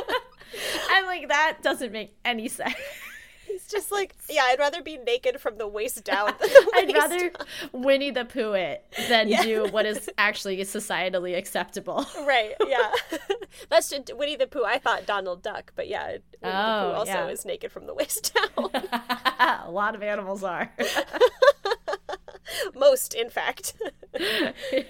and 0.92 1.06
like 1.06 1.28
that 1.28 1.58
doesn't 1.62 1.92
make 1.92 2.16
any 2.24 2.48
sense. 2.48 2.74
He's 3.66 3.72
just 3.72 3.92
like, 3.92 4.14
yeah, 4.30 4.42
I'd 4.44 4.58
rather 4.58 4.82
be 4.82 4.96
naked 4.96 5.40
from 5.40 5.58
the 5.58 5.66
waist 5.66 6.04
down. 6.04 6.34
The 6.46 6.70
I'd 6.74 6.94
rather 6.94 7.30
down. 7.30 7.46
Winnie 7.72 8.10
the 8.10 8.24
Pooh 8.24 8.52
it 8.52 8.84
than 9.08 9.28
yeah. 9.28 9.42
do 9.42 9.66
what 9.66 9.84
is 9.86 10.08
actually 10.18 10.58
societally 10.58 11.36
acceptable. 11.36 12.06
Right. 12.20 12.54
Yeah. 12.66 12.92
That's 13.68 13.90
just 13.90 14.14
Winnie 14.16 14.36
the 14.36 14.46
Pooh. 14.46 14.64
I 14.64 14.78
thought 14.78 15.06
Donald 15.06 15.42
Duck, 15.42 15.72
but 15.74 15.88
yeah, 15.88 16.06
Winnie 16.06 16.22
oh, 16.42 16.48
the 16.48 16.50
Pooh 16.52 16.52
oh, 16.52 16.94
also 16.98 17.12
yeah. 17.12 17.26
is 17.28 17.44
naked 17.44 17.72
from 17.72 17.86
the 17.86 17.94
waist 17.94 18.34
down. 18.34 18.70
A 19.38 19.70
lot 19.70 19.94
of 19.94 20.02
animals 20.02 20.44
are. 20.44 20.72
Most, 22.74 23.14
in 23.14 23.30
fact. 23.30 23.74
yes. 24.18 24.84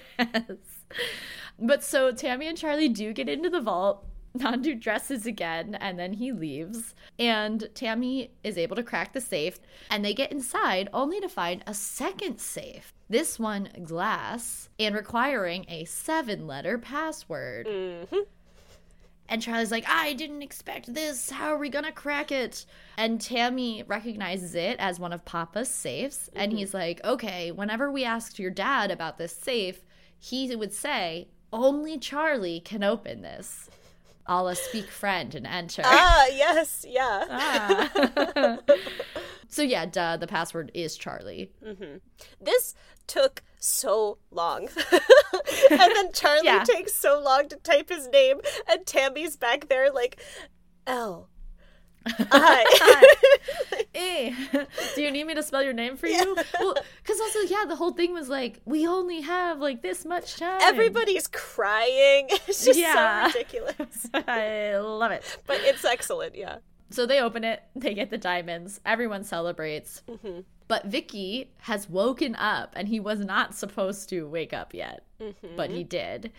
But 1.58 1.82
so 1.82 2.12
Tammy 2.12 2.46
and 2.48 2.58
Charlie 2.58 2.88
do 2.88 3.12
get 3.12 3.28
into 3.28 3.48
the 3.48 3.60
vault 3.60 4.04
Nandu 4.42 4.80
dresses 4.80 5.26
again 5.26 5.74
and 5.74 5.98
then 5.98 6.14
he 6.14 6.32
leaves. 6.32 6.94
And 7.18 7.68
Tammy 7.74 8.30
is 8.42 8.58
able 8.58 8.76
to 8.76 8.82
crack 8.82 9.12
the 9.12 9.20
safe 9.20 9.58
and 9.90 10.04
they 10.04 10.14
get 10.14 10.32
inside 10.32 10.88
only 10.92 11.20
to 11.20 11.28
find 11.28 11.62
a 11.66 11.74
second 11.74 12.38
safe. 12.38 12.92
This 13.08 13.38
one 13.38 13.68
glass 13.84 14.68
and 14.78 14.94
requiring 14.94 15.64
a 15.68 15.84
seven 15.84 16.46
letter 16.46 16.78
password. 16.78 17.66
Mm-hmm. 17.66 18.16
And 19.28 19.42
Charlie's 19.42 19.72
like, 19.72 19.88
I 19.88 20.12
didn't 20.12 20.42
expect 20.42 20.92
this. 20.92 21.30
How 21.30 21.52
are 21.52 21.58
we 21.58 21.68
going 21.68 21.84
to 21.84 21.92
crack 21.92 22.30
it? 22.30 22.64
And 22.96 23.20
Tammy 23.20 23.82
recognizes 23.86 24.54
it 24.54 24.76
as 24.78 25.00
one 25.00 25.12
of 25.12 25.24
Papa's 25.24 25.68
safes. 25.68 26.30
And 26.34 26.52
he's 26.52 26.72
like, 26.72 27.04
okay, 27.04 27.50
whenever 27.50 27.90
we 27.90 28.04
asked 28.04 28.38
your 28.38 28.50
dad 28.50 28.90
about 28.90 29.18
this 29.18 29.32
safe, 29.32 29.82
he 30.18 30.54
would 30.54 30.72
say, 30.72 31.28
only 31.52 31.98
Charlie 31.98 32.60
can 32.60 32.82
open 32.82 33.22
this. 33.22 33.68
I'll 34.28 34.54
speak 34.54 34.88
friend 34.90 35.34
and 35.34 35.46
enter. 35.46 35.82
Ah, 35.84 36.26
yes, 36.26 36.84
yeah. 36.88 37.24
Ah. 37.30 38.58
so, 39.48 39.62
yeah, 39.62 39.86
duh, 39.86 40.16
the 40.16 40.26
password 40.26 40.70
is 40.74 40.96
Charlie. 40.96 41.50
This 42.40 42.74
took 43.06 43.42
so 43.58 44.18
long. 44.30 44.62
and 45.70 45.80
then 45.94 46.12
Charlie 46.12 46.44
Yeah. 46.44 46.64
takes 46.64 46.92
so 46.94 47.20
long 47.20 47.48
to 47.48 47.56
type 47.56 47.88
his 47.88 48.08
name, 48.08 48.40
and 48.68 48.84
Tammy's 48.86 49.36
back 49.36 49.68
there 49.68 49.90
like, 49.92 50.20
L. 50.86 51.28
I. 52.30 53.14
Eh, 53.98 54.30
do 54.94 55.00
you 55.02 55.10
need 55.10 55.24
me 55.26 55.32
to 55.34 55.42
spell 55.42 55.62
your 55.62 55.72
name 55.72 55.96
for 55.96 56.06
you? 56.06 56.36
Well, 56.60 56.74
because 57.02 57.18
also, 57.18 57.38
yeah, 57.48 57.64
the 57.66 57.76
whole 57.76 57.92
thing 57.92 58.12
was 58.12 58.28
like, 58.28 58.60
we 58.66 58.86
only 58.86 59.22
have 59.22 59.58
like 59.58 59.80
this 59.80 60.04
much 60.04 60.36
time. 60.36 60.60
Everybody's 60.62 61.26
crying. 61.28 62.28
It's 62.46 62.62
just 62.66 62.78
Yeah. 62.78 63.30
so 63.30 63.38
ridiculous. 63.38 64.06
I 64.12 64.76
love 64.76 65.12
it. 65.12 65.38
But 65.46 65.60
it's 65.62 65.82
excellent, 65.84 66.34
yeah. 66.36 66.58
So 66.90 67.06
they 67.06 67.20
open 67.20 67.42
it, 67.42 67.62
they 67.74 67.94
get 67.94 68.10
the 68.10 68.18
diamonds, 68.18 68.80
everyone 68.84 69.24
celebrates. 69.24 70.02
But 70.68 70.84
Vicky 70.84 71.50
has 71.60 71.88
woken 71.88 72.36
up 72.36 72.74
and 72.76 72.88
he 72.88 73.00
was 73.00 73.20
not 73.20 73.54
supposed 73.54 74.10
to 74.10 74.28
wake 74.28 74.52
up 74.52 74.74
yet, 74.74 75.04
but 75.56 75.70
he 75.70 75.84
did. 75.84 76.32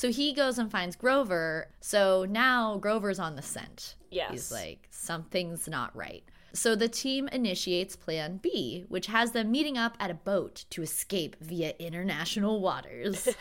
So 0.00 0.10
he 0.10 0.32
goes 0.32 0.58
and 0.58 0.70
finds 0.70 0.96
Grover. 0.96 1.68
So 1.82 2.24
now 2.26 2.78
Grover's 2.78 3.18
on 3.18 3.36
the 3.36 3.42
scent. 3.42 3.96
Yes. 4.10 4.30
He's 4.30 4.50
like, 4.50 4.88
something's 4.90 5.68
not 5.68 5.94
right. 5.94 6.24
So 6.54 6.74
the 6.74 6.88
team 6.88 7.28
initiates 7.28 7.96
Plan 7.96 8.38
B, 8.38 8.86
which 8.88 9.08
has 9.08 9.32
them 9.32 9.50
meeting 9.50 9.76
up 9.76 9.98
at 10.00 10.10
a 10.10 10.14
boat 10.14 10.64
to 10.70 10.80
escape 10.80 11.36
via 11.42 11.74
international 11.78 12.62
waters. 12.62 13.28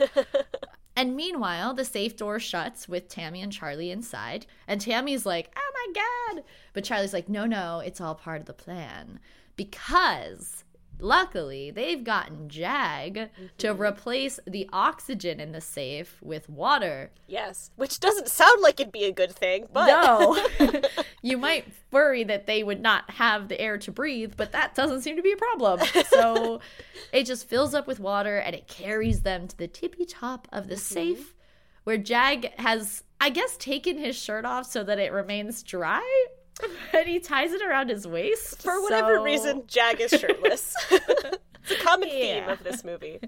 And 0.98 1.16
meanwhile, 1.16 1.74
the 1.74 1.86
safe 1.86 2.18
door 2.18 2.42
shuts 2.42 2.90
with 2.90 3.08
Tammy 3.08 3.42
and 3.42 3.54
Charlie 3.54 3.90
inside. 3.90 4.46
And 4.68 4.82
Tammy's 4.82 5.26
like, 5.26 5.50
oh 5.56 5.72
my 5.74 6.04
God. 6.34 6.44
But 6.74 6.84
Charlie's 6.84 7.14
like, 7.14 7.30
no, 7.30 7.46
no, 7.46 7.80
it's 7.80 8.02
all 8.02 8.16
part 8.16 8.42
of 8.42 8.48
the 8.48 8.54
plan. 8.54 9.22
Because 9.56 10.66
luckily, 11.00 11.72
they've 11.72 12.04
gotten 12.04 12.50
Jag 12.50 13.30
to 13.58 13.68
mm-hmm. 13.68 13.82
replace 13.82 14.40
the 14.46 14.70
oxygen 14.72 15.40
in 15.40 15.52
the 15.52 15.62
safe 15.62 16.18
with 16.22 16.50
water. 16.50 17.12
Yes. 17.28 17.72
Which 17.76 18.00
doesn't 18.00 18.30
sound 18.30 18.62
like 18.62 18.80
it'd 18.80 18.92
be 18.92 19.06
a 19.06 19.12
good 19.12 19.32
thing, 19.32 19.68
but. 19.72 19.88
No. 19.88 20.82
you 21.22 21.38
might 21.38 21.66
worry 21.92 22.24
that 22.24 22.46
they 22.46 22.64
would 22.64 22.82
not 22.82 23.10
have 23.12 23.48
the 23.48 23.60
air 23.60 23.78
to 23.80 23.92
breathe, 23.92 24.34
but 24.38 24.52
that 24.52 24.76
doesn't 24.76 25.02
seem 25.02 25.16
to 25.16 25.22
be 25.22 25.32
a 25.32 25.38
problem. 25.38 25.80
So 26.10 26.60
it 27.14 27.26
just 27.26 27.48
fills 27.48 27.74
up 27.74 27.88
with 27.88 28.00
water 28.00 28.38
and 28.38 28.56
it 28.56 28.68
carries 28.68 29.22
them 29.22 29.48
to 29.48 29.58
the 29.58 29.68
tippy 29.68 30.06
top 30.06 30.48
of 30.52 30.68
the 30.68 30.76
mm-hmm. 30.76 30.94
safe 30.94 31.36
where 31.84 31.98
Jag 31.98 32.54
has, 32.60 33.04
I 33.20 33.30
guess, 33.30 33.58
taken 33.58 33.98
his 33.98 34.16
shirt 34.16 34.46
off 34.46 34.66
so 34.66 34.84
that 34.84 35.00
it 35.00 35.12
remains 35.12 35.64
dry. 35.64 36.26
And 36.94 37.08
he 37.08 37.20
ties 37.20 37.52
it 37.54 37.62
around 37.62 37.90
his 37.90 38.08
waist. 38.08 38.62
For 38.62 38.82
whatever 38.82 39.16
so- 39.18 39.24
reason, 39.24 39.64
Jag 39.68 40.02
is 40.02 40.12
shirtless. 40.12 40.76
it's 40.92 41.72
a 41.72 41.84
common 41.84 42.10
theme 42.10 42.50
of 42.50 42.64
this 42.64 42.84
movie. 42.84 43.20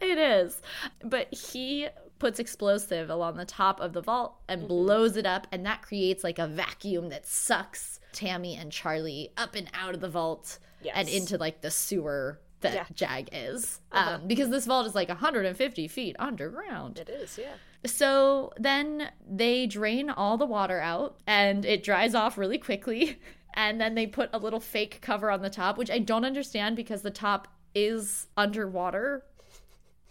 It 0.00 0.18
is. 0.18 0.60
But 1.04 1.32
he 1.34 1.88
puts 2.18 2.38
explosive 2.38 3.10
along 3.10 3.36
the 3.36 3.44
top 3.44 3.80
of 3.80 3.92
the 3.92 4.00
vault 4.00 4.36
and 4.48 4.66
blows 4.66 5.16
it 5.16 5.26
up, 5.26 5.46
and 5.52 5.64
that 5.66 5.82
creates 5.82 6.24
like 6.24 6.38
a 6.38 6.46
vacuum 6.46 7.08
that 7.10 7.26
sucks 7.26 8.00
Tammy 8.12 8.56
and 8.56 8.72
Charlie 8.72 9.30
up 9.36 9.54
and 9.54 9.68
out 9.74 9.94
of 9.94 10.00
the 10.00 10.08
vault 10.08 10.58
and 10.94 11.08
into 11.08 11.36
like 11.38 11.60
the 11.60 11.70
sewer 11.70 12.40
that 12.60 12.74
Yeah. 12.74 12.84
Jag 12.94 13.28
is. 13.32 13.80
Um, 13.92 14.22
because 14.26 14.50
this 14.50 14.66
vault 14.66 14.86
is 14.86 14.94
like 14.94 15.08
150 15.08 15.88
feet 15.88 16.16
underground. 16.18 16.98
It 16.98 17.08
is, 17.08 17.38
yeah. 17.38 17.54
So 17.86 18.52
then 18.58 19.10
they 19.28 19.66
drain 19.66 20.10
all 20.10 20.36
the 20.36 20.46
water 20.46 20.80
out 20.80 21.16
and 21.26 21.64
it 21.64 21.82
dries 21.82 22.14
off 22.14 22.38
really 22.38 22.58
quickly. 22.58 23.18
And 23.54 23.80
then 23.80 23.96
they 23.96 24.06
put 24.06 24.30
a 24.32 24.38
little 24.38 24.60
fake 24.60 25.00
cover 25.00 25.32
on 25.32 25.42
the 25.42 25.50
top, 25.50 25.78
which 25.78 25.90
I 25.90 25.98
don't 25.98 26.24
understand 26.24 26.76
because 26.76 27.02
the 27.02 27.10
top 27.10 27.48
is 27.74 28.28
underwater, 28.36 29.24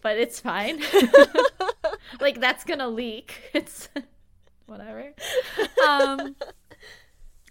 but 0.02 0.18
it's 0.18 0.42
fine. 0.42 0.82
like 2.20 2.42
that's 2.42 2.66
gonna 2.66 2.90
leak. 2.90 3.42
It's 3.54 3.88
whatever. 4.66 5.14
Um, 5.88 6.36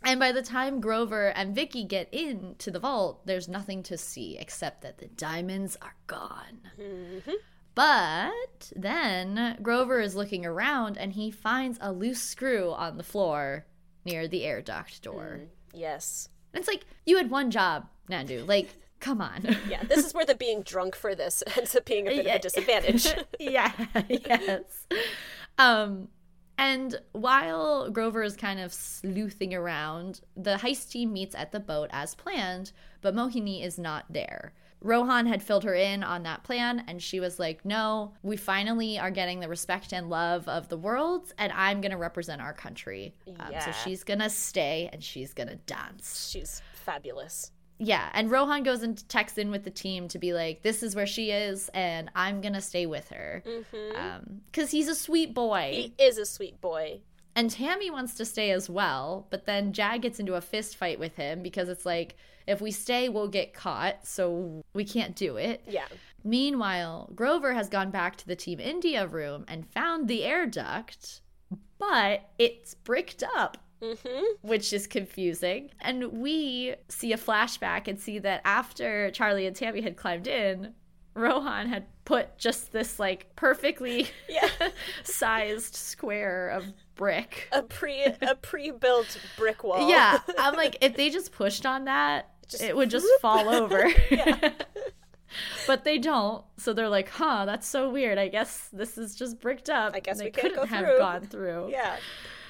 and 0.02 0.20
by 0.20 0.32
the 0.32 0.42
time 0.42 0.80
Grover 0.80 1.28
and 1.28 1.54
Vicky 1.54 1.84
get 1.84 2.12
into 2.12 2.70
the 2.70 2.80
vault, 2.80 3.24
there's 3.26 3.48
nothing 3.48 3.82
to 3.84 3.96
see 3.96 4.36
except 4.38 4.82
that 4.82 4.98
the 4.98 5.06
diamonds 5.06 5.78
are 5.80 5.94
gone. 6.06 6.60
But 7.76 8.72
then 8.74 9.58
Grover 9.60 10.00
is 10.00 10.16
looking 10.16 10.46
around 10.46 10.96
and 10.96 11.12
he 11.12 11.30
finds 11.30 11.78
a 11.80 11.92
loose 11.92 12.22
screw 12.22 12.72
on 12.72 12.96
the 12.96 13.02
floor 13.04 13.66
near 14.06 14.26
the 14.26 14.44
air 14.44 14.62
duct 14.62 15.02
door. 15.02 15.42
Yes. 15.74 16.30
And 16.54 16.60
it's 16.60 16.68
like, 16.68 16.86
you 17.04 17.18
had 17.18 17.30
one 17.30 17.50
job, 17.50 17.86
Nandu. 18.10 18.48
Like, 18.48 18.70
come 19.00 19.20
on. 19.20 19.46
Yeah, 19.68 19.84
this 19.84 20.06
is 20.06 20.14
where 20.14 20.24
the 20.24 20.34
being 20.34 20.62
drunk 20.62 20.96
for 20.96 21.14
this 21.14 21.42
ends 21.56 21.76
up 21.76 21.84
being 21.84 22.06
a 22.06 22.16
bit 22.16 22.26
of 22.26 22.34
a 22.36 22.38
disadvantage. 22.38 23.08
yeah, 23.38 23.70
yes. 24.08 24.86
Um, 25.58 26.08
and 26.56 26.98
while 27.12 27.90
Grover 27.90 28.22
is 28.22 28.36
kind 28.36 28.58
of 28.58 28.72
sleuthing 28.72 29.52
around, 29.52 30.22
the 30.34 30.56
heist 30.56 30.90
team 30.92 31.12
meets 31.12 31.34
at 31.34 31.52
the 31.52 31.60
boat 31.60 31.90
as 31.92 32.14
planned, 32.14 32.72
but 33.02 33.14
Mohini 33.14 33.62
is 33.62 33.78
not 33.78 34.06
there. 34.08 34.54
Rohan 34.80 35.26
had 35.26 35.42
filled 35.42 35.64
her 35.64 35.74
in 35.74 36.02
on 36.04 36.22
that 36.24 36.44
plan, 36.44 36.84
and 36.86 37.02
she 37.02 37.18
was 37.18 37.38
like, 37.38 37.64
No, 37.64 38.12
we 38.22 38.36
finally 38.36 38.98
are 38.98 39.10
getting 39.10 39.40
the 39.40 39.48
respect 39.48 39.92
and 39.92 40.10
love 40.10 40.48
of 40.48 40.68
the 40.68 40.76
world, 40.76 41.32
and 41.38 41.52
I'm 41.52 41.80
going 41.80 41.92
to 41.92 41.96
represent 41.96 42.40
our 42.42 42.52
country. 42.52 43.14
Um, 43.40 43.52
Yeah. 43.52 43.60
so 43.64 43.72
she's 43.84 44.04
going 44.04 44.20
to 44.20 44.30
stay 44.30 44.88
and 44.92 45.02
she's 45.02 45.32
going 45.34 45.48
to 45.48 45.56
dance. 45.56 46.28
She's 46.30 46.62
fabulous. 46.74 47.50
Yeah, 47.78 48.08
and 48.14 48.30
Rohan 48.30 48.62
goes 48.62 48.82
and 48.82 49.06
texts 49.08 49.36
in 49.36 49.50
with 49.50 49.64
the 49.64 49.70
team 49.70 50.08
to 50.08 50.18
be 50.18 50.32
like, 50.32 50.62
"This 50.62 50.82
is 50.82 50.96
where 50.96 51.06
she 51.06 51.30
is, 51.30 51.68
and 51.74 52.10
I'm 52.14 52.40
gonna 52.40 52.62
stay 52.62 52.86
with 52.86 53.10
her," 53.10 53.42
because 54.46 54.70
he's 54.70 54.88
a 54.88 54.94
sweet 54.94 55.34
boy. 55.34 55.92
He 55.98 56.02
is 56.02 56.16
a 56.18 56.24
sweet 56.24 56.58
boy. 56.62 57.00
and 57.34 57.50
Tammy 57.50 57.90
wants 57.90 58.14
to 58.14 58.24
stay 58.24 58.50
as 58.50 58.70
well, 58.70 59.26
but 59.28 59.44
then 59.44 59.74
Jag 59.74 60.00
gets 60.00 60.18
into 60.18 60.36
a 60.36 60.40
fist 60.40 60.74
fight 60.74 60.98
with 60.98 61.16
him 61.16 61.42
because 61.42 61.68
it's 61.68 61.84
like, 61.84 62.16
if 62.46 62.60
we 62.60 62.70
stay, 62.70 63.08
we'll 63.08 63.28
get 63.28 63.52
caught, 63.54 64.06
so 64.06 64.62
we 64.74 64.84
can't 64.84 65.14
do 65.16 65.36
it. 65.36 65.62
Yeah. 65.68 65.86
Meanwhile, 66.24 67.10
Grover 67.14 67.54
has 67.54 67.68
gone 67.68 67.90
back 67.90 68.16
to 68.16 68.26
the 68.26 68.36
Team 68.36 68.60
India 68.60 69.06
room 69.06 69.44
and 69.48 69.66
found 69.70 70.08
the 70.08 70.24
air 70.24 70.46
duct, 70.46 71.20
but 71.78 72.28
it's 72.38 72.74
bricked 72.74 73.22
up 73.36 73.58
Mm-hmm. 73.82 74.24
which 74.40 74.72
is 74.72 74.86
confusing. 74.86 75.68
And 75.82 76.10
we 76.12 76.76
see 76.88 77.12
a 77.12 77.18
flashback 77.18 77.88
and 77.88 78.00
see 78.00 78.18
that 78.20 78.40
after 78.46 79.10
Charlie 79.10 79.46
and 79.46 79.54
Tammy 79.54 79.82
had 79.82 79.98
climbed 79.98 80.26
in, 80.26 80.72
Rohan 81.12 81.66
had 81.68 81.84
put 82.06 82.38
just 82.38 82.72
this 82.72 82.98
like 82.98 83.36
perfectly 83.36 84.08
Yeah. 84.30 84.48
sized 85.04 85.74
square 85.76 86.48
of 86.48 86.64
brick. 86.94 87.48
A 87.52 87.62
pre 87.62 88.04
a 88.04 88.34
pre-built 88.40 89.18
brick 89.36 89.62
wall. 89.62 89.90
Yeah, 89.90 90.20
I'm 90.38 90.54
like, 90.56 90.78
if 90.80 90.96
they 90.96 91.10
just 91.10 91.32
pushed 91.32 91.66
on 91.66 91.84
that, 91.84 92.30
Just 92.48 92.62
it 92.62 92.76
would 92.76 92.90
just 92.90 93.06
fall 93.20 93.48
over. 93.48 93.88
but 95.66 95.84
they 95.84 95.98
don't. 95.98 96.44
So 96.56 96.72
they're 96.72 96.88
like, 96.88 97.08
huh, 97.08 97.44
that's 97.44 97.66
so 97.66 97.90
weird. 97.90 98.18
I 98.18 98.28
guess 98.28 98.68
this 98.72 98.96
is 98.96 99.14
just 99.14 99.40
bricked 99.40 99.68
up. 99.70 99.94
I 99.94 100.00
guess 100.00 100.18
they 100.18 100.26
we 100.26 100.30
couldn't 100.30 100.56
go 100.56 100.64
have 100.66 100.84
through. 100.84 100.98
gone 100.98 101.22
through. 101.22 101.68
Yeah. 101.70 101.96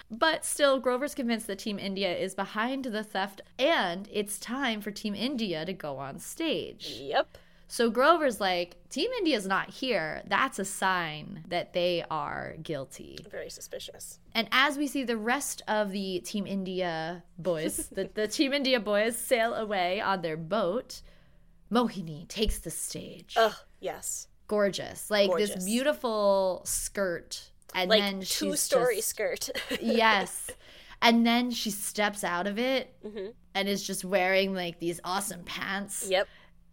But 0.09 0.45
still, 0.45 0.79
Grover's 0.79 1.17
convinced 1.17 1.49
that 1.49 1.59
Team 1.59 1.81
India 1.81 2.17
is 2.17 2.33
behind 2.33 2.85
the 2.85 3.03
theft 3.03 3.41
and 3.59 4.09
it's 4.13 4.39
time 4.39 4.81
for 4.81 4.93
Team 4.93 5.17
India 5.17 5.65
to 5.65 5.73
go 5.73 5.97
on 5.97 6.21
stage. 6.21 6.99
Yep. 7.01 7.39
So 7.69 7.91
Grover's 7.91 8.41
like, 8.41 8.77
Team 8.91 9.11
India's 9.19 9.47
not 9.47 9.71
here. 9.71 10.23
That's 10.27 10.59
a 10.61 10.65
sign 10.65 11.43
that 11.49 11.73
they 11.73 12.05
are 12.11 12.55
guilty. 12.63 13.19
Very 13.31 13.51
suspicious. 13.51 14.21
And 14.35 14.47
as 14.53 14.79
we 14.79 14.87
see 14.87 15.03
the 15.05 15.17
rest 15.17 15.63
of 15.67 15.91
the 15.91 16.21
Team 16.21 16.47
India 16.47 17.25
boys, 17.39 17.89
the, 17.89 18.09
the 18.15 18.29
Team 18.37 18.53
India 18.53 18.79
boys 18.79 19.17
sail 19.19 19.53
away 19.55 20.01
on 20.01 20.23
their 20.23 20.37
boat, 20.37 21.03
Mohini 21.73 22.29
takes 22.29 22.61
the 22.61 22.71
stage. 22.71 23.35
Ugh, 23.37 23.55
yes. 23.81 24.29
Gorgeous. 24.47 25.11
Like 25.11 25.37
this 25.37 25.65
beautiful 25.65 26.63
skirt 26.65 27.51
and 27.75 27.91
like 27.91 28.01
then 28.01 28.21
two 28.21 28.53
she's 28.53 28.61
story 28.61 28.97
just- 28.97 29.09
skirt. 29.09 29.51
yes. 29.81 30.49
And 31.03 31.27
then 31.27 31.51
she 31.51 31.71
steps 31.71 32.23
out 32.25 32.47
of 32.47 32.59
it 32.59 32.95
Mhm. 33.05 33.33
and 33.55 33.69
is 33.69 33.85
just 33.87 34.05
wearing 34.05 34.55
like 34.55 34.79
these 34.79 35.01
awesome 35.05 35.43
pants. 35.45 36.07
yep. 36.09 36.29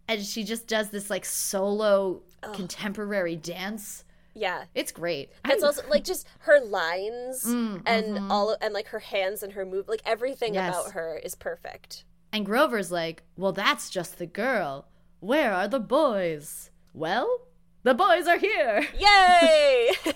And 0.08 0.22
she 0.22 0.44
just 0.44 0.66
does 0.66 0.90
this 0.90 1.08
like 1.10 1.24
solo 1.24 2.22
Ugh. 2.42 2.54
contemporary 2.54 3.36
dance. 3.36 4.04
Yeah. 4.34 4.64
It's 4.74 4.90
great. 4.92 5.30
It's 5.44 5.62
also 5.62 5.82
like 5.88 6.04
just 6.04 6.26
her 6.40 6.60
lines 6.60 7.44
Mm, 7.44 7.82
and 7.86 8.06
mhm. 8.18 8.30
all 8.30 8.56
and 8.60 8.74
like 8.74 8.88
her 8.88 8.98
hands 8.98 9.42
and 9.42 9.52
her 9.52 9.64
move 9.64 9.88
like 9.88 10.02
everything 10.04 10.54
Yes. 10.54 10.74
about 10.74 10.92
her 10.92 11.16
is 11.22 11.34
perfect. 11.34 12.04
and 12.32 12.44
Grover's 12.44 12.90
like, 12.90 13.22
well, 13.36 13.52
that's 13.52 13.88
just 13.90 14.18
the 14.18 14.26
girl. 14.26 14.88
Where 15.20 15.52
are 15.54 15.68
the 15.68 15.78
boys? 15.78 16.70
Well, 16.92 17.42
the 17.84 17.94
boys 17.94 18.26
are 18.26 18.38
here. 18.38 18.86
Yay! 18.98 19.90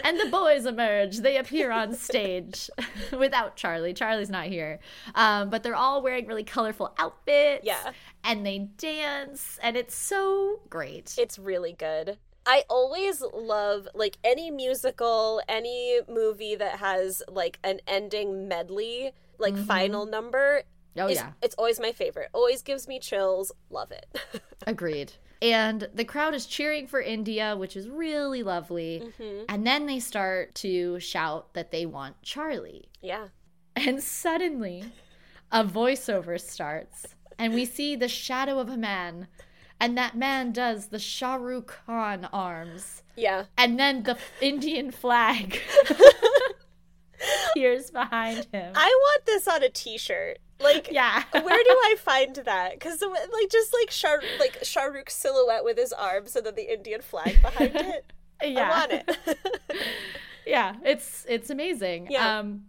And 0.00 0.20
the 0.20 0.26
boys 0.26 0.66
emerge. 0.66 1.16
They 1.18 1.38
appear 1.38 1.70
on 1.70 1.94
stage 1.94 2.68
without 3.18 3.56
Charlie. 3.56 3.94
Charlie's 3.94 4.28
not 4.28 4.44
here. 4.44 4.78
Um, 5.14 5.48
but 5.48 5.62
they're 5.62 5.74
all 5.74 6.02
wearing 6.02 6.26
really 6.26 6.44
colorful 6.44 6.92
outfits. 6.98 7.64
Yeah. 7.64 7.92
And 8.22 8.44
they 8.44 8.58
dance. 8.76 9.58
And 9.62 9.78
it's 9.78 9.94
so 9.94 10.60
great. 10.68 11.14
it's 11.16 11.38
really 11.38 11.72
good. 11.72 12.18
I 12.44 12.64
always 12.68 13.22
love 13.32 13.88
like 13.94 14.18
any 14.22 14.50
musical, 14.50 15.40
any 15.48 16.00
movie 16.06 16.54
that 16.56 16.80
has 16.80 17.22
like 17.26 17.58
an 17.64 17.80
ending 17.88 18.46
medley, 18.46 19.12
like 19.38 19.56
final 19.56 20.04
number. 20.04 20.64
oh, 20.98 21.06
is- 21.06 21.16
yeah. 21.16 21.32
It's 21.40 21.54
always 21.54 21.80
my 21.80 21.92
favorite. 21.92 22.28
Always 22.34 22.60
gives 22.60 22.86
me 22.86 23.00
chills. 23.00 23.52
Love 23.70 23.90
it. 23.90 24.06
Agreed. 24.66 25.14
And 25.44 25.88
the 25.92 26.04
crowd 26.06 26.34
is 26.34 26.46
cheering 26.46 26.86
for 26.86 27.00
India, 27.02 27.54
which 27.54 27.76
is 27.76 27.86
really 27.88 28.42
lovely. 28.42 29.12
Mhm. 29.18 29.44
And 29.48 29.66
then 29.66 29.84
they 29.84 30.00
start 30.00 30.54
to 30.56 30.98
shout 31.00 31.52
that 31.52 31.70
they 31.70 31.84
want 31.84 32.22
Charlie. 32.22 32.88
Yeah. 33.02 33.28
And 33.76 34.02
suddenly, 34.02 34.84
a 35.52 35.62
voiceover 35.64 36.40
starts, 36.40 37.14
and 37.38 37.52
we 37.52 37.66
see 37.66 37.94
the 37.94 38.08
shadow 38.08 38.58
of 38.58 38.70
a 38.70 38.76
man. 38.76 39.28
And 39.78 39.98
that 39.98 40.16
man 40.16 40.52
does 40.52 40.86
the 40.86 40.98
Shah 40.98 41.34
Rukh 41.34 41.66
Khan 41.84 42.24
arms. 42.32 43.02
Yeah. 43.16 43.46
And 43.58 43.78
then 43.78 44.04
the 44.04 44.16
Indian 44.40 44.90
flag 44.92 45.60
appears 47.50 47.90
behind 47.90 48.46
him. 48.52 48.72
I 48.74 48.86
want 48.88 49.26
this 49.26 49.46
on 49.46 49.62
a 49.62 49.68
t-shirt. 49.68 50.38
Like 50.64 50.88
yeah. 50.90 51.22
where 51.32 51.42
do 51.42 51.70
I 51.70 51.96
find 51.98 52.34
that? 52.36 52.72
Because 52.74 53.00
like 53.02 53.50
just 53.50 53.72
like 53.78 53.90
Shah 53.90 54.16
like 54.40 54.58
Shah 54.62 54.84
Rukh's 54.84 55.12
silhouette 55.14 55.62
with 55.64 55.76
his 55.78 55.92
arms 55.92 56.34
and 56.34 56.44
then 56.46 56.54
the 56.54 56.72
Indian 56.72 57.00
flag 57.02 57.40
behind 57.42 57.72
it. 57.76 58.12
yeah. 58.42 58.70
I 58.72 58.78
want 58.78 58.92
it. 58.92 59.38
yeah, 60.46 60.74
it's 60.84 61.24
it's 61.28 61.50
amazing. 61.50 62.08
Yeah. 62.10 62.38
Um 62.40 62.64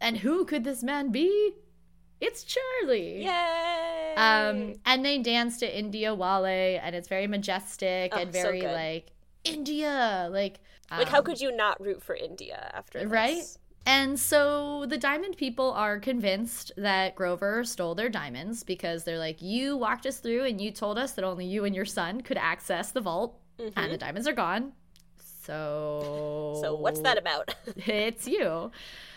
and 0.00 0.18
who 0.18 0.44
could 0.44 0.64
this 0.64 0.82
man 0.82 1.10
be? 1.12 1.52
It's 2.20 2.44
Charlie. 2.44 3.24
Yay! 3.24 4.14
Um 4.16 4.74
and 4.86 5.04
they 5.04 5.18
dance 5.18 5.58
to 5.58 5.78
India 5.78 6.14
Wale 6.14 6.46
and 6.46 6.94
it's 6.96 7.08
very 7.08 7.26
majestic 7.26 8.12
Oh, 8.14 8.18
and 8.20 8.32
very 8.32 8.60
good. 8.60 8.72
like 8.72 9.12
India 9.44 10.28
like 10.30 10.60
like 10.90 11.08
how 11.08 11.18
um, 11.18 11.24
could 11.24 11.40
you 11.40 11.54
not 11.54 11.80
root 11.80 12.02
for 12.02 12.14
India 12.14 12.70
after 12.74 13.00
this? 13.00 13.08
Right? 13.08 13.42
And 13.86 14.18
so 14.18 14.86
the 14.86 14.96
diamond 14.96 15.36
people 15.36 15.72
are 15.72 15.98
convinced 15.98 16.72
that 16.76 17.14
Grover 17.14 17.64
stole 17.64 17.94
their 17.94 18.08
diamonds 18.08 18.62
because 18.62 19.04
they're 19.04 19.18
like, 19.18 19.42
You 19.42 19.76
walked 19.76 20.06
us 20.06 20.18
through 20.18 20.44
and 20.44 20.60
you 20.60 20.70
told 20.70 20.98
us 20.98 21.12
that 21.12 21.24
only 21.24 21.44
you 21.46 21.64
and 21.64 21.74
your 21.74 21.84
son 21.84 22.22
could 22.22 22.38
access 22.38 22.92
the 22.92 23.00
vault, 23.00 23.38
mm-hmm. 23.58 23.78
and 23.78 23.92
the 23.92 23.98
diamonds 23.98 24.26
are 24.26 24.32
gone. 24.32 24.72
So. 25.18 26.58
So 26.62 26.74
what's 26.74 27.00
that 27.00 27.18
about? 27.18 27.54
It's 27.76 28.26
you. 28.26 28.70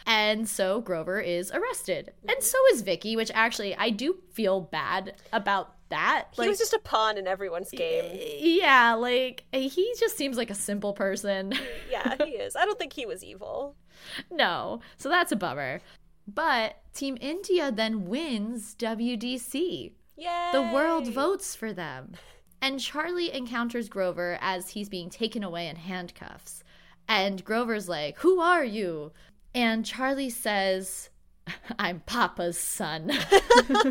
And 0.07 0.47
so 0.47 0.79
Grover 0.79 1.19
is 1.19 1.51
arrested. 1.51 2.13
And 2.21 2.37
mm-hmm. 2.37 2.41
so 2.41 2.57
is 2.71 2.81
Vicky, 2.81 3.17
which 3.17 3.29
actually 3.33 3.75
I 3.75 3.89
do 3.89 4.17
feel 4.31 4.61
bad 4.61 5.15
about 5.33 5.73
that. 5.89 6.29
he 6.31 6.47
was 6.47 6.57
just 6.57 6.73
a 6.73 6.79
pawn 6.79 7.17
in 7.17 7.27
everyone's 7.27 7.71
game. 7.71 8.05
Yeah, 8.39 8.93
like 8.93 9.43
he 9.51 9.93
just 9.99 10.17
seems 10.17 10.37
like 10.37 10.49
a 10.49 10.55
simple 10.55 10.93
person. 10.93 11.53
Yeah, 11.91 12.15
he 12.25 12.31
is. 12.31 12.55
I 12.55 12.65
don't 12.65 12.77
think 12.77 12.93
he 12.93 13.05
was 13.05 13.23
evil. 13.23 13.75
No. 14.31 14.81
So 14.97 15.09
that's 15.09 15.31
a 15.31 15.35
bummer. 15.35 15.81
But 16.27 16.75
Team 16.93 17.17
India 17.19 17.71
then 17.71 18.05
wins 18.05 18.75
WDC. 18.75 19.91
Yay! 20.17 20.49
The 20.51 20.61
world 20.61 21.07
votes 21.07 21.55
for 21.55 21.73
them. 21.73 22.13
And 22.61 22.79
Charlie 22.79 23.33
encounters 23.33 23.89
Grover 23.89 24.37
as 24.39 24.69
he's 24.69 24.89
being 24.89 25.09
taken 25.09 25.43
away 25.43 25.67
in 25.67 25.77
handcuffs. 25.77 26.63
And 27.07 27.43
Grover's 27.43 27.89
like, 27.89 28.19
Who 28.19 28.39
are 28.39 28.63
you? 28.63 29.13
And 29.55 29.85
Charlie 29.85 30.29
says, 30.29 31.09
I'm 31.79 32.01
Papa's 32.01 32.57
son. 32.57 33.11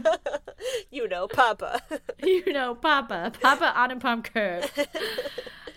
you 0.91 1.09
know, 1.09 1.27
Papa. 1.29 1.81
you 2.23 2.53
know, 2.53 2.75
Papa. 2.75 3.33
Papa 3.41 3.73
Anupam 3.77 4.23
Kher. 4.25 4.69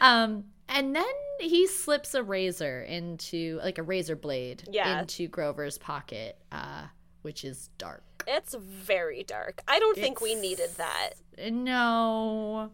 Um, 0.01 0.45
and 0.67 0.95
then 0.95 1.05
he 1.39 1.67
slips 1.67 2.13
a 2.13 2.23
razor 2.23 2.81
into, 2.83 3.59
like 3.63 3.77
a 3.77 3.83
razor 3.83 4.15
blade, 4.15 4.63
Yeah. 4.69 4.99
into 4.99 5.27
Grover's 5.27 5.77
pocket, 5.77 6.37
uh, 6.51 6.85
which 7.21 7.43
is 7.43 7.69
dark. 7.77 8.03
it's 8.27 8.53
very 8.55 9.23
dark. 9.23 9.61
I 9.67 9.79
don't 9.79 9.97
think 9.97 10.21
we 10.21 10.35
needed 10.35 10.69
that. 10.77 11.11
No. 11.51 12.69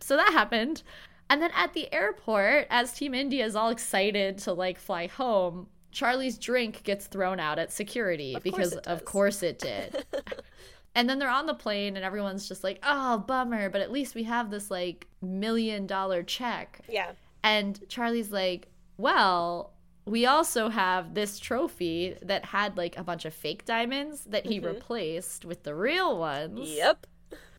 So 0.00 0.16
that 0.16 0.32
happened. 0.32 0.82
And 1.30 1.40
then 1.42 1.50
at 1.54 1.72
the 1.74 1.92
airport, 1.92 2.66
as 2.70 2.92
Team 2.92 3.14
India 3.14 3.44
is 3.44 3.54
all 3.56 3.70
excited 3.70 4.38
to 4.38 4.52
like 4.52 4.78
fly 4.78 5.06
home, 5.06 5.68
Charlie's 5.96 6.36
drink 6.36 6.82
gets 6.82 7.06
thrown 7.06 7.40
out 7.40 7.58
at 7.58 7.72
security 7.72 8.34
Of 8.34 8.42
because 8.42 8.74
it 8.74 8.86
of 8.86 9.06
course 9.06 9.42
it 9.42 9.58
did. 9.58 10.04
and 10.94 11.08
then 11.08 11.18
they're 11.18 11.30
on 11.30 11.46
the 11.46 11.54
plane 11.54 11.96
and 11.96 12.04
everyone's 12.04 12.46
just 12.46 12.62
like, 12.62 12.78
"Oh, 12.82 13.16
bummer, 13.16 13.70
but 13.70 13.80
at 13.80 13.90
least 13.90 14.14
we 14.14 14.24
have 14.24 14.50
this 14.50 14.70
like 14.70 15.06
million 15.22 15.86
dollar 15.86 16.22
check." 16.22 16.82
Yeah. 16.86 17.12
And 17.42 17.80
Charlie's 17.88 18.30
like, 18.30 18.68
"Well, 18.98 19.72
we 20.04 20.26
also 20.26 20.68
have 20.68 21.14
this 21.14 21.38
trophy 21.38 22.18
that 22.20 22.44
had 22.44 22.76
like 22.76 22.98
a 22.98 23.02
bunch 23.02 23.24
of 23.24 23.32
fake 23.32 23.64
diamonds 23.64 24.24
that 24.24 24.44
he 24.44 24.58
mm-hmm. 24.58 24.66
replaced 24.66 25.46
with 25.46 25.62
the 25.62 25.74
real 25.74 26.18
ones." 26.18 26.68
Yep. 26.68 27.06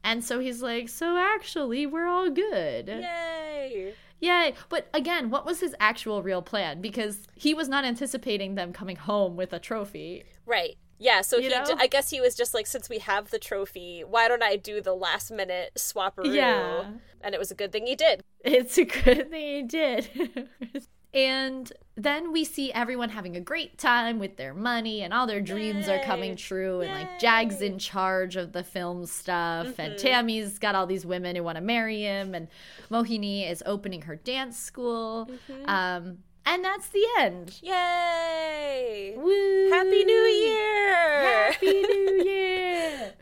And 0.04 0.24
so 0.24 0.40
he's 0.40 0.62
like, 0.62 0.88
so 0.88 1.18
actually, 1.18 1.86
we're 1.86 2.08
all 2.08 2.30
good. 2.30 2.88
Yay. 2.88 3.94
Yay. 4.20 4.54
But 4.70 4.88
again, 4.94 5.30
what 5.30 5.46
was 5.46 5.60
his 5.60 5.76
actual 5.80 6.24
real 6.24 6.42
plan? 6.42 6.82
Because 6.82 7.28
he 7.36 7.54
was 7.54 7.70
not 7.70 7.86
anticipating 7.86 8.56
them 8.56 8.74
coming 8.74 8.96
home 8.96 9.36
with 9.36 9.54
a 9.54 9.60
trophy. 9.60 10.24
Right. 10.46 10.78
Yeah, 11.00 11.22
so 11.22 11.38
You 11.38 11.44
he, 11.44 11.50
j- 11.50 11.74
I 11.78 11.86
guess 11.88 12.10
he 12.10 12.20
was 12.20 12.34
just 12.36 12.56
like, 12.56 12.66
since 12.66 12.90
we 12.90 12.98
have 13.00 13.30
the 13.30 13.38
trophy, 13.38 14.04
why 14.08 14.28
don't 14.28 14.42
I 14.42 14.56
do 14.56 14.82
the 14.82 14.96
last 14.96 15.30
minute 15.32 15.74
swapperoo? 15.78 16.34
Yeah. 16.34 16.86
And 17.22 17.36
it 17.36 17.38
was 17.40 17.52
a 17.52 17.56
good 17.56 17.72
thing 17.72 17.86
he 17.86 17.96
did. 17.96 18.24
It's 18.44 18.78
a 18.78 18.86
good 18.86 19.30
thing 19.30 19.58
he 19.58 19.64
did. 19.64 20.50
and 21.14 21.72
then 21.96 22.32
we 22.32 22.44
see 22.44 22.72
everyone 22.72 23.10
having 23.10 23.36
a 23.36 23.42
great 23.42 23.78
time 23.80 24.20
with 24.20 24.38
their 24.38 24.54
money 24.54 25.02
and 25.02 25.14
all 25.14 25.26
their 25.26 25.42
dreams 25.42 25.88
are 25.88 26.00
coming 26.04 26.32
Yay. 26.32 26.36
true. 26.36 26.82
And 26.82 26.92
like 26.92 27.20
Jag's 27.20 27.62
in 27.62 27.80
charge 27.80 28.36
of 28.36 28.52
the 28.52 28.64
film 28.64 29.06
stuff. 29.08 29.68
Mm-hmm. 29.68 29.82
And 29.82 29.98
Tammy's 29.98 30.60
got 30.60 30.76
all 30.76 30.86
these 30.86 31.06
women 31.06 31.36
who 31.36 31.44
want 31.44 31.56
to 31.56 31.62
marry 31.62 32.02
him. 32.02 32.36
And 32.36 32.50
Mohini 32.92 33.50
is 33.50 33.64
opening 33.66 34.04
her 34.04 34.16
dance 34.16 34.58
school. 34.60 35.28
Mm-hmm. 35.50 35.70
Um, 35.70 36.18
and 36.46 36.64
that's 36.64 36.90
the 36.90 37.06
end. 37.18 37.60
Yay. 37.64 39.16
Woo! 39.18 39.70
Happy 39.72 40.06
New 40.06 40.14
Year. 40.14 41.52
Happy 41.52 41.82
New 41.82 42.24
Year! 42.24 43.14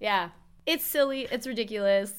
yeah, 0.00 0.28
it's 0.66 0.84
silly. 0.84 1.26
It's 1.30 1.46
ridiculous. 1.46 2.12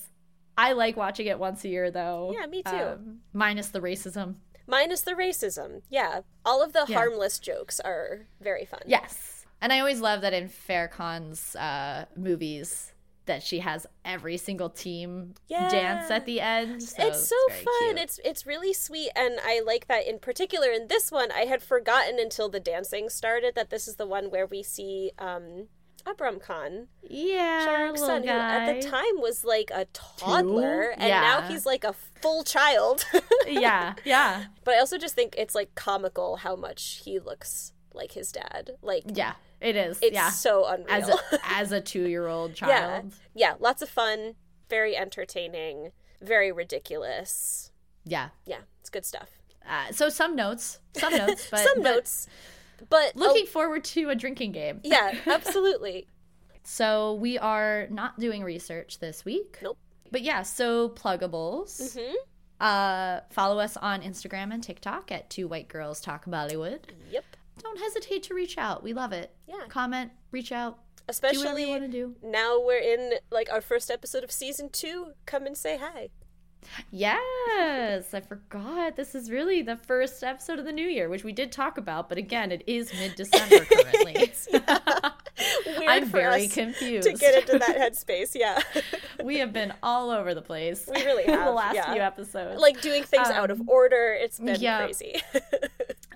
I 0.57 0.73
like 0.73 0.97
watching 0.97 1.27
it 1.27 1.39
once 1.39 1.63
a 1.63 1.69
year, 1.69 1.91
though. 1.91 2.33
Yeah, 2.37 2.45
me 2.47 2.61
too. 2.61 2.75
Um, 2.75 3.19
minus 3.31 3.69
the 3.69 3.79
racism. 3.79 4.35
Minus 4.67 5.01
the 5.01 5.11
racism. 5.13 5.81
Yeah. 5.89 6.21
All 6.45 6.61
of 6.63 6.73
the 6.73 6.85
Yeah. 6.87 6.95
harmless 6.97 7.39
jokes 7.39 7.79
are 7.79 8.27
very 8.41 8.65
fun. 8.65 8.81
Yes, 8.85 9.45
and 9.61 9.71
I 9.73 9.79
always 9.79 9.99
love 10.01 10.21
that 10.21 10.33
in 10.33 10.49
Farah 10.49 10.89
Khan's 10.91 11.55
uh, 11.55 12.05
movies 12.15 12.89
that 13.25 13.41
she 13.41 13.59
has 13.59 13.87
every 14.03 14.35
single 14.35 14.69
team 14.69 15.33
dance 15.49 16.11
at 16.11 16.25
the 16.25 16.41
end. 16.41 16.83
So 16.83 17.07
it's 17.07 17.29
so 17.29 17.35
very 17.47 17.63
fun. 17.63 17.73
cute. 17.79 17.97
It's 17.99 18.19
it's 18.25 18.45
really 18.45 18.73
sweet 18.73 19.11
and 19.15 19.39
I 19.45 19.61
like 19.65 19.87
that 19.87 20.05
in 20.05 20.19
particular 20.19 20.69
in 20.71 20.87
this 20.89 21.09
one 21.09 21.31
I 21.31 21.45
had 21.45 21.63
forgotten 21.63 22.19
until 22.19 22.49
the 22.49 22.59
dancing 22.59 23.07
started 23.09 23.55
that 23.55 23.69
this 23.69 23.87
is 23.87 23.95
the 23.95 24.05
one 24.05 24.25
where 24.29 24.45
we 24.45 24.61
see 24.61 25.11
um 25.19 25.67
Abram 26.05 26.39
Khan, 26.39 26.87
yeah, 27.01 27.65
Shah 27.65 27.83
Rukh's 27.83 28.01
little 28.01 28.15
son, 28.15 28.23
who 28.23 28.29
at 28.29 28.81
the 28.81 28.87
time 28.87 29.21
was 29.21 29.45
like 29.45 29.71
a 29.73 29.85
toddler, 29.93 30.91
and 30.97 31.09
now 31.09 31.41
he's 31.41 31.65
like 31.65 31.83
a 31.83 31.93
full 31.93 32.43
child. 32.43 33.05
yeah, 33.47 33.93
yeah, 34.03 34.45
but 34.63 34.75
I 34.75 34.79
also 34.79 34.97
just 34.97 35.15
think 35.15 35.35
it's 35.37 35.55
like 35.55 35.75
comical 35.75 36.37
how 36.37 36.55
much 36.55 37.01
he 37.05 37.19
looks 37.19 37.73
like 37.93 38.11
his 38.13 38.31
dad. 38.31 38.71
Like 38.81 39.03
yeah. 39.07 39.33
It 39.61 39.77
is. 39.77 39.97
it's 40.01 40.13
yeah, 40.13 40.29
so 40.29 40.65
unreal. 40.65 40.89
as 40.89 41.07
a 41.07 41.17
as 41.45 41.71
a 41.71 41.79
two 41.79 42.05
year 42.09 42.27
old 42.27 42.59
yeah, 42.59 42.67
child. 42.67 43.13
yeah, 43.33 43.53
lots 43.59 43.81
of 43.81 43.87
fun, 43.87 44.35
very 44.69 44.97
entertaining, 44.97 45.91
very 46.21 46.51
ridiculous. 46.51 47.71
yeah. 48.03 48.29
Yeah, 48.45 48.59
it's 48.81 48.89
good 48.89 49.05
stuff. 49.05 49.29
Uh, 49.65 49.93
so 49.93 50.09
some 50.09 50.35
notes, 50.35 50.79
some 50.97 51.15
notes, 51.15 51.47
but 51.49 51.59
Some 51.61 51.81
but 51.81 51.95
notes. 51.95 52.27
But 52.89 53.15
Looking 53.15 53.45
forward 53.45 53.83
to 53.85 54.09
a 54.09 54.15
drinking 54.15 54.51
game. 54.51 54.81
yeah, 54.83 55.13
absolutely. 55.25 56.07
So 56.63 57.15
we 57.15 57.37
are 57.37 57.87
not 57.89 58.19
doing 58.19 58.43
research 58.43 58.99
this 58.99 59.25
week. 59.25 59.59
Nope. 59.61 59.77
But 60.11 60.21
yeah, 60.21 60.43
so 60.43 60.89
pluggables. 60.89 61.97
Mhm. 61.97 62.13
Uh, 62.59 63.21
follow 63.31 63.59
us 63.59 63.75
on 63.77 64.01
Instagram 64.01 64.53
and 64.53 64.63
TikTok 64.63 65.11
at 65.11 65.29
Two 65.29 65.47
White 65.47 65.67
Girls 65.67 65.99
Talk 65.99 66.25
Bollywood. 66.25 66.79
Yep. 67.11 67.25
Don't 67.61 67.79
hesitate 67.79 68.23
to 68.23 68.33
reach 68.33 68.57
out. 68.57 68.83
We 68.83 68.93
love 68.93 69.11
it. 69.11 69.35
Yeah. 69.47 69.65
Comment, 69.67 70.11
reach 70.31 70.51
out, 70.51 70.71
do 70.75 70.79
whatever 70.79 71.09
Especially 71.09 71.63
you 71.63 71.69
want 71.69 71.81
to 71.83 71.87
do. 71.89 72.15
now 72.23 72.59
we're 72.63 72.79
in 72.79 73.13
like 73.31 73.51
our 73.51 73.59
first 73.61 73.91
episode 73.91 74.23
of 74.23 74.31
season 74.31 74.69
two. 74.69 75.07
Come 75.25 75.45
and 75.45 75.57
say 75.57 75.77
hi. 75.77 76.09
Yes, 76.91 78.13
I 78.13 78.21
forgot. 78.21 78.95
This 78.95 79.15
is 79.15 79.29
really 79.31 79.61
the 79.61 79.75
first 79.77 80.23
episode 80.23 80.59
of 80.59 80.65
the 80.65 80.71
new 80.71 80.87
year, 80.87 81.09
which 81.09 81.23
we 81.23 81.31
did 81.31 81.51
talk 81.51 81.77
about, 81.77 82.09
but 82.09 82.17
again, 82.17 82.51
it 82.51 82.63
is 82.67 82.93
mid 82.93 83.15
December 83.15 83.65
currently. 83.71 84.31
Weird 85.65 85.89
I'm 85.89 86.05
very 86.05 86.47
confused. 86.47 87.07
to 87.07 87.13
get 87.13 87.35
into 87.43 87.59
that 87.59 87.75
headspace. 87.93 88.31
Yeah, 88.35 88.61
we 89.23 89.37
have 89.39 89.51
been 89.53 89.73
all 89.83 90.09
over 90.11 90.33
the 90.33 90.41
place. 90.41 90.87
We 90.93 91.03
really 91.05 91.23
have. 91.25 91.45
the 91.45 91.51
last 91.51 91.75
yeah. 91.75 91.91
few 91.93 92.01
episodes. 92.01 92.61
like 92.61 92.81
doing 92.81 93.03
things 93.03 93.27
out 93.27 93.49
of 93.51 93.59
Um, 93.61 93.69
order. 93.69 94.15
It's 94.19 94.39
been 94.39 94.59
yeah. 94.61 94.83
crazy. 94.83 95.21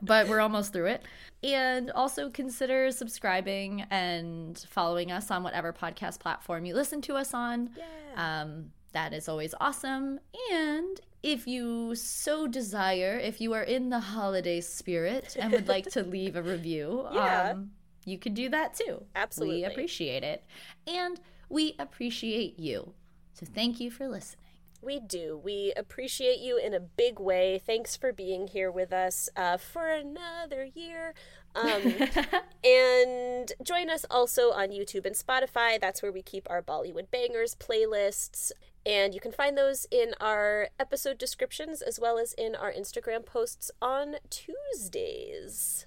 but 0.02 0.28
we're 0.28 0.40
almost 0.40 0.74
through 0.74 0.88
it. 0.88 1.04
And 1.44 1.92
also 1.92 2.30
consider 2.30 2.90
subscribing 2.92 3.86
and 3.92 4.58
following 4.70 5.12
us 5.12 5.30
on 5.32 5.44
whatever 5.44 5.72
podcast 5.74 6.20
platform 6.20 6.66
you 6.66 6.74
listen 6.76 7.02
to 7.04 7.16
us 7.16 7.34
on. 7.34 7.70
yeah. 7.78 8.42
Um, 8.42 8.72
that 8.98 9.14
is 9.14 9.30
always 9.30 9.54
awesome. 9.62 10.20
And 10.52 11.00
if 11.22 11.46
you 11.46 11.94
so 11.94 12.48
desire, 12.48 13.20
if 13.22 13.40
you 13.40 13.54
are 13.54 13.62
in 13.62 13.90
the 13.92 14.00
holiday 14.00 14.60
spirit 14.60 15.38
and 15.40 15.52
would 15.52 15.68
like 15.68 15.86
to 15.92 16.02
leave 16.16 16.36
a 16.36 16.42
review, 16.42 17.06
Yeah. 17.14 17.52
um, 17.52 17.72
you 18.06 18.18
could 18.18 18.34
do 18.34 18.50
that 18.50 18.74
too. 18.74 19.04
Absolutely. 19.16 19.58
We 19.58 19.64
appreciate 19.66 20.24
it. 20.24 20.44
And 20.88 21.20
we 21.48 21.76
appreciate 21.78 22.58
you. 22.60 22.94
So 23.34 23.46
thank 23.46 23.80
you 23.80 23.92
for 23.92 24.08
listening. 24.08 24.44
We 24.82 25.00
do. 25.00 25.40
We 25.44 25.74
appreciate 25.78 26.40
you 26.40 26.58
in 26.58 26.74
a 26.74 26.80
big 26.80 27.20
way. 27.20 27.60
Thanks 27.64 27.96
for 27.96 28.12
being 28.12 28.48
here 28.48 28.72
with 28.72 28.92
us 28.94 29.30
uh, 29.36 29.58
for 29.58 29.90
another 29.90 30.66
year. 30.74 31.14
Um, 31.56 31.94
and 32.64 33.52
join 33.64 33.90
us 33.90 34.06
also 34.10 34.52
on 34.52 34.70
YouTube 34.70 35.06
and 35.06 35.16
Spotify. 35.16 35.80
That's 35.80 36.02
where 36.02 36.12
we 36.12 36.22
keep 36.22 36.48
our 36.50 36.62
Bollywood 36.62 37.10
Bangers 37.12 37.56
playlists. 37.56 38.52
And 38.86 39.14
you 39.14 39.20
can 39.20 39.32
find 39.34 39.58
those 39.58 39.86
in 39.92 40.14
our 40.22 40.70
episode 40.80 41.18
descriptions 41.18 41.82
as 41.82 42.00
well 42.00 42.18
as 42.18 42.34
in 42.34 42.56
our 42.56 42.72
Instagram 42.72 43.26
posts 43.26 43.70
on 43.82 44.16
Tuesdays. 44.30 45.86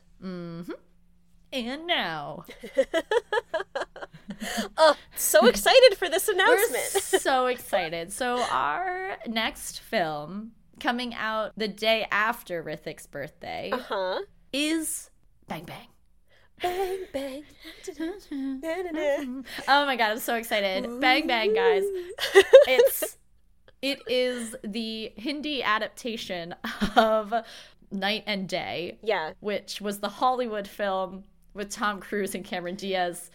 And 1.52 1.86
now, 1.86 2.44
Oh, 4.78 4.96
so 5.16 5.46
excited 5.46 5.96
for 5.98 6.08
this 6.08 6.28
announcement. 6.28 6.84
so 7.22 7.46
excited. 7.46 8.12
So, 8.12 8.40
our 8.50 9.16
next 9.26 9.80
film 9.80 10.52
coming 10.78 11.12
out 11.14 11.52
the 11.56 11.68
day 11.68 12.06
after 12.10 12.62
Hrithik's 12.62 13.06
birthday 13.06 13.70
Uh 13.72 13.78
huh. 13.78 14.20
is 14.52 15.10
Bang 15.48 15.64
Bang. 15.64 15.88
Bang, 16.62 16.99
bang. 17.12 17.45
Oh 19.69 19.87
my 19.87 19.97
god, 19.97 20.11
I'm 20.12 20.19
so 20.19 20.35
excited. 20.35 21.01
Bang 21.01 21.27
Bang, 21.27 21.55
guys. 21.55 21.85
It's 22.66 23.16
it 23.82 24.01
is 24.09 24.55
the 24.62 25.12
Hindi 25.16 25.62
adaptation 25.62 26.55
of 26.97 27.32
Knight 27.91 28.24
and 28.27 28.49
Day, 28.49 28.99
yeah. 29.03 29.32
which 29.41 29.81
was 29.81 30.01
the 30.01 30.09
Hollywood 30.09 30.69
film 30.69 31.24
with 31.55 31.70
Tom 31.70 31.99
Cruise 32.01 32.35
and 32.35 32.45
Cameron 32.45 32.74
Diaz. 32.77 33.31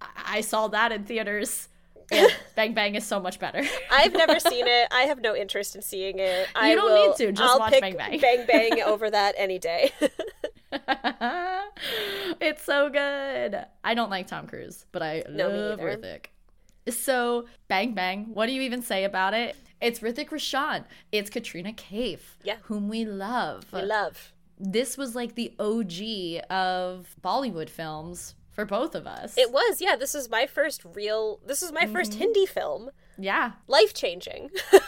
I, 0.00 0.06
I 0.26 0.40
saw 0.40 0.68
that 0.68 0.92
in 0.92 1.04
theaters. 1.04 1.68
And 2.10 2.30
Bang 2.54 2.74
Bang 2.74 2.94
is 2.94 3.06
so 3.06 3.18
much 3.20 3.38
better. 3.38 3.62
I've 3.90 4.12
never 4.12 4.38
seen 4.38 4.66
it. 4.66 4.88
I 4.92 5.02
have 5.02 5.20
no 5.20 5.34
interest 5.34 5.74
in 5.76 5.82
seeing 5.82 6.18
it. 6.18 6.48
I 6.54 6.70
You 6.70 6.76
don't 6.76 6.92
will, 6.92 7.08
need 7.08 7.16
to, 7.16 7.32
just 7.32 7.42
I'll 7.42 7.58
watch 7.58 7.72
pick 7.72 7.80
Bang 7.80 7.96
Bang. 7.96 8.20
Bang 8.20 8.46
Bang 8.46 8.82
over 8.82 9.10
that 9.10 9.34
any 9.36 9.58
day. 9.58 9.92
it's 12.40 12.62
so 12.64 12.88
good. 12.90 13.64
I 13.84 13.94
don't 13.94 14.10
like 14.10 14.26
Tom 14.26 14.46
Cruise, 14.46 14.86
but 14.92 15.02
I 15.02 15.24
No, 15.30 15.48
love. 15.48 15.80
Hrithik. 15.80 16.26
So, 16.88 17.46
Bang 17.68 17.94
Bang, 17.94 18.26
what 18.34 18.46
do 18.46 18.52
you 18.52 18.62
even 18.62 18.82
say 18.82 19.04
about 19.04 19.34
it? 19.34 19.56
It's 19.80 20.00
Hrithik 20.00 20.30
Roshan. 20.30 20.84
It's 21.12 21.30
Katrina 21.30 21.72
Kaif, 21.72 22.20
Yeah. 22.42 22.56
whom 22.62 22.88
we 22.88 23.04
love. 23.04 23.64
I 23.72 23.82
love. 23.82 24.32
This 24.58 24.96
was 24.96 25.14
like 25.14 25.34
the 25.34 25.52
OG 25.58 26.40
of 26.50 27.14
Bollywood 27.22 27.68
films 27.68 28.34
for 28.52 28.64
both 28.64 28.94
of 28.94 29.06
us. 29.06 29.36
It 29.38 29.50
was, 29.52 29.80
yeah. 29.80 29.96
This 29.96 30.14
is 30.14 30.28
my 30.28 30.46
first 30.46 30.82
real. 30.94 31.40
This 31.46 31.62
is 31.62 31.72
my 31.72 31.82
Mm-hmm. 31.84 31.92
first 31.92 32.14
Hindi 32.14 32.46
film. 32.46 32.90
yeah. 33.18 33.52
Life 33.66 33.94
changing. 33.94 34.50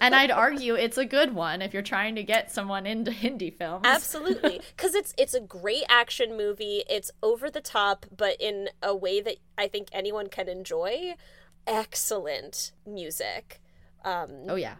And 0.00 0.16
I'd 0.16 0.32
argue 0.32 0.74
it's 0.74 0.98
a 0.98 1.04
good 1.04 1.32
one 1.32 1.62
if 1.62 1.72
you're 1.72 1.80
trying 1.80 2.16
to 2.16 2.24
get 2.24 2.50
someone 2.50 2.86
into 2.86 3.12
Hindi 3.12 3.50
films. 3.50 3.82
Absolutely, 3.86 4.60
because 4.76 4.96
it's 4.96 5.14
it's 5.16 5.32
a 5.32 5.38
great 5.40 5.84
action 5.88 6.36
movie. 6.36 6.82
It's 6.90 7.12
over 7.22 7.48
the 7.48 7.60
top, 7.60 8.06
but 8.16 8.34
in 8.40 8.70
a 8.82 8.96
way 8.96 9.20
that 9.20 9.36
I 9.56 9.68
think 9.68 9.86
anyone 9.92 10.26
can 10.28 10.48
enjoy. 10.48 11.14
Excellent 11.68 12.72
music. 12.84 13.60
Um, 14.04 14.46
Oh, 14.48 14.56
yeah. 14.56 14.76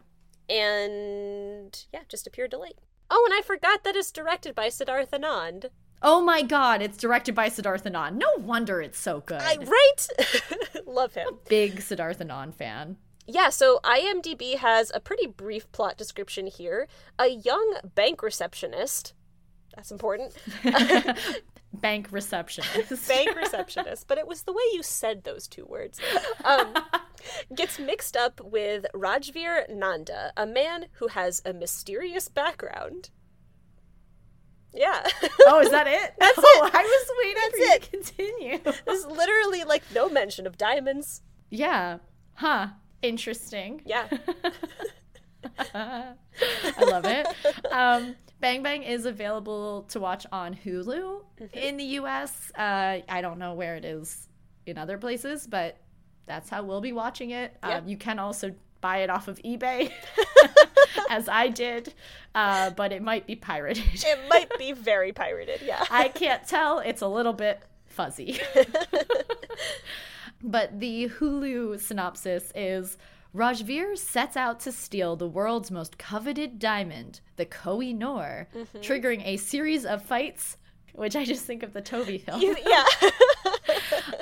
and 0.49 1.85
yeah, 1.93 2.01
just 2.09 2.27
a 2.27 2.31
pure 2.31 2.49
delight. 2.49 2.79
Oh, 3.11 3.23
and 3.31 3.39
I 3.39 3.43
forgot 3.43 3.85
that 3.85 3.95
it's 3.95 4.11
directed 4.11 4.55
by 4.55 4.69
Siddharth 4.69 5.11
Anand. 5.11 5.67
Oh 6.03 6.21
my 6.21 6.43
god, 6.43 6.83
it's 6.83 6.97
directed 6.97 7.35
by 7.35 7.49
Siddharth 7.49 7.85
Anand. 7.85 8.15
No 8.17 8.27
wonder 8.39 8.81
it's 8.81 8.99
so 8.99 9.21
good. 9.21 9.41
I 9.41 9.57
right, 9.57 10.09
love 10.87 11.15
him. 11.15 11.39
Big 11.49 11.77
Siddharth 11.77 12.19
Anand 12.19 12.55
fan. 12.55 12.97
Yeah, 13.27 13.51
so 13.51 13.79
IMDb 13.85 14.57
has 14.57 14.91
a 14.95 15.01
pretty 15.01 15.27
brief 15.29 15.71
plot 15.71 15.97
description 15.97 16.49
here. 16.49 16.89
A 17.19 17.29
young 17.29 17.77
bank 17.95 18.21
receptionist. 18.23 19.15
That's 19.77 19.91
important. 19.93 20.35
Bank 21.75 22.09
receptionist. 22.11 23.09
bank 23.09 23.35
receptionist, 23.35 24.07
but 24.07 24.19
it 24.19 24.27
was 24.27 24.43
the 24.43 24.53
way 24.53 24.63
you 24.75 24.83
said 24.83 25.25
those 25.25 25.49
two 25.49 25.65
words. 25.65 25.99
Um, 26.45 26.75
gets 27.57 27.79
mixed 27.79 28.15
up 28.15 28.43
with 28.43 28.85
Rajveer 28.95 29.71
Nanda, 29.71 30.35
a 30.37 30.45
man 30.47 30.87
who 30.95 31.09
has 31.09 31.41
a 31.47 31.55
mysterious 31.55 32.29
background. 32.29 33.09
Yeah. 34.75 35.07
oh, 35.47 35.61
is 35.61 35.71
that 35.71 35.87
it? 35.87 36.15
That's 36.19 36.39
oh, 36.39 36.65
it. 36.67 36.75
I 36.75 36.83
was 36.83 37.11
waiting 37.19 37.37
That's 37.37 37.57
for 37.57 37.59
you 37.59 37.79
to 37.79 37.91
continue. 37.91 38.83
There's 38.87 39.07
literally 39.07 39.65
like 39.65 39.83
no 39.95 40.09
mention 40.09 40.47
of 40.47 40.57
diamonds. 40.57 41.23
yeah. 41.51 41.99
Huh. 42.35 42.69
Interesting. 43.03 43.83
Yeah. 43.85 44.09
I 45.75 46.15
love 46.81 47.05
it. 47.05 47.27
Um, 47.71 48.17
Bang 48.41 48.63
Bang 48.63 48.83
is 48.83 49.07
available 49.07 49.83
to 49.91 50.01
watch 50.01 50.27
on 50.33 50.55
Hulu 50.55 51.23
in 51.53 51.77
the 51.77 51.85
US. 52.01 52.51
Uh, 52.57 53.01
I 53.09 53.21
don't 53.21 53.39
know 53.39 53.55
where 53.55 53.77
it 53.77 53.85
is 53.85 54.29
in 54.67 54.79
other 54.79 54.99
places, 54.99 55.47
but 55.47 55.77
that's 56.27 56.49
how 56.49 56.63
we'll 56.63 56.81
be 56.81 56.93
watching 56.93 57.31
it. 57.31 57.57
Um, 57.63 57.87
you 57.87 57.97
can 57.97 58.19
also 58.19 58.55
buy 58.83 58.99
it 58.99 59.09
off 59.09 59.29
of 59.29 59.39
eBay, 59.39 59.91
as 61.09 61.29
I 61.29 61.49
did, 61.49 61.95
uh, 62.35 62.71
but 62.71 62.93
it 62.93 63.01
might 63.01 63.27
be 63.27 63.37
pirated. 63.37 63.85
It 63.95 64.19
might 64.29 64.51
be 64.59 64.73
very 64.73 65.13
pirated, 65.13 65.63
yeah. 65.65 65.83
I 65.91 66.09
can't 66.09 66.47
tell. 66.47 66.81
It's 66.81 67.01
a 67.01 67.09
little 67.09 67.33
bit 67.33 67.63
fuzzy. 67.87 68.39
but 70.43 70.79
the 70.79 71.09
Hulu 71.09 71.81
synopsis 71.81 72.53
is 72.55 72.99
Rajveer 73.35 73.97
sets 73.97 74.37
out 74.37 74.61
to 74.61 74.73
steal 74.73 75.17
the 75.17 75.29
world's 75.29 75.71
most 75.71 75.97
coveted 75.97 76.59
diamond, 76.59 77.21
the 77.37 77.47
Koh-i 77.47 77.93
Noor, 77.93 78.49
triggering 78.77 79.23
a 79.25 79.39
series 79.39 79.87
of 79.87 80.03
fights, 80.03 80.59
which 80.95 81.17
I 81.17 81.25
just 81.25 81.47
think 81.47 81.63
of 81.63 81.73
the 81.73 81.81
Toby 81.81 82.19
film, 82.19 82.43
yeah. 82.43 82.85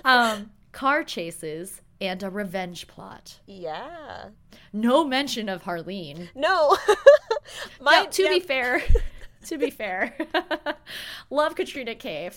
um, 0.04 0.50
car 0.70 1.02
chases, 1.02 1.80
and 2.00 2.22
a 2.22 2.30
revenge 2.30 2.86
plot. 2.86 3.40
yeah. 3.46 4.28
No 4.72 5.04
mention 5.04 5.48
of 5.48 5.64
Harleen. 5.64 6.28
No. 6.34 6.76
My, 7.80 8.02
Now, 8.02 8.04
to 8.06 8.22
yeah, 8.22 8.28
be 8.30 8.40
fair, 8.40 8.82
to 9.46 9.58
be 9.58 9.70
fair, 9.70 10.14
love 11.30 11.54
Katrina 11.56 11.94
Kaif. 11.94 12.36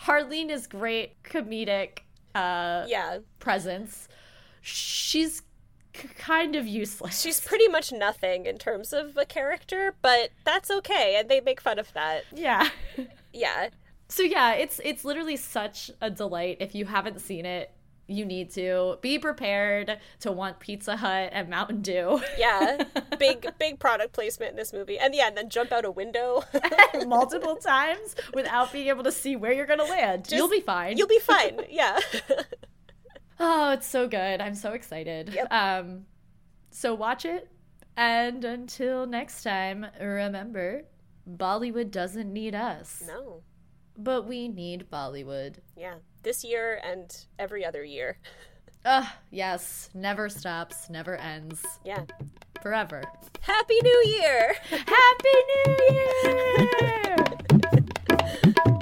Harleen 0.00 0.48
is 0.50 0.66
great 0.66 1.22
comedic 1.22 1.98
uh, 2.34 2.86
yeah. 2.88 3.18
presence. 3.38 4.08
She's 4.62 5.42
k- 5.92 6.08
kind 6.16 6.56
of 6.56 6.66
useless. 6.66 7.20
She's 7.20 7.40
pretty 7.40 7.68
much 7.68 7.92
nothing 7.92 8.46
in 8.46 8.56
terms 8.58 8.92
of 8.92 9.16
a 9.16 9.26
character, 9.26 9.94
but 10.02 10.30
that's 10.44 10.70
okay, 10.70 11.16
and 11.18 11.28
they 11.28 11.40
make 11.40 11.60
fun 11.60 11.78
of 11.78 11.92
that. 11.92 12.24
yeah. 12.34 12.68
Yeah. 13.32 13.68
So 14.08 14.22
yeah, 14.22 14.52
it's 14.54 14.80
it's 14.84 15.04
literally 15.04 15.36
such 15.36 15.90
a 16.00 16.10
delight. 16.10 16.58
If 16.60 16.74
you 16.74 16.84
haven't 16.84 17.20
seen 17.20 17.46
it, 17.46 17.70
you 18.06 18.24
need 18.24 18.50
to 18.50 18.98
be 19.00 19.18
prepared 19.18 19.98
to 20.20 20.32
want 20.32 20.60
Pizza 20.60 20.96
Hut 20.96 21.30
and 21.32 21.48
Mountain 21.48 21.82
Dew. 21.82 22.20
Yeah, 22.36 22.84
big 23.18 23.46
big 23.58 23.78
product 23.78 24.12
placement 24.12 24.50
in 24.50 24.56
this 24.56 24.72
movie, 24.72 24.98
and 24.98 25.14
yeah, 25.14 25.28
and 25.28 25.36
then 25.36 25.48
jump 25.48 25.72
out 25.72 25.84
a 25.84 25.90
window 25.90 26.42
multiple 27.06 27.56
times 27.56 28.14
without 28.34 28.72
being 28.72 28.88
able 28.88 29.04
to 29.04 29.12
see 29.12 29.36
where 29.36 29.52
you're 29.52 29.66
gonna 29.66 29.84
land. 29.84 30.24
Just, 30.24 30.36
you'll 30.36 30.48
be 30.48 30.60
fine. 30.60 30.96
You'll 30.96 31.08
be 31.08 31.18
fine. 31.18 31.60
Yeah. 31.72 31.98
oh, 33.40 33.72
it's 33.72 33.86
so 33.86 34.06
good. 34.06 34.40
I'm 34.40 34.54
so 34.54 34.72
excited. 34.72 35.32
Yep. 35.32 35.50
Um, 35.50 36.04
so 36.70 36.94
watch 36.94 37.24
it, 37.24 37.48
and 37.96 38.44
until 38.44 39.06
next 39.06 39.42
time, 39.42 39.86
remember, 40.00 40.82
Bollywood 41.28 41.90
doesn't 41.90 42.30
need 42.32 42.54
us. 42.54 43.02
No. 43.06 43.42
But 43.96 44.26
we 44.26 44.48
need 44.48 44.86
Bollywood. 44.90 45.56
Yeah, 45.76 45.96
this 46.22 46.44
year 46.44 46.80
and 46.84 47.14
every 47.38 47.64
other 47.64 47.84
year. 47.84 48.18
Ugh, 48.84 49.06
yes. 49.30 49.90
Never 49.94 50.28
stops, 50.28 50.90
never 50.90 51.16
ends. 51.16 51.64
Yeah. 51.84 52.04
Forever. 52.62 53.02
Happy 53.40 53.78
New 53.82 54.02
Year! 54.06 54.54
Happy 54.70 55.34
New 55.66 55.76
Year! 55.90 57.16